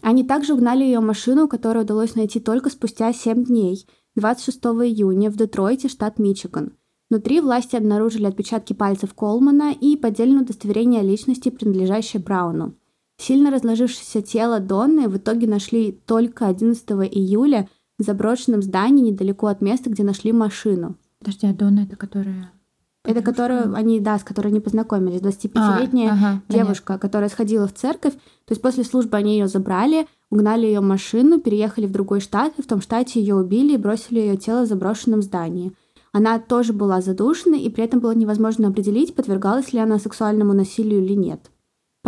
Они 0.00 0.24
также 0.24 0.54
угнали 0.54 0.84
ее 0.84 1.00
машину, 1.00 1.48
которую 1.48 1.84
удалось 1.84 2.14
найти 2.14 2.40
только 2.40 2.70
спустя 2.70 3.12
7 3.12 3.44
дней, 3.44 3.86
26 4.16 4.58
июня, 4.58 5.30
в 5.30 5.36
Детройте, 5.36 5.88
штат 5.88 6.18
Мичиган. 6.18 6.72
Внутри 7.10 7.40
власти 7.40 7.74
обнаружили 7.76 8.26
отпечатки 8.26 8.74
пальцев 8.74 9.14
Колмана 9.14 9.72
и 9.72 9.96
поддельное 9.96 10.42
удостоверение 10.42 11.02
личности, 11.02 11.48
принадлежащее 11.48 12.22
Брауну. 12.22 12.74
Сильно 13.18 13.50
разложившееся 13.50 14.22
тело 14.22 14.60
Донны 14.60 15.08
в 15.08 15.16
итоге 15.16 15.46
нашли 15.46 15.92
только 15.92 16.46
11 16.46 16.88
июля 17.10 17.68
в 17.98 18.02
заброшенном 18.02 18.62
здании 18.62 19.10
недалеко 19.10 19.48
от 19.48 19.60
места, 19.60 19.90
где 19.90 20.02
нашли 20.02 20.32
машину. 20.32 20.96
Подожди, 21.18 21.46
а 21.46 21.52
Донна 21.52 21.80
это 21.80 21.96
которая... 21.96 22.52
Это 23.04 23.22
которую 23.22 23.74
они, 23.74 24.00
да, 24.00 24.18
с 24.18 24.24
которой 24.24 24.48
они 24.48 24.60
познакомились. 24.60 25.20
25-летняя 25.20 26.10
А, 26.10 26.12
ага, 26.12 26.42
девушка, 26.48 26.98
которая 26.98 27.30
сходила 27.30 27.66
в 27.66 27.72
церковь. 27.72 28.12
То 28.12 28.50
есть 28.50 28.60
после 28.60 28.84
службы 28.84 29.16
они 29.16 29.38
ее 29.38 29.48
забрали, 29.48 30.06
угнали 30.30 30.66
ее 30.66 30.80
машину, 30.80 31.40
переехали 31.40 31.86
в 31.86 31.92
другой 31.92 32.20
штат, 32.20 32.52
и 32.58 32.62
в 32.62 32.66
том 32.66 32.82
штате 32.82 33.20
ее 33.20 33.34
убили 33.36 33.74
и 33.74 33.78
бросили 33.78 34.20
ее 34.20 34.36
тело 34.36 34.64
в 34.64 34.68
заброшенном 34.68 35.22
здании. 35.22 35.72
Она 36.12 36.38
тоже 36.38 36.72
была 36.72 37.00
задушена, 37.00 37.54
и 37.54 37.70
при 37.70 37.84
этом 37.84 38.00
было 38.00 38.14
невозможно 38.14 38.68
определить, 38.68 39.14
подвергалась 39.14 39.72
ли 39.72 39.78
она 39.78 39.98
сексуальному 39.98 40.52
насилию 40.52 41.02
или 41.02 41.14
нет. 41.14 41.50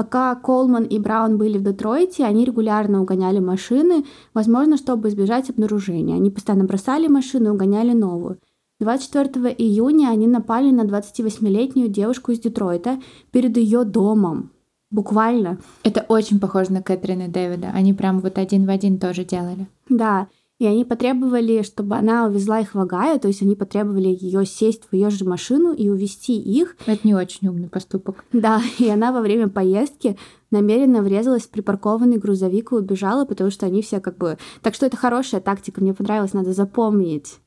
Пока 0.01 0.35
Колман 0.35 0.85
и 0.85 0.99
Браун 0.99 1.37
были 1.37 1.59
в 1.59 1.63
Детройте, 1.63 2.25
они 2.25 2.47
регулярно 2.47 3.03
угоняли 3.03 3.39
машины, 3.39 4.07
возможно, 4.33 4.79
чтобы 4.79 5.11
избежать 5.11 5.51
обнаружения. 5.51 6.15
Они 6.17 6.31
постоянно 6.31 6.65
бросали 6.65 7.07
машину 7.07 7.49
и 7.49 7.51
угоняли 7.51 7.93
новую. 7.93 8.39
24 8.79 9.55
июня 9.59 10.09
они 10.09 10.27
напали 10.27 10.71
на 10.71 10.87
28-летнюю 10.87 11.89
девушку 11.89 12.33
из 12.33 12.41
Детройта 12.41 12.99
перед 13.31 13.59
ее 13.59 13.85
домом. 13.85 14.53
Буквально. 14.91 15.59
Это 15.83 16.07
очень 16.09 16.41
похоже 16.41 16.73
на 16.73 16.81
Кэтрин 16.81 17.21
и 17.21 17.29
Дэвида. 17.29 17.69
Они 17.75 17.93
прям 17.93 18.21
вот 18.21 18.39
один 18.39 18.65
в 18.65 18.71
один 18.71 18.99
тоже 18.99 19.25
делали. 19.25 19.69
Да. 19.91 20.29
И 20.61 20.67
они 20.67 20.85
потребовали, 20.85 21.63
чтобы 21.63 21.97
она 21.97 22.27
увезла 22.27 22.61
их 22.61 22.75
в 22.75 22.79
Огайо, 22.79 23.19
то 23.19 23.29
есть 23.29 23.41
они 23.41 23.57
потребовали 23.57 24.09
ее 24.09 24.45
сесть 24.45 24.83
в 24.91 24.95
ее 24.95 25.09
же 25.09 25.25
машину 25.25 25.73
и 25.73 25.89
увезти 25.89 26.39
их. 26.39 26.77
Это 26.85 27.01
не 27.03 27.15
очень 27.15 27.49
умный 27.49 27.71
поступок. 27.71 28.27
Да, 28.35 28.61
и 28.79 28.87
она 28.91 29.11
во 29.11 29.23
время 29.23 29.49
поездки 29.49 30.19
намеренно 30.51 31.01
врезалась 31.01 31.45
в 31.45 31.49
припаркованный 31.49 32.19
грузовик 32.19 32.73
и 32.73 32.75
убежала, 32.75 33.25
потому 33.25 33.51
что 33.51 33.65
они 33.65 33.81
все 33.81 34.01
как 34.01 34.19
бы... 34.19 34.37
Так 34.61 34.75
что 34.75 34.85
это 34.85 34.99
хорошая 34.99 35.41
тактика, 35.41 35.81
мне 35.81 35.95
понравилось, 35.95 36.35
надо 36.35 36.53
запомнить. 36.53 37.39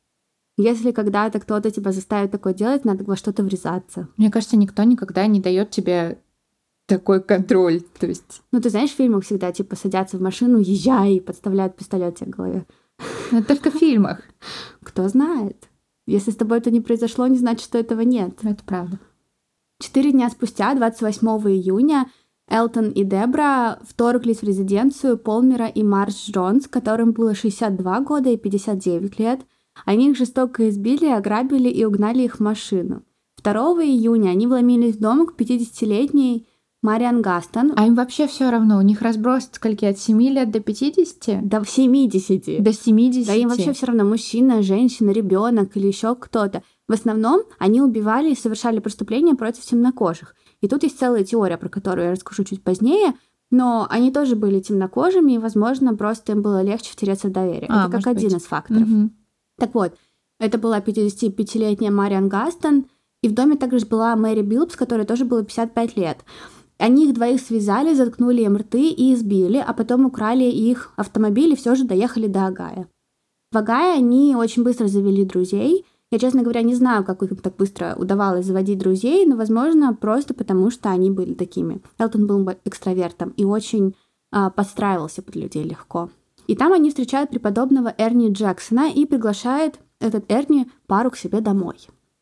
Если 0.57 0.91
когда-то 0.91 1.39
кто-то 1.39 1.69
тебя 1.69 1.91
заставит 1.91 2.31
такое 2.31 2.55
делать, 2.55 2.83
надо 2.83 3.03
во 3.03 3.15
что-то 3.15 3.43
врезаться. 3.43 4.07
Мне 4.17 4.31
кажется, 4.31 4.57
никто 4.57 4.81
никогда 4.81 5.27
не 5.27 5.39
дает 5.39 5.69
тебе 5.69 6.17
такой 6.87 7.21
контроль. 7.21 7.81
То 7.99 8.07
есть... 8.07 8.41
Ну, 8.51 8.59
ты 8.59 8.71
знаешь, 8.71 8.89
в 8.89 8.95
фильмах 8.95 9.23
всегда, 9.23 9.51
типа, 9.51 9.75
садятся 9.75 10.17
в 10.17 10.21
машину, 10.21 10.57
езжай, 10.57 11.13
и 11.13 11.19
подставляют 11.19 11.75
пистолет 11.75 12.17
тебе 12.17 12.31
к 12.31 12.35
голове. 12.35 12.65
Но 13.31 13.43
только 13.43 13.71
в 13.71 13.75
фильмах. 13.75 14.21
Кто 14.81 15.07
знает. 15.07 15.69
Если 16.05 16.31
с 16.31 16.35
тобой 16.35 16.57
это 16.57 16.71
не 16.71 16.81
произошло, 16.81 17.27
не 17.27 17.37
значит, 17.37 17.63
что 17.63 17.77
этого 17.77 18.01
нет. 18.01 18.39
Это 18.43 18.63
правда. 18.63 18.99
Четыре 19.79 20.11
дня 20.11 20.29
спустя, 20.29 20.73
28 20.75 21.27
июня, 21.49 22.09
Элтон 22.47 22.89
и 22.89 23.03
Дебра 23.03 23.79
вторглись 23.83 24.39
в 24.39 24.43
резиденцию 24.43 25.17
Полмера 25.17 25.67
и 25.67 25.83
Марш 25.83 26.29
Джонс, 26.29 26.67
которым 26.67 27.11
было 27.11 27.33
62 27.33 28.01
года 28.01 28.29
и 28.29 28.37
59 28.37 29.19
лет. 29.19 29.41
Они 29.85 30.09
их 30.11 30.17
жестоко 30.17 30.69
избили, 30.69 31.07
ограбили 31.07 31.69
и 31.69 31.83
угнали 31.85 32.23
их 32.23 32.35
в 32.35 32.39
машину. 32.41 33.03
2 33.43 33.53
июня 33.83 34.29
они 34.29 34.47
вломились 34.47 34.95
в 34.95 34.99
дом 34.99 35.25
к 35.25 35.39
50-летней 35.39 36.47
Мариан 36.83 37.21
Гастон. 37.21 37.71
А 37.77 37.87
им 37.87 37.95
вообще 37.95 38.27
все 38.27 38.51
равно. 38.51 38.77
У 38.77 38.81
них 38.81 39.01
разброс 39.01 39.49
скольки 39.51 39.85
от 39.85 39.97
7 39.97 40.21
лет 40.21 40.51
до 40.51 40.59
50? 40.59 41.47
До 41.47 41.65
70. 41.65 42.61
До 42.61 42.73
70. 42.73 43.25
Да 43.25 43.33
им 43.33 43.49
вообще 43.49 43.71
все 43.71 43.85
равно 43.87 44.03
мужчина, 44.03 44.61
женщина, 44.61 45.11
ребенок 45.11 45.75
или 45.75 45.87
еще 45.87 46.13
кто-то. 46.13 46.61
В 46.89 46.91
основном 46.91 47.41
они 47.57 47.81
убивали 47.81 48.31
и 48.31 48.35
совершали 48.35 48.79
преступления 48.79 49.33
против 49.33 49.63
темнокожих. 49.63 50.35
И 50.59 50.67
тут 50.67 50.83
есть 50.83 50.99
целая 50.99 51.23
теория, 51.23 51.57
про 51.57 51.69
которую 51.69 52.07
я 52.07 52.11
расскажу 52.11 52.43
чуть 52.43 52.61
позднее. 52.61 53.13
Но 53.49 53.87
они 53.89 54.11
тоже 54.11 54.35
были 54.35 54.59
темнокожими, 54.59 55.33
и, 55.33 55.37
возможно, 55.37 55.95
просто 55.95 56.33
им 56.33 56.41
было 56.41 56.61
легче 56.61 56.91
втереться 56.91 57.27
в 57.29 57.31
доверие. 57.31 57.69
А, 57.69 57.87
Это 57.87 57.97
как 57.97 58.07
один 58.07 58.29
быть. 58.31 58.41
из 58.41 58.45
факторов. 58.45 58.81
Мгм. 58.81 59.15
Так 59.57 59.73
вот, 59.73 59.95
это 60.39 60.57
была 60.57 60.81
55-летняя 60.81 61.91
Мариан 61.91 62.27
Гастон, 62.27 62.87
и 63.21 63.29
в 63.29 63.33
доме 63.33 63.55
также 63.55 63.85
была 63.85 64.15
Мэри 64.15 64.41
Билбс, 64.41 64.75
которой 64.75 65.05
тоже 65.05 65.23
было 65.23 65.43
55 65.43 65.95
лет. 65.95 66.17
Они 66.77 67.07
их 67.07 67.13
двоих 67.13 67.39
связали, 67.41 67.93
заткнули 67.93 68.41
им 68.41 68.57
рты 68.57 68.89
и 68.89 69.13
избили, 69.13 69.63
а 69.65 69.73
потом 69.73 70.05
украли 70.05 70.45
их 70.45 70.93
автомобиль 70.95 71.53
и 71.53 71.55
все 71.55 71.75
же 71.75 71.85
доехали 71.85 72.27
до 72.27 72.47
Агая. 72.47 72.87
В 73.51 73.57
Агае 73.57 73.93
они 73.93 74.35
очень 74.35 74.63
быстро 74.63 74.87
завели 74.87 75.25
друзей. 75.25 75.85
Я, 76.11 76.19
честно 76.19 76.41
говоря, 76.41 76.61
не 76.61 76.75
знаю, 76.75 77.03
как 77.03 77.23
им 77.23 77.35
так 77.37 77.55
быстро 77.55 77.95
удавалось 77.97 78.45
заводить 78.45 78.79
друзей, 78.79 79.25
но, 79.25 79.35
возможно, 79.35 79.93
просто 79.93 80.33
потому, 80.33 80.71
что 80.71 80.89
они 80.89 81.09
были 81.09 81.33
такими. 81.33 81.81
Элтон 81.97 82.27
был 82.27 82.47
экстравертом 82.65 83.33
и 83.37 83.45
очень 83.45 83.95
а, 84.31 84.49
подстраивался 84.49 85.21
под 85.21 85.35
людей 85.35 85.63
легко. 85.63 86.09
И 86.47 86.55
там 86.55 86.73
они 86.73 86.89
встречают 86.89 87.29
преподобного 87.29 87.93
Эрни 87.97 88.31
Джексона 88.31 88.91
и 88.91 89.05
приглашает 89.05 89.79
этот 89.99 90.31
Эрни 90.31 90.69
пару 90.87 91.11
к 91.11 91.17
себе 91.17 91.39
домой. 91.39 91.77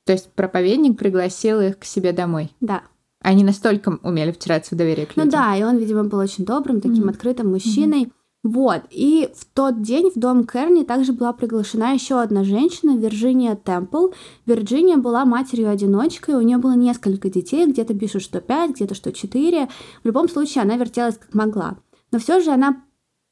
То 0.05 0.13
есть 0.13 0.31
проповедник 0.33 0.97
пригласил 0.97 1.61
их 1.61 1.79
к 1.79 1.85
себе 1.85 2.11
домой. 2.11 2.51
Да. 2.59 2.83
Они 3.21 3.43
настолько 3.43 3.99
умели 4.03 4.31
втираться 4.31 4.73
в 4.75 4.77
доверие 4.77 5.05
к 5.05 5.15
Ну 5.15 5.23
людям. 5.25 5.39
да, 5.39 5.55
и 5.55 5.63
он, 5.63 5.77
видимо, 5.77 6.03
был 6.03 6.19
очень 6.19 6.43
добрым, 6.45 6.81
таким 6.81 7.01
Мгм. 7.03 7.09
открытым 7.09 7.51
мужчиной. 7.51 8.11
Вот. 8.43 8.81
И 8.89 9.29
в 9.35 9.45
тот 9.53 9.83
день 9.83 10.09
в 10.09 10.17
дом 10.19 10.45
Керни 10.47 10.83
также 10.83 11.13
была 11.13 11.31
приглашена 11.31 11.91
еще 11.91 12.19
одна 12.19 12.43
женщина, 12.43 12.97
Вирджиния 12.97 13.55
Темпл. 13.55 14.07
Вирджиния 14.47 14.97
была 14.97 15.25
матерью-одиночкой, 15.25 16.33
у 16.35 16.41
нее 16.41 16.57
было 16.57 16.73
несколько 16.73 17.29
детей, 17.29 17.67
где-то 17.67 17.93
пишут, 17.93 18.23
что 18.23 18.41
пять, 18.41 18.71
где-то, 18.71 18.95
что 18.95 19.11
четыре. 19.13 19.69
В 20.01 20.07
любом 20.07 20.27
случае, 20.27 20.63
она 20.63 20.75
вертелась 20.77 21.17
как 21.19 21.35
могла. 21.35 21.77
Но 22.11 22.17
все 22.17 22.39
же 22.41 22.49
она 22.49 22.81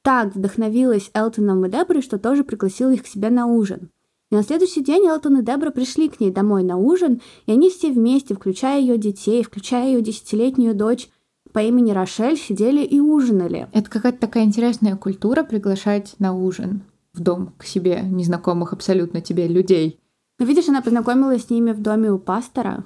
так 0.03 0.35
вдохновилась 0.35 1.09
Элтоном 1.15 1.65
и 1.65 1.69
Деброй, 1.71 2.03
что 2.03 2.19
тоже 2.19 2.43
пригласила 2.43 2.91
их 2.91 3.03
к 3.03 3.07
себе 3.07 3.31
на 3.31 3.47
ужин. 3.47 3.89
И 4.31 4.35
на 4.35 4.43
следующий 4.43 4.83
день 4.83 5.07
Элтон 5.07 5.39
и 5.39 5.43
Дебра 5.43 5.71
пришли 5.71 6.07
к 6.07 6.19
ней 6.19 6.31
домой 6.31 6.63
на 6.63 6.77
ужин, 6.77 7.21
и 7.47 7.51
они 7.51 7.69
все 7.69 7.91
вместе, 7.91 8.35
включая 8.35 8.79
ее 8.79 8.97
детей, 8.97 9.43
включая 9.43 9.87
ее 9.87 10.01
десятилетнюю 10.01 10.75
дочь 10.75 11.09
по 11.51 11.59
имени 11.59 11.91
Рошель, 11.91 12.37
сидели 12.37 12.83
и 12.83 12.99
ужинали. 12.99 13.67
Это 13.73 13.89
какая-то 13.89 14.19
такая 14.19 14.43
интересная 14.43 14.95
культура 14.95 15.43
приглашать 15.43 16.15
на 16.19 16.35
ужин 16.35 16.83
в 17.13 17.21
дом 17.21 17.53
к 17.57 17.65
себе 17.65 18.01
незнакомых 18.03 18.71
абсолютно 18.73 19.21
тебе 19.21 19.47
людей. 19.47 19.99
Ну, 20.37 20.45
видишь, 20.45 20.69
она 20.69 20.81
познакомилась 20.81 21.45
с 21.45 21.49
ними 21.49 21.71
в 21.71 21.81
доме 21.81 22.11
у 22.11 22.19
пастора. 22.19 22.85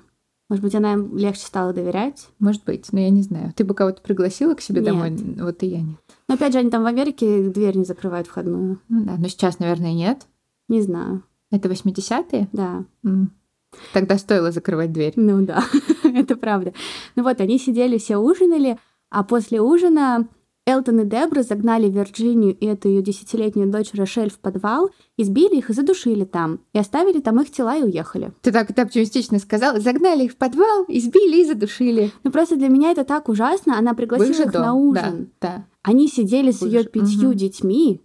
Может 0.49 0.63
быть, 0.63 0.75
она 0.75 0.93
им 0.93 1.15
легче 1.17 1.45
стала 1.45 1.73
доверять. 1.73 2.27
Может 2.39 2.63
быть, 2.63 2.91
но 2.91 2.99
я 2.99 3.09
не 3.09 3.21
знаю. 3.21 3.53
Ты 3.55 3.63
бы 3.63 3.73
кого-то 3.73 4.01
пригласила 4.01 4.55
к 4.55 4.61
себе 4.61 4.81
Нет. 4.81 4.89
домой? 4.89 5.11
Вот 5.39 5.63
и 5.63 5.67
я 5.67 5.81
нет. 5.81 5.97
Но 6.27 6.35
опять 6.35 6.53
же, 6.53 6.59
они 6.59 6.69
там 6.69 6.83
в 6.83 6.87
Америке 6.87 7.49
дверь 7.49 7.77
не 7.77 7.85
закрывают 7.85 8.27
входную. 8.27 8.79
Ну 8.89 9.03
да, 9.03 9.15
но 9.17 9.27
сейчас, 9.27 9.59
наверное, 9.59 9.93
нет. 9.93 10.27
Не 10.67 10.81
знаю. 10.81 11.23
Это 11.53 11.69
80-е? 11.69 12.49
Да. 12.51 12.83
М. 13.05 13.31
Тогда 13.93 14.17
стоило 14.17 14.51
закрывать 14.51 14.91
дверь. 14.91 15.13
Ну 15.15 15.45
да, 15.45 15.63
это 16.03 16.35
правда. 16.35 16.73
Ну 17.15 17.21
вот, 17.21 17.39
они 17.41 17.59
сидели, 17.59 17.99
все 17.99 18.17
ужинали, 18.17 18.79
а 19.11 19.23
после 19.23 19.61
ужина 19.61 20.27
Элтон 20.65 21.01
и 21.01 21.05
Дебра 21.05 21.43
загнали 21.43 21.89
Вирджинию 21.89 22.55
и 22.57 22.65
эту 22.65 22.89
ее 22.89 23.03
десятилетнюю 23.03 23.69
дочь 23.69 23.93
Рошель 23.93 24.31
в 24.31 24.39
подвал, 24.39 24.89
избили 25.15 25.57
их 25.57 25.69
и 25.69 25.73
задушили 25.73 26.25
там, 26.25 26.59
и 26.73 26.79
оставили 26.79 27.19
там 27.19 27.39
их 27.39 27.51
тела 27.51 27.77
и 27.77 27.83
уехали. 27.83 28.31
Ты 28.41 28.51
так 28.51 28.71
это 28.71 28.81
оптимистично 28.81 29.37
сказала. 29.37 29.79
Загнали 29.79 30.23
их 30.23 30.31
в 30.31 30.37
подвал, 30.37 30.85
избили 30.87 31.41
и 31.41 31.45
задушили. 31.45 32.11
Ну 32.23 32.31
просто 32.31 32.55
для 32.55 32.69
меня 32.69 32.89
это 32.89 33.03
так 33.03 33.29
ужасно. 33.29 33.77
Она 33.77 33.93
пригласила 33.93 34.47
их 34.47 34.51
дом. 34.51 34.61
на 34.63 34.73
ужин. 34.73 35.29
Да, 35.39 35.47
да. 35.47 35.65
Они 35.83 36.07
сидели 36.07 36.49
с 36.49 36.63
ее 36.63 36.83
пятью 36.83 37.29
угу. 37.29 37.37
детьми 37.37 38.01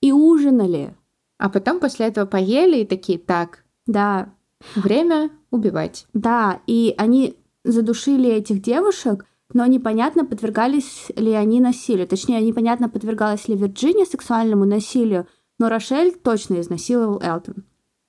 и 0.00 0.12
ужинали. 0.12 0.94
А 1.38 1.48
потом 1.48 1.80
после 1.80 2.06
этого 2.06 2.26
поели 2.26 2.78
и 2.78 2.86
такие, 2.86 3.18
так, 3.18 3.64
да, 3.86 4.32
время 4.74 5.30
убивать. 5.50 6.06
Да, 6.12 6.60
и 6.66 6.94
они 6.96 7.36
задушили 7.64 8.30
этих 8.30 8.62
девушек, 8.62 9.26
но 9.52 9.66
непонятно, 9.66 10.24
подвергались 10.24 11.10
ли 11.14 11.32
они 11.32 11.60
насилию. 11.60 12.08
Точнее, 12.08 12.40
непонятно, 12.40 12.88
подвергалась 12.88 13.48
ли 13.48 13.56
Вирджиния 13.56 14.04
сексуальному 14.04 14.64
насилию, 14.64 15.26
но 15.58 15.68
Рошель 15.68 16.14
точно 16.14 16.60
изнасиловал 16.60 17.20
Элтон. 17.22 17.64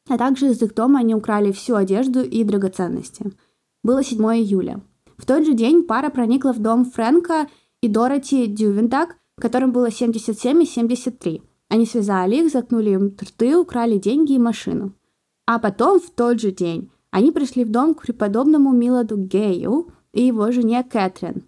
А 0.10 0.18
также 0.18 0.48
из 0.48 0.62
их 0.62 0.74
дома 0.74 1.00
они 1.00 1.14
украли 1.14 1.52
всю 1.52 1.76
одежду 1.76 2.22
и 2.22 2.44
драгоценности. 2.44 3.32
Было 3.84 4.04
7 4.04 4.20
июля. 4.38 4.82
В 5.18 5.26
тот 5.26 5.46
же 5.46 5.54
день 5.54 5.84
пара 5.84 6.10
проникла 6.10 6.54
в 6.54 6.60
дом 6.60 6.86
Фрэнка 6.86 7.48
и 7.82 7.88
Дороти 7.88 8.48
Дювентак, 8.48 9.18
которым 9.40 9.72
было 9.72 9.92
77 9.92 10.64
и 10.64 10.66
73. 10.66 11.42
Они 11.70 11.86
связали 11.86 12.36
их, 12.38 12.52
заткнули 12.52 12.92
им 12.92 13.16
рты, 13.20 13.58
украли 13.58 13.98
деньги 13.98 14.34
и 14.34 14.40
машину. 14.40 14.94
А 15.46 15.60
потом, 15.60 16.00
в 16.00 16.10
тот 16.12 16.40
же 16.40 16.52
день, 16.52 16.92
они 17.12 17.32
пришли 17.32 17.64
в 17.64 17.72
дом 17.72 17.94
к 17.94 18.04
преподобному 18.04 18.72
Миладу 18.72 19.18
Гею 19.18 19.92
и 20.14 20.26
его 20.26 20.52
жене 20.52 20.84
Кэтрин. 20.84 21.44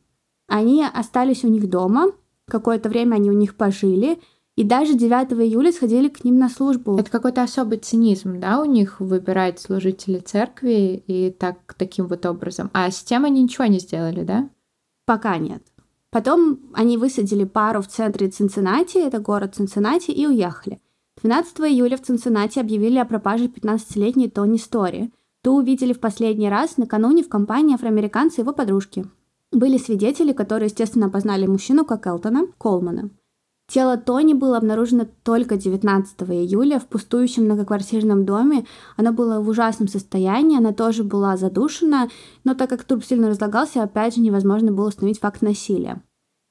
Они 0.48 0.84
остались 0.86 1.44
у 1.44 1.48
них 1.48 1.70
дома, 1.70 2.12
какое-то 2.48 2.90
время 2.90 3.16
они 3.16 3.30
у 3.30 3.34
них 3.34 3.56
пожили, 3.56 4.20
и 4.56 4.64
даже 4.64 4.96
9 4.96 5.32
июля 5.34 5.72
сходили 5.72 6.10
к 6.10 6.26
ним 6.26 6.38
на 6.38 6.50
службу. 6.50 6.98
Это 6.98 7.10
какой-то 7.10 7.44
особый 7.44 7.78
цинизм, 7.78 8.40
да, 8.40 8.62
у 8.62 8.66
них 8.66 9.00
выбирать 9.00 9.60
служителей 9.60 10.20
церкви 10.20 11.02
и 11.08 11.32
так 11.32 11.76
таким 11.78 12.08
вот 12.08 12.26
образом. 12.26 12.70
А 12.74 12.92
с 12.92 13.02
тем 13.04 13.24
они 13.24 13.44
ничего 13.44 13.66
не 13.66 13.80
сделали, 13.80 14.24
да? 14.24 14.50
Пока 15.06 15.38
нет. 15.38 15.64
Потом 16.12 16.60
они 16.74 16.98
высадили 16.98 17.44
пару 17.44 17.82
в 17.82 17.88
центре 17.88 18.30
Цинциннати, 18.30 18.98
это 18.98 19.20
город 19.20 19.56
Цинциннати, 19.56 20.12
и 20.12 20.26
уехали. 20.26 20.80
12 21.22 21.60
июля 21.62 21.98
в 21.98 22.02
Цинциннати 22.02 22.60
объявили 22.60 22.98
о 22.98 23.06
пропаже 23.06 23.48
15-летней 23.48 24.30
Тони 24.30 24.58
Стори. 24.58 25.12
Ту 25.42 25.58
увидели 25.58 25.94
в 25.94 26.00
последний 26.00 26.50
раз 26.50 26.78
накануне 26.78 27.24
в 27.24 27.30
компании 27.30 27.76
афроамериканца 27.76 28.42
и 28.42 28.44
его 28.44 28.54
подружки. 28.54 29.06
Были 29.52 29.78
свидетели, 29.78 30.34
которые, 30.34 30.68
естественно, 30.68 31.08
опознали 31.08 31.46
мужчину 31.46 31.86
как 31.86 32.08
Элтона 32.08 32.48
Колмана. 32.58 33.10
Тело 33.70 33.98
Тони 33.98 34.34
было 34.34 34.58
обнаружено 34.58 35.06
только 35.24 35.56
19 35.56 36.22
июля 36.24 36.80
в 36.80 36.88
пустующем 36.88 37.44
многоквартирном 37.46 38.26
доме. 38.26 38.66
Оно 38.98 39.14
было 39.14 39.40
в 39.42 39.48
ужасном 39.48 39.88
состоянии, 39.88 40.58
она 40.58 40.74
тоже 40.74 41.04
была 41.04 41.38
задушена, 41.38 42.10
но 42.44 42.56
так 42.56 42.72
как 42.72 42.84
труп 42.84 43.04
сильно 43.04 43.30
разлагался, 43.30 43.84
опять 43.84 44.16
же 44.16 44.22
невозможно 44.22 44.72
было 44.72 44.88
установить 44.88 45.20
факт 45.20 45.44
насилия. 45.44 46.02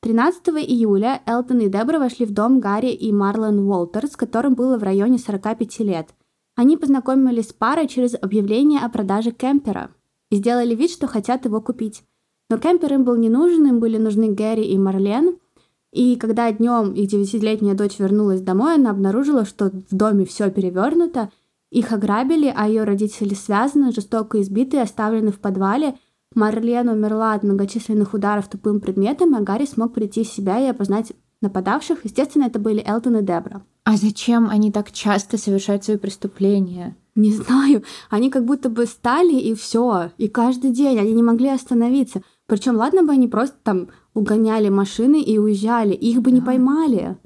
13 0.02 0.46
июля 0.64 1.20
Элтон 1.26 1.58
и 1.58 1.68
Дебра 1.68 1.98
вошли 1.98 2.24
в 2.24 2.32
дом 2.32 2.60
Гарри 2.60 2.92
и 2.92 3.10
Марлон 3.10 3.68
Уолтерс, 3.68 4.14
которым 4.14 4.54
было 4.54 4.78
в 4.78 4.84
районе 4.84 5.18
45 5.18 5.80
лет. 5.80 6.10
Они 6.54 6.76
познакомились 6.76 7.48
с 7.48 7.52
парой 7.52 7.88
через 7.88 8.14
объявление 8.14 8.78
о 8.78 8.88
продаже 8.88 9.32
кемпера 9.32 9.90
и 10.30 10.36
сделали 10.36 10.76
вид, 10.76 10.92
что 10.92 11.08
хотят 11.08 11.46
его 11.46 11.60
купить. 11.60 12.04
Но 12.48 12.58
кемпер 12.58 12.94
им 12.94 13.02
был 13.02 13.16
не 13.16 13.28
нужен, 13.28 13.66
им 13.66 13.80
были 13.80 13.98
нужны 13.98 14.28
Гэри 14.28 14.62
и 14.62 14.78
Марлен– 14.78 15.38
и 15.92 16.16
когда 16.16 16.50
днем 16.52 16.92
их 16.92 17.08
девятилетняя 17.08 17.74
дочь 17.74 17.98
вернулась 17.98 18.40
домой, 18.40 18.74
она 18.74 18.90
обнаружила, 18.90 19.44
что 19.44 19.70
в 19.90 19.94
доме 19.94 20.24
все 20.24 20.50
перевернуто, 20.50 21.30
их 21.70 21.92
ограбили, 21.92 22.52
а 22.54 22.68
ее 22.68 22.84
родители 22.84 23.34
связаны, 23.34 23.92
жестоко 23.92 24.40
избиты 24.40 24.78
и 24.78 24.80
оставлены 24.80 25.32
в 25.32 25.38
подвале. 25.38 25.94
Марлен 26.34 26.88
умерла 26.88 27.34
от 27.34 27.42
многочисленных 27.42 28.14
ударов 28.14 28.48
тупым 28.48 28.80
предметом, 28.80 29.34
а 29.34 29.40
Гарри 29.40 29.66
смог 29.66 29.94
прийти 29.94 30.24
в 30.24 30.28
себя 30.28 30.60
и 30.60 30.66
опознать 30.68 31.12
нападавших. 31.40 32.04
Естественно, 32.04 32.44
это 32.44 32.58
были 32.58 32.82
Элтон 32.86 33.16
и 33.16 33.22
Дебра. 33.22 33.62
А 33.84 33.96
зачем 33.96 34.48
они 34.50 34.72
так 34.72 34.92
часто 34.92 35.38
совершают 35.38 35.84
свои 35.84 35.96
преступления? 35.96 36.96
Не 37.14 37.32
знаю. 37.32 37.82
Они 38.10 38.30
как 38.30 38.44
будто 38.44 38.68
бы 38.68 38.86
стали 38.86 39.34
и 39.34 39.54
все. 39.54 40.10
И 40.18 40.28
каждый 40.28 40.70
день 40.70 40.98
они 40.98 41.12
не 41.12 41.22
могли 41.22 41.48
остановиться. 41.48 42.22
Причем, 42.46 42.76
ладно 42.76 43.02
бы 43.02 43.12
они 43.12 43.28
просто 43.28 43.56
там 43.62 43.88
угоняли 44.18 44.68
машины 44.68 45.22
и 45.22 45.38
уезжали, 45.38 45.94
их 45.94 46.20
бы 46.20 46.30
не 46.30 46.40
поймали. 46.40 47.16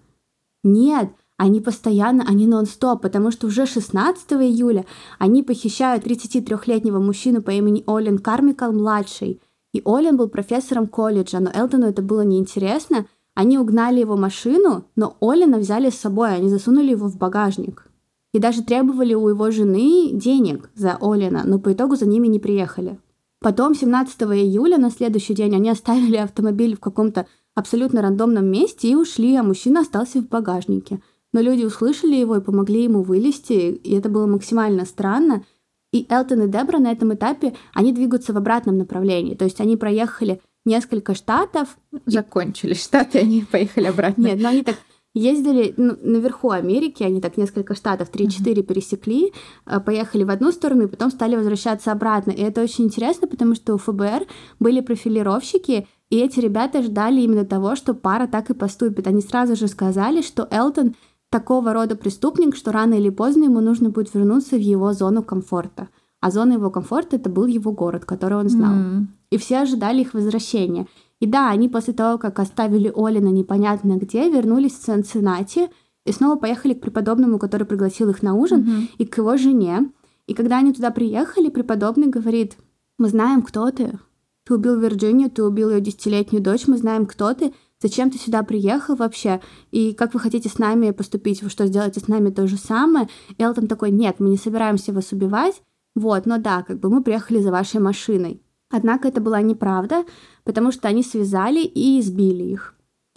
Нет, 0.62 1.11
они 1.36 1.61
постоянно, 1.61 2.24
они 2.28 2.47
нон-стоп, 2.47 3.03
потому 3.03 3.32
что 3.32 3.49
уже 3.49 3.66
16 3.66 4.32
июля 4.34 4.84
они 5.18 5.43
похищают 5.43 6.07
33-летнего 6.07 7.01
мужчину 7.01 7.43
по 7.43 7.51
имени 7.51 7.82
Олин 7.86 8.18
Кармикал-младший. 8.18 9.40
И 9.72 9.82
Олин 9.84 10.16
был 10.16 10.28
профессором 10.28 10.86
колледжа, 10.86 11.40
но 11.40 11.51
Элтону 11.53 11.86
это 11.86 12.03
было 12.03 12.20
неинтересно. 12.20 13.07
Они 13.34 13.59
угнали 13.59 13.99
его 14.01 14.16
машину, 14.16 14.84
но 14.95 15.16
Олина 15.20 15.59
взяли 15.59 15.90
с 15.90 15.99
собой, 15.99 16.34
они 16.34 16.49
засунули 16.49 16.90
его 16.90 17.09
в 17.09 17.16
багажник. 17.16 17.88
И 18.32 18.38
даже 18.38 18.62
требовали 18.62 19.14
у 19.14 19.28
его 19.28 19.51
жены 19.51 20.11
денег 20.12 20.70
за 20.74 20.97
Олина, 21.01 21.43
но 21.45 21.59
по 21.59 21.72
итогу 21.72 21.97
за 21.97 22.07
ними 22.07 22.28
не 22.28 22.38
приехали. 22.38 22.99
Потом 23.43 23.74
17 23.74 24.22
июля, 24.22 24.78
на 24.78 24.90
следующий 24.90 25.34
день, 25.34 25.55
они 25.57 25.68
оставили 25.68 26.16
автомобиль 26.16 26.76
в 26.76 26.80
каком-то 26.80 27.26
абсолютно 27.55 28.01
рандомном 28.01 28.47
месте 28.47 28.88
и 28.88 28.95
ушли, 28.95 29.34
а 29.36 29.43
мужчина 29.43 29.80
остался 29.80 30.20
в 30.20 30.28
багажнике. 30.28 31.01
Но 31.32 31.40
люди 31.40 31.64
услышали 31.64 32.14
его 32.14 32.36
и 32.36 32.40
помогли 32.40 32.84
ему 32.84 33.03
вылезти, 33.03 33.72
и 33.72 33.95
это 33.95 34.09
было 34.09 34.26
максимально 34.26 34.84
странно. 34.84 35.45
И 35.93 36.07
Элтон 36.09 36.43
и 36.43 36.49
Дебра 36.49 36.78
на 36.78 36.93
этом 36.93 37.14
этапе, 37.14 37.55
они 37.74 37.93
двигаются 37.93 38.32
в 38.32 38.36
обратном 38.36 38.78
направлении. 38.78 39.34
То 39.34 39.45
есть 39.45 39.61
они 39.61 39.76
проехали 39.76 40.40
несколько 40.64 41.14
штатов. 41.14 41.76
Закончили 42.07 42.74
штаты, 42.74 43.18
они 43.18 43.45
поехали 43.51 43.86
обратно. 43.86 44.28
Нет, 44.28 44.40
но 44.40 44.51
они 44.51 44.62
так 44.62 44.76
ездили 45.14 45.74
ну, 45.76 45.96
наверху 46.02 46.50
Америки, 46.50 47.02
они 47.02 47.20
так 47.20 47.36
несколько 47.36 47.74
штатов, 47.74 48.10
3-4 48.10 48.28
uh-huh. 48.28 48.62
пересекли, 48.62 49.32
э, 49.66 49.80
поехали 49.80 50.24
в 50.24 50.30
одну 50.30 50.52
сторону 50.52 50.84
и 50.84 50.88
потом 50.88 51.10
стали 51.10 51.36
возвращаться 51.36 51.92
обратно. 51.92 52.30
И 52.30 52.40
это 52.40 52.62
очень 52.62 52.84
интересно, 52.84 53.26
потому 53.26 53.54
что 53.54 53.74
у 53.74 53.78
ФБР 53.78 54.26
были 54.58 54.80
профилировщики, 54.80 55.86
и 56.10 56.18
эти 56.18 56.40
ребята 56.40 56.82
ждали 56.82 57.20
именно 57.20 57.44
того, 57.44 57.74
что 57.76 57.94
пара 57.94 58.26
так 58.26 58.50
и 58.50 58.54
поступит. 58.54 59.06
Они 59.06 59.22
сразу 59.22 59.56
же 59.56 59.66
сказали, 59.66 60.22
что 60.22 60.46
Элтон 60.50 60.94
такого 61.30 61.72
рода 61.72 61.96
преступник, 61.96 62.54
что 62.54 62.72
рано 62.72 62.94
или 62.94 63.08
поздно 63.08 63.44
ему 63.44 63.60
нужно 63.60 63.88
будет 63.88 64.12
вернуться 64.12 64.56
в 64.56 64.60
его 64.60 64.92
зону 64.92 65.22
комфорта. 65.22 65.88
А 66.20 66.30
зона 66.30 66.52
его 66.52 66.70
комфорта 66.70 67.16
это 67.16 67.30
был 67.30 67.46
его 67.46 67.72
город, 67.72 68.04
который 68.04 68.36
он 68.36 68.48
знал. 68.48 68.74
Mm. 68.74 69.06
И 69.30 69.38
все 69.38 69.62
ожидали 69.62 70.02
их 70.02 70.14
возвращения. 70.14 70.86
И 71.22 71.26
да, 71.26 71.50
они 71.50 71.68
после 71.68 71.94
того, 71.94 72.18
как 72.18 72.40
оставили 72.40 72.92
Олина 72.96 73.28
непонятно 73.28 73.96
где, 73.96 74.28
вернулись 74.28 74.72
в 74.72 74.80
Цинциннати 74.80 75.70
и 76.04 76.10
снова 76.10 76.34
поехали 76.34 76.74
к 76.74 76.80
преподобному, 76.80 77.38
который 77.38 77.64
пригласил 77.64 78.10
их 78.10 78.24
на 78.24 78.34
ужин, 78.34 78.62
mm-hmm. 78.62 78.88
и 78.98 79.06
к 79.06 79.18
его 79.18 79.36
жене. 79.36 79.92
И 80.26 80.34
когда 80.34 80.58
они 80.58 80.72
туда 80.72 80.90
приехали, 80.90 81.48
преподобный 81.48 82.08
говорит, 82.08 82.56
мы 82.98 83.08
знаем, 83.08 83.42
кто 83.42 83.70
ты. 83.70 84.00
Ты 84.44 84.54
убил 84.54 84.80
Вирджинию, 84.80 85.30
ты 85.30 85.44
убил 85.44 85.70
ее 85.70 85.80
десятилетнюю 85.80 86.42
дочь, 86.42 86.66
мы 86.66 86.76
знаем, 86.76 87.06
кто 87.06 87.32
ты. 87.34 87.54
Зачем 87.80 88.10
ты 88.10 88.18
сюда 88.18 88.42
приехал 88.42 88.96
вообще? 88.96 89.40
И 89.70 89.92
как 89.92 90.14
вы 90.14 90.18
хотите 90.18 90.48
с 90.48 90.58
нами 90.58 90.90
поступить? 90.90 91.40
Вы 91.44 91.50
что, 91.50 91.68
сделаете 91.68 92.00
с 92.00 92.08
нами 92.08 92.30
то 92.30 92.48
же 92.48 92.56
самое? 92.56 93.08
Элтон 93.38 93.68
такой, 93.68 93.92
нет, 93.92 94.16
мы 94.18 94.30
не 94.30 94.38
собираемся 94.38 94.92
вас 94.92 95.12
убивать. 95.12 95.62
Вот, 95.94 96.26
но 96.26 96.38
да, 96.38 96.64
как 96.64 96.80
бы 96.80 96.90
мы 96.90 97.00
приехали 97.04 97.40
за 97.40 97.52
вашей 97.52 97.78
машиной. 97.78 98.42
Однако 98.72 99.06
это 99.06 99.20
была 99.20 99.40
неправда, 99.42 100.04
потому 100.44 100.72
что 100.72 100.88
они 100.88 101.04
связали 101.04 101.60
и 101.60 102.00
избили 102.00 102.44
их. 102.44 102.74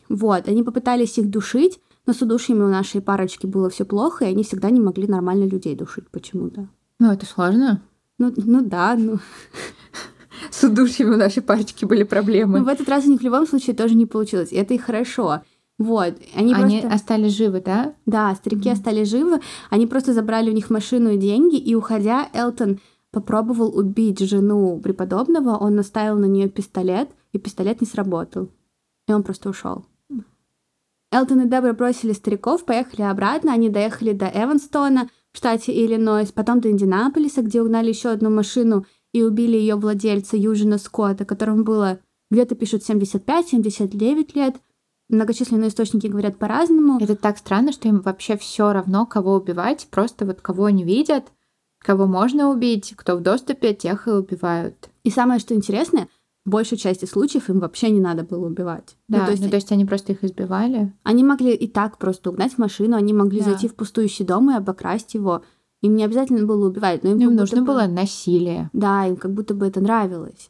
Вот, 0.10 0.48
они 0.48 0.62
попытались 0.62 1.18
их 1.18 1.32
душить, 1.32 1.80
но 2.06 2.14
с 2.14 2.22
удушьями 2.22 2.62
у 2.62 2.68
нашей 2.68 3.02
парочки 3.02 3.48
было 3.48 3.70
все 3.70 3.86
плохо, 3.86 4.26
и 4.26 4.28
они 4.28 4.44
всегда 4.44 4.70
не 4.70 4.80
могли 4.80 5.08
нормально 5.08 5.46
людей 5.46 5.76
душить 5.76 6.10
почему-то. 6.12 6.68
Ну, 7.00 7.12
это 7.12 7.26
сложно. 7.26 7.82
Ну, 8.20 8.32
ну 8.36 8.62
да, 8.64 8.96
ну... 8.96 9.20
С 10.52 10.64
удушьями 10.64 11.16
у 11.16 11.18
нашей 11.18 11.42
парочки 11.42 11.86
были 11.86 12.04
проблемы. 12.04 12.60
Но 12.60 12.66
в 12.66 12.68
этот 12.68 12.90
раз 12.90 13.06
у 13.06 13.10
них 13.10 13.22
в 13.22 13.24
любом 13.24 13.48
случае 13.48 13.76
тоже 13.76 13.96
не 13.96 14.06
получилось, 14.06 14.52
и 14.52 14.58
это 14.58 14.74
и 14.74 14.78
хорошо. 14.78 15.42
Вот, 15.78 16.16
они, 16.36 16.54
они 16.54 16.80
просто... 16.82 16.96
остались 16.96 17.36
живы, 17.36 17.62
да? 17.66 17.94
Да, 18.06 18.36
старики 18.36 18.70
mm-hmm. 18.70 18.74
остались 18.74 19.10
живы. 19.10 19.40
Они 19.70 19.88
просто 19.88 20.14
забрали 20.14 20.50
у 20.50 20.54
них 20.54 20.70
машину 20.70 21.12
и 21.12 21.18
деньги, 21.18 21.58
и 21.58 21.74
уходя, 21.76 22.30
Элтон 22.34 22.80
попробовал 23.16 23.74
убить 23.78 24.20
жену 24.20 24.78
преподобного, 24.82 25.56
он 25.56 25.76
наставил 25.76 26.18
на 26.20 26.26
нее 26.26 26.50
пистолет, 26.50 27.10
и 27.32 27.40
пистолет 27.40 27.80
не 27.80 27.88
сработал. 27.88 28.50
И 29.08 29.14
он 29.14 29.24
просто 29.24 29.50
ушел. 29.50 29.86
Элтон 31.14 31.44
и 31.44 31.50
Дебра 31.50 31.72
бросили 31.72 32.12
стариков, 32.12 32.66
поехали 32.66 33.04
обратно, 33.04 33.54
они 33.54 33.70
доехали 33.70 34.12
до 34.12 34.26
Эванстона 34.26 35.10
в 35.32 35.38
штате 35.38 35.72
Иллинойс, 35.72 36.34
потом 36.34 36.60
до 36.60 36.70
Индианаполиса, 36.70 37.42
где 37.42 37.62
угнали 37.62 37.88
еще 37.88 38.10
одну 38.10 38.30
машину 38.30 38.86
и 39.14 39.24
убили 39.24 39.56
ее 39.56 39.76
владельца 39.76 40.36
Южина 40.36 40.78
Скотта, 40.78 41.24
которому 41.24 41.64
было 41.64 42.00
где-то 42.32 42.56
пишут 42.56 42.82
75-79 42.82 44.32
лет. 44.36 44.58
Многочисленные 45.08 45.70
источники 45.70 46.08
говорят 46.08 46.38
по-разному. 46.38 47.00
Это 47.00 47.16
так 47.16 47.38
странно, 47.38 47.72
что 47.72 47.88
им 47.88 48.02
вообще 48.02 48.36
все 48.36 48.74
равно, 48.74 49.06
кого 49.06 49.36
убивать, 49.36 49.88
просто 49.90 50.26
вот 50.26 50.42
кого 50.42 50.66
они 50.66 50.84
видят, 50.84 51.32
кого 51.86 52.08
можно 52.08 52.50
убить, 52.50 52.94
кто 52.98 53.16
в 53.16 53.22
доступе, 53.22 53.76
тех 53.76 54.08
и 54.08 54.12
убивают. 54.12 54.90
И 55.04 55.12
самое, 55.12 55.40
что 55.40 55.54
интересное, 55.54 56.08
в 56.44 56.50
большей 56.50 56.78
части 56.80 57.06
случаев 57.06 57.50
им 57.50 57.60
вообще 57.60 57.92
не 57.92 58.00
надо 58.00 58.24
было 58.24 58.48
убивать. 58.48 58.98
Да, 59.08 59.20
ну, 59.20 59.26
то, 59.26 59.32
есть, 59.32 59.44
ну, 59.44 59.50
то 59.50 59.56
есть 59.56 59.72
они 59.72 59.86
просто 59.86 60.14
их 60.14 60.24
избивали. 60.24 60.92
Они 61.04 61.24
могли 61.24 61.54
и 61.54 61.68
так 61.68 62.00
просто 62.00 62.32
угнать 62.32 62.58
машину, 62.58 62.98
они 62.98 63.14
могли 63.14 63.40
да. 63.40 63.52
зайти 63.52 63.68
в 63.68 63.76
пустующий 63.76 64.26
дом 64.26 64.50
и 64.50 64.56
обокрасть 64.56 65.14
его. 65.14 65.44
Им 65.82 65.96
не 65.96 66.04
обязательно 66.04 66.46
было 66.46 66.68
убивать, 66.68 67.04
но 67.04 67.12
им, 67.12 67.20
им 67.20 67.36
нужно 67.36 67.62
бы... 67.62 67.68
было 67.68 67.86
насилие. 67.86 68.72
Да, 68.74 69.06
им 69.06 69.16
как 69.16 69.34
будто 69.34 69.54
бы 69.54 69.68
это 69.68 69.80
нравилось. 69.80 70.50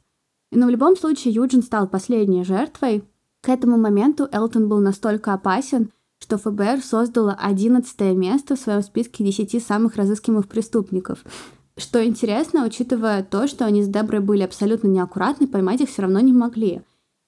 Но 0.51 0.67
в 0.67 0.69
любом 0.69 0.95
случае 0.95 1.33
Юджин 1.33 1.63
стал 1.63 1.87
последней 1.87 2.45
жертвой. 2.45 3.03
К 3.41 3.49
этому 3.49 3.77
моменту 3.77 4.27
Элтон 4.31 4.69
был 4.69 4.79
настолько 4.79 5.33
опасен, 5.33 5.91
что 6.25 6.39
ФБР 6.39 6.81
создало 6.81 7.33
11 7.33 7.99
место 8.15 8.55
в 8.55 8.59
своем 8.59 8.81
списке 8.81 9.23
10 9.23 9.63
самых 9.63 9.95
разыскиваемых 9.95 10.47
преступников. 10.47 11.23
Что 11.77 12.03
интересно, 12.03 12.65
учитывая 12.65 13.21
то, 13.23 13.47
что 13.47 13.65
они 13.65 13.83
с 13.83 13.87
Деброй 13.87 14.21
были 14.21 14.41
абсолютно 14.41 14.87
неаккуратны, 14.87 15.45
поймать 15.45 15.81
их 15.81 15.89
все 15.89 16.01
равно 16.01 16.19
не 16.21 16.33
могли. 16.33 16.81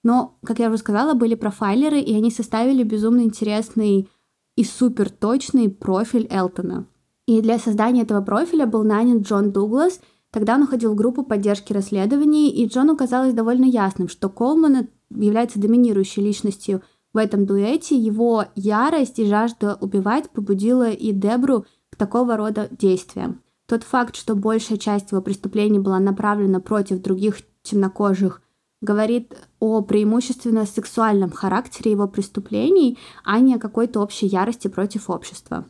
Но, 0.03 0.35
как 0.43 0.57
я 0.57 0.69
уже 0.69 0.79
сказала, 0.79 1.13
были 1.13 1.35
профайлеры, 1.35 1.99
и 1.99 2.15
они 2.15 2.31
составили 2.31 2.81
безумно 2.81 3.21
интересный 3.21 4.09
и 4.55 4.63
супер 4.63 5.11
точный 5.11 5.69
профиль 5.69 6.27
Элтона. 6.31 6.87
И 7.27 7.41
для 7.41 7.59
создания 7.59 8.01
этого 8.01 8.21
профиля 8.21 8.65
был 8.65 8.83
нанят 8.83 9.27
Джон 9.27 9.51
Дуглас. 9.51 9.99
Тогда 10.31 10.55
он 10.55 10.63
уходил 10.63 10.93
в 10.93 10.95
группу 10.95 11.23
поддержки 11.23 11.71
расследований, 11.71 12.49
и 12.49 12.65
Джону 12.65 12.97
казалось 12.97 13.35
довольно 13.35 13.65
ясным, 13.65 14.07
что 14.09 14.27
Колман 14.27 14.87
является 15.11 15.59
доминирующей 15.59 16.23
личностью– 16.23 16.81
в 17.17 17.19
этом 17.19 17.47
дуэте 17.47 17.97
его 17.97 18.45
ярость 18.53 19.17
и 19.17 19.25
жажда 19.25 19.75
убивать 19.81 20.29
побудила 20.29 20.91
и 20.91 21.11
Дебру 21.11 21.65
к 21.89 21.95
такого 21.95 22.37
рода 22.37 22.67
действиям. 22.69 23.41
Тот 23.65 23.83
факт, 23.83 24.15
что 24.15 24.35
большая 24.35 24.77
часть 24.77 25.11
его 25.11 25.23
преступлений 25.23 25.79
была 25.79 25.99
направлена 25.99 26.59
против 26.59 27.01
других 27.01 27.37
темнокожих, 27.63 28.43
говорит 28.81 29.33
о 29.59 29.81
преимущественно 29.81 30.67
сексуальном 30.67 31.31
характере 31.31 31.89
его 31.89 32.07
преступлений, 32.07 32.99
а 33.23 33.39
не 33.39 33.55
о 33.55 33.59
какой-то 33.59 33.99
общей 34.01 34.27
ярости 34.27 34.67
против 34.67 35.09
общества. 35.09 35.65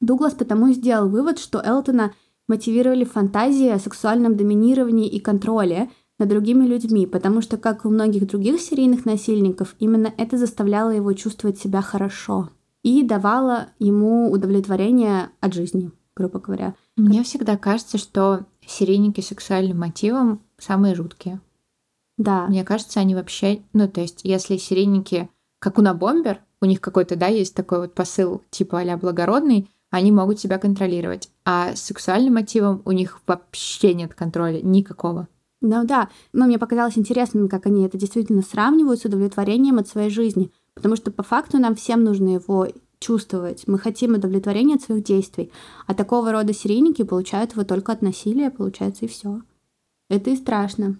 Дуглас 0.00 0.34
потому 0.34 0.66
и 0.66 0.74
сделал 0.74 1.08
вывод, 1.08 1.38
что 1.38 1.62
Элтона 1.64 2.12
мотивировали 2.48 3.04
фантазии 3.04 3.70
о 3.70 3.78
сексуальном 3.78 4.36
доминировании 4.36 5.08
и 5.08 5.20
контроле– 5.20 5.90
над 6.18 6.28
другими 6.28 6.64
людьми, 6.66 7.06
потому 7.06 7.40
что, 7.40 7.56
как 7.56 7.84
и 7.84 7.88
у 7.88 7.90
многих 7.90 8.26
других 8.26 8.60
серийных 8.60 9.04
насильников, 9.04 9.74
именно 9.78 10.12
это 10.16 10.36
заставляло 10.36 10.90
его 10.90 11.12
чувствовать 11.12 11.58
себя 11.58 11.82
хорошо 11.82 12.50
и 12.82 13.02
давало 13.02 13.68
ему 13.78 14.30
удовлетворение 14.30 15.30
от 15.40 15.54
жизни, 15.54 15.90
грубо 16.16 16.38
говоря. 16.38 16.74
Мне 16.96 17.18
как... 17.18 17.26
всегда 17.26 17.56
кажется, 17.56 17.98
что 17.98 18.46
серийники 18.66 19.20
с 19.20 19.28
сексуальным 19.28 19.78
мотивом 19.78 20.40
самые 20.58 20.94
жуткие. 20.94 21.40
Да. 22.18 22.46
Мне 22.46 22.64
кажется, 22.64 23.00
они 23.00 23.14
вообще... 23.14 23.62
Ну, 23.72 23.88
то 23.88 24.00
есть, 24.00 24.20
если 24.24 24.56
серийники, 24.56 25.28
как 25.58 25.78
у 25.78 25.82
Бомбер, 25.82 26.40
у 26.60 26.66
них 26.66 26.80
какой-то, 26.80 27.16
да, 27.16 27.26
есть 27.26 27.54
такой 27.54 27.80
вот 27.80 27.94
посыл 27.94 28.42
типа 28.50 28.80
а 28.80 28.96
благородный, 28.96 29.68
они 29.90 30.12
могут 30.12 30.40
себя 30.40 30.58
контролировать. 30.58 31.28
А 31.44 31.74
с 31.74 31.82
сексуальным 31.82 32.34
мотивом 32.34 32.82
у 32.84 32.92
них 32.92 33.20
вообще 33.26 33.94
нет 33.94 34.14
контроля 34.14 34.60
никакого. 34.62 35.28
Ну 35.62 35.84
да, 35.84 36.08
но 36.32 36.46
мне 36.46 36.58
показалось 36.58 36.98
интересным, 36.98 37.48
как 37.48 37.66
они 37.66 37.86
это 37.86 37.96
действительно 37.96 38.42
сравнивают 38.42 39.00
с 39.00 39.04
удовлетворением 39.04 39.78
от 39.78 39.88
своей 39.88 40.10
жизни. 40.10 40.50
Потому 40.74 40.96
что 40.96 41.12
по 41.12 41.22
факту 41.22 41.58
нам 41.58 41.76
всем 41.76 42.02
нужно 42.02 42.30
его 42.34 42.66
чувствовать. 42.98 43.64
Мы 43.68 43.78
хотим 43.78 44.14
удовлетворения 44.14 44.74
от 44.74 44.82
своих 44.82 45.04
действий. 45.04 45.52
А 45.86 45.94
такого 45.94 46.32
рода 46.32 46.52
серийники 46.52 47.02
получают 47.02 47.52
его 47.52 47.64
только 47.64 47.92
от 47.92 48.02
насилия, 48.02 48.50
получается, 48.50 49.04
и 49.04 49.08
все. 49.08 49.42
Это 50.10 50.30
и 50.30 50.36
страшно. 50.36 50.98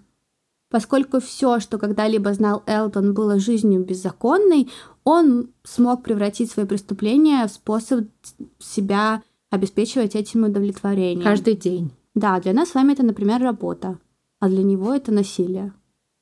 Поскольку 0.69 1.19
все, 1.19 1.59
что 1.59 1.77
когда-либо 1.77 2.33
знал 2.33 2.63
Элтон, 2.65 3.13
было 3.13 3.39
жизнью 3.39 3.83
беззаконной, 3.83 4.69
он 5.03 5.49
смог 5.63 6.03
превратить 6.03 6.51
свои 6.51 6.65
преступления 6.65 7.45
в 7.47 7.51
способ 7.51 8.07
себя 8.59 9.21
обеспечивать 9.49 10.15
этим 10.15 10.45
удовлетворением. 10.45 11.23
Каждый 11.23 11.55
день. 11.55 11.91
Да, 12.15 12.39
для 12.39 12.53
нас 12.53 12.69
с 12.69 12.75
вами 12.75 12.93
это, 12.93 13.03
например, 13.03 13.41
работа 13.41 13.97
а 14.43 14.49
для 14.49 14.61
него 14.61 14.93
это 14.93 15.13
насилие. 15.13 15.71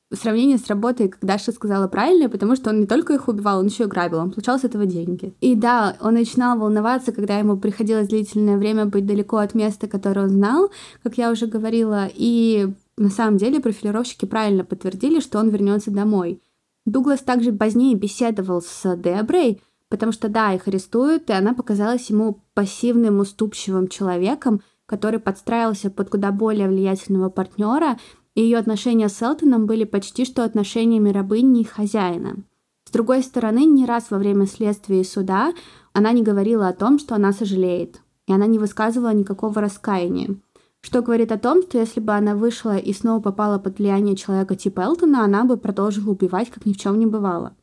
В 0.08 0.14
сравнении 0.14 0.56
с 0.56 0.68
работой, 0.68 1.08
как 1.08 1.24
Даша 1.24 1.50
сказала 1.50 1.88
правильно, 1.88 2.28
потому 2.28 2.54
что 2.54 2.70
он 2.70 2.78
не 2.78 2.86
только 2.86 3.14
их 3.14 3.26
убивал, 3.26 3.58
он 3.58 3.66
еще 3.66 3.82
и 3.82 3.88
грабил, 3.88 4.18
он 4.18 4.30
получал 4.30 4.60
с 4.60 4.64
этого 4.64 4.86
деньги. 4.86 5.34
И 5.40 5.56
да, 5.56 5.96
он 6.00 6.14
начинал 6.14 6.56
волноваться, 6.56 7.10
когда 7.10 7.40
ему 7.40 7.56
приходилось 7.56 8.06
длительное 8.06 8.58
время 8.58 8.86
быть 8.86 9.06
далеко 9.06 9.38
от 9.38 9.54
места, 9.54 9.88
которое 9.88 10.26
он 10.26 10.28
знал, 10.28 10.70
как 11.02 11.18
я 11.18 11.32
уже 11.32 11.48
говорила, 11.48 12.08
и 12.14 12.72
на 12.96 13.08
самом 13.08 13.38
деле 13.38 13.58
профилировщики 13.58 14.24
правильно 14.24 14.64
подтвердили, 14.64 15.18
что 15.18 15.40
он 15.40 15.48
вернется 15.48 15.90
домой. 15.90 16.40
Дуглас 16.86 17.22
также 17.22 17.50
позднее 17.50 17.96
беседовал 17.96 18.62
с 18.62 18.96
Деброй, 18.98 19.60
потому 19.88 20.12
что 20.12 20.28
да, 20.28 20.52
их 20.52 20.68
арестуют, 20.68 21.28
и 21.28 21.32
она 21.32 21.54
показалась 21.54 22.08
ему 22.08 22.38
пассивным, 22.54 23.18
уступчивым 23.18 23.88
человеком, 23.88 24.60
который 24.92 25.20
подстраивался 25.20 25.88
под 25.90 26.10
куда 26.10 26.30
более 26.32 26.68
влиятельного 26.68 27.30
партнера, 27.30 27.98
и 28.34 28.42
ее 28.42 28.58
отношения 28.58 29.08
с 29.08 29.22
Элтоном 29.22 29.64
были 29.64 29.84
почти 29.84 30.26
что 30.26 30.44
отношениями 30.44 31.08
рабыни 31.08 31.62
и 31.62 31.64
хозяина. 31.64 32.44
С 32.84 32.90
другой 32.90 33.22
стороны, 33.22 33.64
не 33.64 33.86
раз 33.86 34.10
во 34.10 34.18
время 34.18 34.44
следствия 34.44 35.00
и 35.00 35.04
суда 35.04 35.54
она 35.94 36.12
не 36.12 36.22
говорила 36.22 36.68
о 36.68 36.74
том, 36.74 36.98
что 36.98 37.14
она 37.14 37.32
сожалеет, 37.32 38.02
и 38.26 38.34
она 38.34 38.44
не 38.44 38.58
высказывала 38.58 39.14
никакого 39.14 39.62
раскаяния. 39.62 40.36
Что 40.82 41.00
говорит 41.00 41.32
о 41.32 41.38
том, 41.38 41.62
что 41.62 41.78
если 41.78 42.00
бы 42.00 42.12
она 42.12 42.34
вышла 42.34 42.76
и 42.76 42.92
снова 42.92 43.22
попала 43.22 43.58
под 43.58 43.78
влияние 43.78 44.14
человека 44.14 44.56
типа 44.56 44.82
Элтона, 44.82 45.24
она 45.24 45.44
бы 45.44 45.56
продолжила 45.56 46.10
убивать, 46.10 46.50
как 46.50 46.66
ни 46.66 46.74
в 46.74 46.76
чем 46.76 46.98
не 46.98 47.06
бывало. 47.06 47.56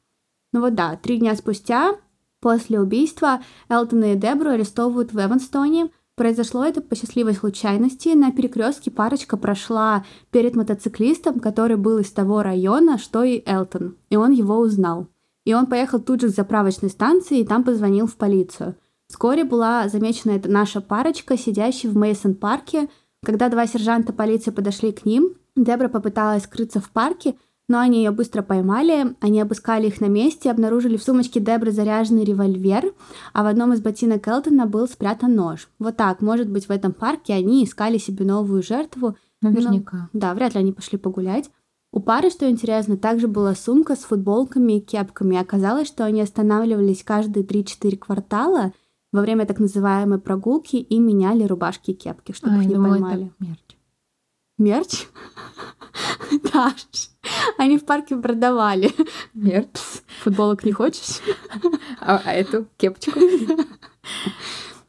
Ну 0.52 0.62
вот 0.62 0.74
да, 0.74 0.96
три 0.96 1.20
дня 1.20 1.36
спустя, 1.36 1.96
после 2.40 2.80
убийства, 2.80 3.42
Элтона 3.70 4.14
и 4.14 4.16
Дебру 4.16 4.50
арестовывают 4.50 5.14
в 5.14 5.24
Эванстоне, 5.24 5.92
Произошло 6.20 6.66
это 6.66 6.82
по 6.82 6.98
счастливой 6.98 7.34
случайности. 7.34 8.10
На 8.10 8.34
перекрестке 8.34 8.92
парочка 8.92 9.38
прошла 9.38 10.04
перед 10.32 10.54
мотоциклистом, 10.54 11.40
который 11.40 11.78
был 11.78 12.00
из 12.00 12.12
того 12.12 12.44
района, 12.44 12.98
что 12.98 13.24
и 13.24 13.42
Элтон. 13.46 13.96
И 14.10 14.18
он 14.18 14.32
его 14.32 14.58
узнал. 14.58 15.08
И 15.46 15.54
он 15.54 15.66
поехал 15.66 15.98
тут 16.02 16.20
же 16.20 16.28
к 16.28 16.36
заправочной 16.36 16.90
станции 16.90 17.40
и 17.40 17.46
там 17.46 17.64
позвонил 17.64 18.06
в 18.06 18.18
полицию. 18.18 18.76
Вскоре 19.08 19.46
была 19.46 19.88
замечена 19.88 20.32
эта 20.32 20.50
наша 20.50 20.82
парочка, 20.82 21.38
сидящая 21.38 21.90
в 21.90 21.96
Мейсон 21.96 22.36
парке. 22.36 22.90
Когда 23.26 23.48
два 23.48 23.66
сержанта 23.66 24.12
полиции 24.12 24.52
подошли 24.52 24.92
к 24.92 25.06
ним, 25.06 25.36
Дебра 25.56 25.88
попыталась 25.88 26.44
скрыться 26.44 26.82
в 26.82 26.90
парке, 26.90 27.36
но 27.70 27.80
они 27.80 28.00
ее 28.00 28.12
быстро 28.12 28.42
поймали, 28.42 29.16
они 29.22 29.40
обыскали 29.40 29.88
их 29.88 30.02
на 30.02 30.08
месте, 30.08 30.52
обнаружили 30.52 30.98
в 30.98 31.04
сумочке 31.04 31.40
Дебры 31.40 31.72
заряженный 31.72 32.26
револьвер, 32.26 32.94
а 33.32 33.44
в 33.44 33.48
одном 33.48 33.74
из 33.74 33.80
ботинок 33.80 34.28
Элтона 34.28 34.66
был 34.66 34.88
спрятан 34.88 35.36
нож. 35.36 35.70
Вот 35.80 35.96
так, 35.96 36.22
может 36.22 36.50
быть, 36.50 36.68
в 36.68 36.72
этом 36.72 36.92
парке 36.92 37.34
они 37.34 37.64
искали 37.64 37.98
себе 37.98 38.26
новую 38.26 38.64
жертву. 38.64 39.16
Наверняка. 39.42 40.10
Но, 40.12 40.20
да, 40.20 40.34
вряд 40.34 40.56
ли 40.56 40.60
они 40.60 40.74
пошли 40.74 40.98
погулять. 40.98 41.50
У 41.92 42.02
пары, 42.02 42.30
что 42.30 42.50
интересно, 42.50 42.98
также 42.98 43.28
была 43.28 43.56
сумка 43.56 43.96
с 43.96 44.00
футболками 44.00 44.78
и 44.78 44.82
кепками. 44.82 45.38
Оказалось, 45.38 45.88
что 45.88 46.06
они 46.06 46.22
останавливались 46.22 47.04
каждые 47.04 47.46
3-4 47.46 47.98
квартала 47.98 48.74
во 49.12 49.22
время 49.22 49.46
так 49.46 49.60
называемой 49.60 50.20
прогулки 50.20 50.76
и 50.76 51.00
меняли 51.00 51.44
рубашки 51.44 51.92
и 51.92 51.96
кепки, 51.96 52.32
чтобы 52.32 52.56
а, 52.56 52.62
их 52.62 52.68
не 52.68 52.76
думала, 52.76 52.94
поймали. 52.94 53.26
Это 53.26 53.34
мерч. 53.40 53.79
Мерч? 54.60 55.08
Даш, 56.54 56.86
они 57.58 57.78
в 57.78 57.86
парке 57.86 58.16
продавали. 58.16 58.92
Мерч. 59.34 59.68
Футболок 60.22 60.66
не 60.66 60.74
хочешь? 60.74 61.22
А, 62.02 62.22
а 62.24 62.34
эту 62.34 62.68
кепочку? 62.78 63.20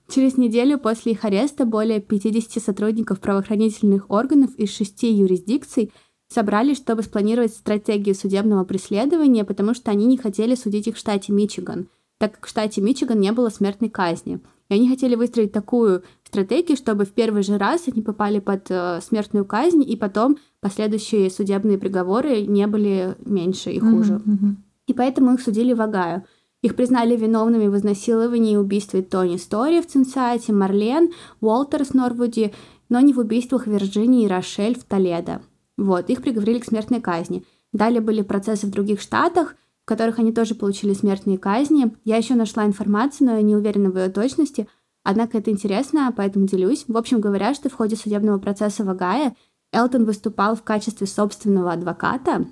Через 0.09 0.37
неделю 0.37 0.79
после 0.79 1.13
их 1.13 1.25
ареста 1.25 1.65
более 1.65 2.01
50 2.01 2.63
сотрудников 2.63 3.21
правоохранительных 3.21 4.11
органов 4.11 4.55
из 4.57 4.75
шести 4.75 5.13
юрисдикций 5.13 5.93
собрались, 6.29 6.79
чтобы 6.79 7.05
спланировать 7.05 7.55
стратегию 7.55 8.17
судебного 8.17 8.65
преследования, 8.65 9.45
потому 9.45 9.73
что 9.73 9.93
они 9.93 10.07
не 10.07 10.17
хотели 10.17 10.57
судить 10.57 10.89
их 10.89 10.97
в 10.97 10.99
штате 10.99 11.33
Мичиган, 11.33 11.87
так 12.19 12.35
как 12.35 12.47
в 12.47 12.49
штате 12.49 12.81
Мичиган 12.81 13.21
не 13.21 13.31
было 13.31 13.51
смертной 13.51 13.89
казни. 13.89 14.41
И 14.69 14.75
они 14.75 14.89
хотели 14.89 15.15
выстроить 15.15 15.53
такую 15.53 16.03
стратегию, 16.31 16.77
чтобы 16.77 17.05
в 17.05 17.13
первый 17.13 17.43
же 17.43 17.59
раз 17.59 17.89
они 17.89 18.03
попали 18.03 18.39
под 18.39 18.71
э, 18.71 19.01
смертную 19.03 19.45
казнь, 19.45 19.83
и 19.83 19.97
потом 19.97 20.39
последующие 20.61 21.31
судебные 21.31 21.79
приговоры 21.79 22.47
не 22.47 22.67
были 22.67 23.17
меньше 23.25 23.71
и 23.71 23.79
хуже. 23.79 24.15
Mm-hmm. 24.15 24.55
И 24.87 24.95
поэтому 24.95 25.35
их 25.35 25.41
судили 25.41 25.73
в 25.73 25.83
Агаю. 25.83 26.25
Их 26.63 26.77
признали 26.77 27.17
виновными 27.17 27.69
в 27.69 27.77
изнасиловании 27.77 28.55
и 28.55 28.57
убийстве 28.57 29.03
Тони 29.03 29.37
Стори 29.37 29.81
в 29.81 29.87
Цинцайте, 29.87 30.53
Марлен, 30.53 31.11
Уолтер 31.41 31.85
в 31.85 31.95
Норвуде, 31.95 32.53
но 32.89 33.01
не 33.01 33.13
в 33.13 33.19
убийствах 33.19 33.67
Вирджинии 33.67 34.25
и 34.25 34.29
Рошель 34.29 34.79
в 34.79 34.85
Толедо. 34.85 35.41
Вот, 35.77 36.11
их 36.11 36.23
приговорили 36.23 36.59
к 36.59 36.67
смертной 36.67 37.01
казни. 37.01 37.45
Далее 37.73 38.01
были 38.01 38.23
процессы 38.23 38.67
в 38.67 38.71
других 38.71 39.01
штатах, 39.01 39.55
которых 39.85 40.19
они 40.19 40.33
тоже 40.33 40.55
получили 40.55 40.93
смертные 40.93 41.39
казни. 41.39 41.93
Я 42.05 42.17
еще 42.17 42.35
нашла 42.35 42.67
информацию, 42.67 43.27
но 43.27 43.37
я 43.37 43.43
не 43.43 43.57
уверена 43.57 43.91
в 43.91 43.99
ее 43.99 44.09
точности. 44.09 44.69
Однако 45.03 45.39
это 45.39 45.51
интересно, 45.51 46.13
поэтому 46.15 46.47
делюсь. 46.47 46.85
В 46.87 46.97
общем, 46.97 47.21
говоря, 47.21 47.55
что 47.55 47.69
в 47.69 47.75
ходе 47.75 47.97
судебного 47.97 48.39
процесса 48.39 48.85
в 48.85 48.91
Огайо 48.91 49.35
Элтон 49.73 50.05
выступал 50.05 50.57
в 50.57 50.63
качестве 50.63 51.07
собственного 51.07 51.73
адвоката, 51.73 52.47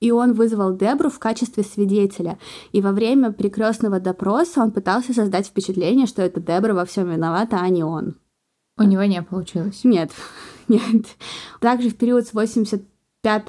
и 0.00 0.12
он 0.12 0.32
вызвал 0.32 0.76
Дебру 0.76 1.10
в 1.10 1.18
качестве 1.18 1.64
свидетеля. 1.64 2.38
И 2.72 2.80
во 2.80 2.92
время 2.92 3.32
перекрестного 3.32 3.98
допроса 3.98 4.62
он 4.62 4.70
пытался 4.70 5.12
создать 5.12 5.46
впечатление, 5.46 6.06
что 6.06 6.22
это 6.22 6.40
Дебра 6.40 6.72
во 6.72 6.84
всем 6.84 7.10
виновата, 7.10 7.58
а 7.60 7.68
не 7.68 7.82
он. 7.82 8.16
У 8.76 8.84
него 8.84 9.02
не 9.04 9.20
получилось. 9.22 9.80
Нет, 9.82 10.12
нет. 10.68 11.06
Также 11.60 11.90
в 11.90 11.96
период 11.96 12.28
с 12.28 12.32
85 12.32 13.46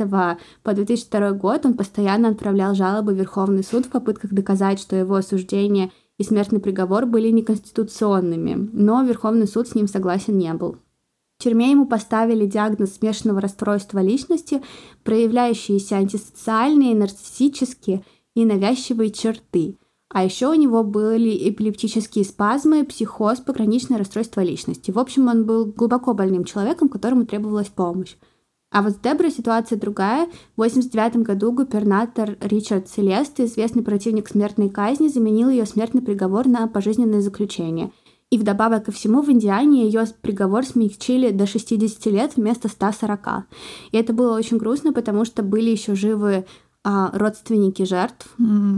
по 0.64 0.74
2002 0.74 1.32
год 1.34 1.66
он 1.68 1.76
постоянно 1.76 2.30
отправлял 2.30 2.74
жалобы 2.74 3.14
в 3.14 3.18
Верховный 3.18 3.64
суд 3.64 3.86
в 3.86 3.90
попытках 3.90 4.34
доказать, 4.34 4.80
что 4.80 4.96
его 4.96 5.16
осуждение 5.16 5.92
и 6.20 6.24
смертный 6.24 6.60
приговор 6.60 7.08
были 7.08 7.30
неконституционными, 7.30 8.70
но 8.74 9.02
Верховный 9.02 9.48
суд 9.48 9.68
с 9.68 9.74
ним 9.74 9.88
согласен 9.88 10.38
не 10.38 10.54
был. 10.54 10.76
В 11.40 11.44
тюрьме 11.44 11.72
ему 11.72 11.88
поставили 11.88 12.46
диагноз 12.46 12.96
смешанного 12.96 13.40
расстройства 13.40 14.00
личности, 14.00 14.62
проявляющиеся 15.06 15.96
антисоциальные, 15.96 16.94
нарциссические 16.94 18.04
и 18.36 18.44
навязчивые 18.44 19.12
черты. 19.12 19.78
А 20.10 20.26
еще 20.26 20.50
у 20.50 20.54
него 20.56 20.84
были 20.84 21.50
эпилептические 21.50 22.26
спазмы, 22.26 22.84
психоз, 22.84 23.40
пограничное 23.40 23.98
расстройство 23.98 24.42
личности. 24.42 24.92
В 24.92 25.00
общем, 25.00 25.30
он 25.30 25.46
был 25.46 25.66
глубоко 25.66 26.14
больным 26.14 26.44
человеком, 26.44 26.90
которому 26.90 27.26
требовалась 27.26 27.70
помощь. 27.70 28.16
А 28.72 28.82
вот 28.82 28.94
с 28.94 29.00
Деброй 29.00 29.32
ситуация 29.32 29.80
другая. 29.80 30.28
В 30.56 30.62
1989 30.62 31.26
году 31.26 31.52
губернатор 31.52 32.38
Ричард 32.42 32.88
Селест, 32.88 33.40
известный 33.40 33.84
противник 33.84 34.30
смертной 34.30 34.70
казни, 34.70 35.08
заменил 35.08 35.50
ее 35.50 35.66
смертный 35.66 36.02
приговор 36.02 36.48
на 36.48 36.68
пожизненное 36.68 37.22
заключение– 37.22 37.92
и 38.30 38.38
вдобавок 38.38 38.86
ко 38.86 38.92
всему 38.92 39.22
в 39.22 39.32
Индиане 39.32 39.86
ее 39.86 40.06
приговор 40.22 40.64
смягчили 40.64 41.32
до 41.32 41.48
60 41.48 42.06
лет 42.08 42.36
вместо 42.36 42.68
140. 42.68 43.28
И 43.92 43.98
это 43.98 44.14
было 44.14 44.38
очень 44.38 44.58
грустно, 44.58 44.94
потому 44.94 45.26
что 45.26 45.42
были 45.42 45.72
еще 45.72 45.96
живы 45.96 46.46
а, 46.84 47.10
родственники 47.18 47.84
жертв. 47.84 48.36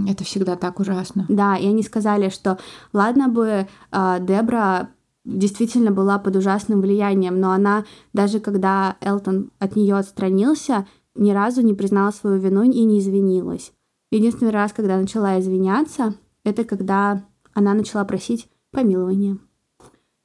Это 0.08 0.24
всегда 0.24 0.56
так 0.56 0.80
ужасно. 0.80 1.26
Да, 1.28 1.58
и 1.58 1.68
они 1.68 1.84
сказали, 1.84 2.30
что 2.30 2.60
ладно 2.94 3.28
бы 3.28 3.68
а, 3.92 4.20
Дебра 4.20 4.90
действительно 5.26 5.92
была 5.92 6.20
под 6.20 6.36
ужасным 6.36 6.82
влиянием, 6.82 7.40
но 7.40 7.52
она, 7.52 7.86
даже 8.14 8.40
когда 8.40 8.98
Элтон 9.02 9.52
от 9.60 9.76
нее 9.76 9.96
отстранился, 9.96 10.88
ни 11.16 11.32
разу 11.32 11.62
не 11.62 11.74
признала 11.74 12.12
свою 12.12 12.40
вину 12.40 12.64
и 12.64 12.84
не 12.84 13.00
извинилась. 13.00 13.74
Единственный 14.12 14.52
раз, 14.52 14.74
когда 14.74 14.98
начала 14.98 15.40
извиняться, 15.40 16.16
это 16.44 16.64
когда 16.64 17.24
она 17.54 17.74
начала 17.74 18.04
просить 18.04 18.50
помилование. 18.72 19.38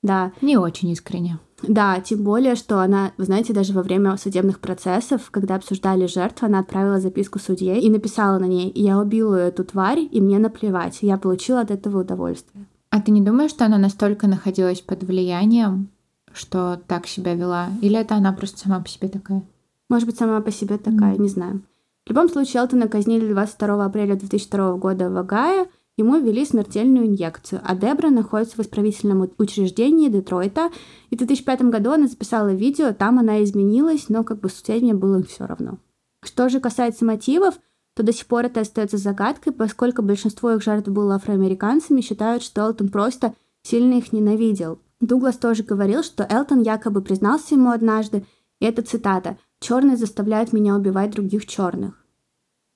Да. 0.02 0.32
Не 0.40 0.56
очень 0.56 0.90
искренне. 0.90 1.38
Да, 1.62 2.00
тем 2.00 2.22
более, 2.22 2.54
что 2.54 2.80
она, 2.80 3.12
вы 3.16 3.24
знаете, 3.24 3.52
даже 3.52 3.72
во 3.72 3.82
время 3.82 4.16
судебных 4.16 4.60
процессов, 4.60 5.30
когда 5.30 5.56
обсуждали 5.56 6.06
жертв, 6.06 6.42
она 6.42 6.60
отправила 6.60 7.00
записку 7.00 7.38
судье 7.38 7.80
и 7.80 7.90
написала 7.90 8.38
на 8.38 8.44
ней 8.44 8.70
«Я 8.74 8.98
убила 8.98 9.34
эту 9.34 9.64
тварь, 9.64 10.06
и 10.10 10.20
мне 10.20 10.38
наплевать, 10.38 10.98
я 11.00 11.16
получила 11.16 11.60
от 11.60 11.70
этого 11.70 12.02
удовольствие». 12.02 12.66
А 12.96 13.00
ты 13.02 13.10
не 13.10 13.20
думаешь, 13.20 13.50
что 13.50 13.66
она 13.66 13.76
настолько 13.76 14.26
находилась 14.26 14.80
под 14.80 15.02
влиянием, 15.02 15.90
что 16.32 16.80
так 16.86 17.06
себя 17.06 17.34
вела? 17.34 17.68
Или 17.82 17.98
это 17.98 18.14
она 18.14 18.32
просто 18.32 18.60
сама 18.60 18.80
по 18.80 18.88
себе 18.88 19.08
такая? 19.08 19.42
Может 19.90 20.06
быть, 20.08 20.16
сама 20.16 20.40
по 20.40 20.50
себе 20.50 20.78
такая, 20.78 21.14
mm. 21.14 21.20
не 21.20 21.28
знаю. 21.28 21.62
В 22.06 22.08
любом 22.08 22.30
случае, 22.30 22.62
Элтона 22.62 22.88
казнили 22.88 23.28
22 23.28 23.84
апреля 23.84 24.16
2002 24.16 24.76
года 24.78 25.10
в 25.10 25.16
Огайо, 25.18 25.66
Ему 25.98 26.18
ввели 26.18 26.46
смертельную 26.46 27.06
инъекцию, 27.06 27.60
а 27.64 27.74
Дебра 27.74 28.08
находится 28.08 28.56
в 28.56 28.60
исправительном 28.60 29.30
учреждении 29.36 30.08
Детройта. 30.08 30.70
И 31.10 31.16
в 31.16 31.18
2005 31.18 31.62
году 31.64 31.90
она 31.90 32.06
записала 32.06 32.52
видео, 32.54 32.94
там 32.94 33.18
она 33.18 33.42
изменилась, 33.44 34.08
но 34.08 34.24
как 34.24 34.40
бы 34.40 34.48
судье 34.48 34.94
было 34.94 35.22
все 35.22 35.46
равно. 35.46 35.78
Что 36.22 36.48
же 36.48 36.60
касается 36.60 37.04
мотивов, 37.04 37.60
то 37.96 38.02
до 38.02 38.12
сих 38.12 38.26
пор 38.26 38.44
это 38.44 38.60
остается 38.60 38.98
загадкой, 38.98 39.54
поскольку 39.54 40.02
большинство 40.02 40.52
их 40.52 40.62
жертв 40.62 40.88
было 40.88 41.14
афроамериканцами, 41.14 42.02
считают, 42.02 42.42
что 42.42 42.60
Элтон 42.60 42.90
просто 42.90 43.34
сильно 43.62 43.94
их 43.94 44.12
ненавидел. 44.12 44.80
Дуглас 45.00 45.38
тоже 45.38 45.62
говорил, 45.62 46.02
что 46.02 46.26
Элтон 46.28 46.60
якобы 46.60 47.00
признался 47.00 47.54
ему 47.54 47.70
однажды, 47.70 48.26
и 48.60 48.66
это 48.66 48.82
цитата 48.82 49.38
«Черные 49.60 49.96
заставляют 49.96 50.52
меня 50.52 50.76
убивать 50.76 51.12
других 51.12 51.46
черных». 51.46 52.05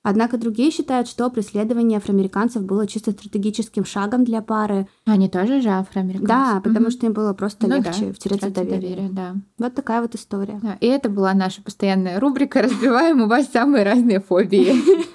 Однако 0.03 0.37
другие 0.37 0.71
считают, 0.71 1.07
что 1.07 1.29
преследование 1.29 1.97
афроамериканцев 1.97 2.63
было 2.63 2.87
чисто 2.87 3.11
стратегическим 3.11 3.85
шагом 3.85 4.23
для 4.23 4.41
пары. 4.41 4.87
Они 5.05 5.29
тоже 5.29 5.61
же 5.61 5.69
афроамериканцы. 5.69 6.27
Да, 6.27 6.61
потому 6.63 6.87
угу. 6.87 6.91
что 6.91 7.05
им 7.05 7.13
было 7.13 7.33
просто 7.33 7.67
ну, 7.67 7.75
легче 7.75 8.07
да, 8.07 8.13
втереться 8.13 8.47
в 8.47 8.53
доверие. 8.53 8.79
доверие 8.79 9.09
да. 9.09 9.35
Вот 9.59 9.75
такая 9.75 10.01
вот 10.01 10.15
история. 10.15 10.59
Да, 10.63 10.77
и 10.79 10.87
это 10.87 11.09
была 11.09 11.33
наша 11.33 11.61
постоянная 11.61 12.19
рубрика 12.19 12.61
«Разбиваем 12.63 13.21
у 13.21 13.27
вас 13.27 13.51
самые 13.51 13.83
разные 13.83 14.19
фобии». 14.19 14.73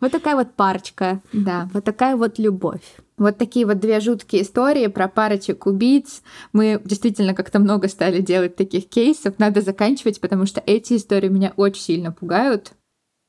Вот 0.00 0.10
такая 0.10 0.34
вот 0.34 0.54
парочка. 0.54 1.22
Да. 1.32 1.70
Вот 1.72 1.84
такая 1.84 2.16
вот 2.16 2.40
любовь. 2.40 2.82
Вот 3.18 3.38
такие 3.38 3.64
вот 3.64 3.78
две 3.78 4.00
жуткие 4.00 4.42
истории 4.42 4.88
про 4.88 5.06
парочек 5.06 5.66
убийц. 5.66 6.22
Мы 6.52 6.82
действительно 6.84 7.34
как-то 7.34 7.60
много 7.60 7.86
стали 7.86 8.20
делать 8.20 8.56
таких 8.56 8.88
кейсов. 8.88 9.38
Надо 9.38 9.60
заканчивать, 9.60 10.20
потому 10.20 10.44
что 10.44 10.60
эти 10.66 10.96
истории 10.96 11.28
меня 11.28 11.52
очень 11.56 11.82
сильно 11.82 12.10
пугают. 12.10 12.72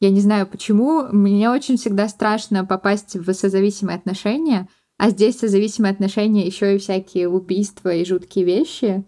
Я 0.03 0.09
не 0.09 0.19
знаю 0.19 0.45
почему. 0.47 1.07
Мне 1.13 1.49
очень 1.49 1.77
всегда 1.77 2.09
страшно 2.09 2.65
попасть 2.65 3.15
в 3.15 3.33
созависимые 3.33 3.95
отношения, 3.95 4.67
а 4.97 5.11
здесь 5.11 5.39
созависимые 5.39 5.93
отношения 5.93 6.45
еще 6.45 6.75
и 6.75 6.77
всякие 6.77 7.29
убийства 7.29 7.87
и 7.95 8.03
жуткие 8.03 8.43
вещи. 8.43 9.05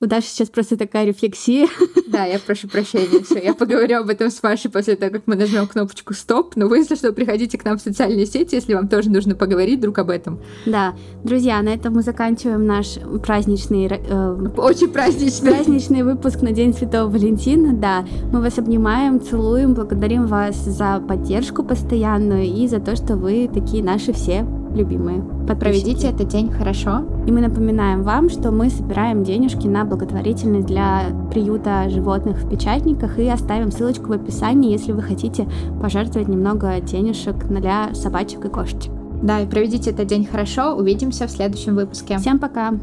У 0.00 0.06
Даши 0.06 0.28
сейчас 0.28 0.48
просто 0.48 0.76
такая 0.76 1.06
рефлексия. 1.06 1.66
Да, 2.08 2.24
я 2.24 2.38
прошу 2.38 2.68
прощения. 2.68 3.22
Все, 3.22 3.38
я 3.38 3.52
поговорю 3.52 3.98
об 3.98 4.08
этом 4.08 4.30
с 4.30 4.42
Машей 4.42 4.70
после 4.70 4.96
того, 4.96 5.12
как 5.12 5.24
мы 5.26 5.36
нажмем 5.36 5.66
кнопочку 5.66 6.14
стоп. 6.14 6.56
Но 6.56 6.66
вы, 6.66 6.78
если 6.78 6.94
что, 6.94 7.12
приходите 7.12 7.58
к 7.58 7.64
нам 7.66 7.76
в 7.76 7.82
социальные 7.82 8.24
сети, 8.24 8.54
если 8.54 8.72
вам 8.72 8.88
тоже 8.88 9.10
нужно 9.10 9.34
поговорить 9.34 9.78
друг 9.78 9.98
об 9.98 10.08
этом. 10.08 10.40
Да, 10.64 10.94
друзья, 11.22 11.60
на 11.60 11.68
этом 11.68 11.92
мы 11.92 12.02
заканчиваем 12.02 12.64
наш 12.64 12.94
праздничный, 13.22 13.88
э, 13.88 14.48
очень 14.56 14.88
праздничный, 14.88 15.52
праздничный 15.52 16.02
выпуск 16.02 16.40
на 16.40 16.52
День 16.52 16.72
Святого 16.72 17.10
Валентина. 17.10 17.74
Да, 17.74 18.06
мы 18.32 18.40
вас 18.40 18.58
обнимаем, 18.58 19.20
целуем, 19.20 19.74
благодарим 19.74 20.26
вас 20.26 20.56
за 20.56 21.00
поддержку 21.06 21.62
постоянную 21.62 22.46
и 22.46 22.66
за 22.68 22.80
то, 22.80 22.96
что 22.96 23.16
вы 23.16 23.50
такие 23.52 23.84
наши 23.84 24.14
все 24.14 24.46
любимые. 24.74 25.22
Проведите 25.46 26.08
этот 26.08 26.28
день 26.28 26.50
хорошо. 26.50 27.04
И 27.26 27.32
мы 27.32 27.40
напоминаем 27.40 28.02
вам, 28.02 28.28
что 28.28 28.50
мы 28.50 28.70
собираем 28.70 29.24
денежки 29.24 29.66
на 29.66 29.84
благотворительность 29.84 30.66
для 30.66 31.02
приюта 31.30 31.88
животных 31.88 32.38
в 32.38 32.48
печатниках 32.48 33.18
и 33.18 33.28
оставим 33.28 33.70
ссылочку 33.70 34.08
в 34.08 34.12
описании, 34.12 34.72
если 34.72 34.92
вы 34.92 35.02
хотите 35.02 35.48
пожертвовать 35.80 36.28
немного 36.28 36.80
денежек 36.80 37.46
для 37.46 37.94
собачек 37.94 38.44
и 38.44 38.48
кошечек. 38.48 38.92
Да, 39.22 39.40
и 39.40 39.46
проведите 39.46 39.90
этот 39.90 40.06
день 40.06 40.26
хорошо. 40.26 40.74
Увидимся 40.76 41.26
в 41.26 41.30
следующем 41.30 41.74
выпуске. 41.74 42.18
Всем 42.18 42.38
пока! 42.38 42.74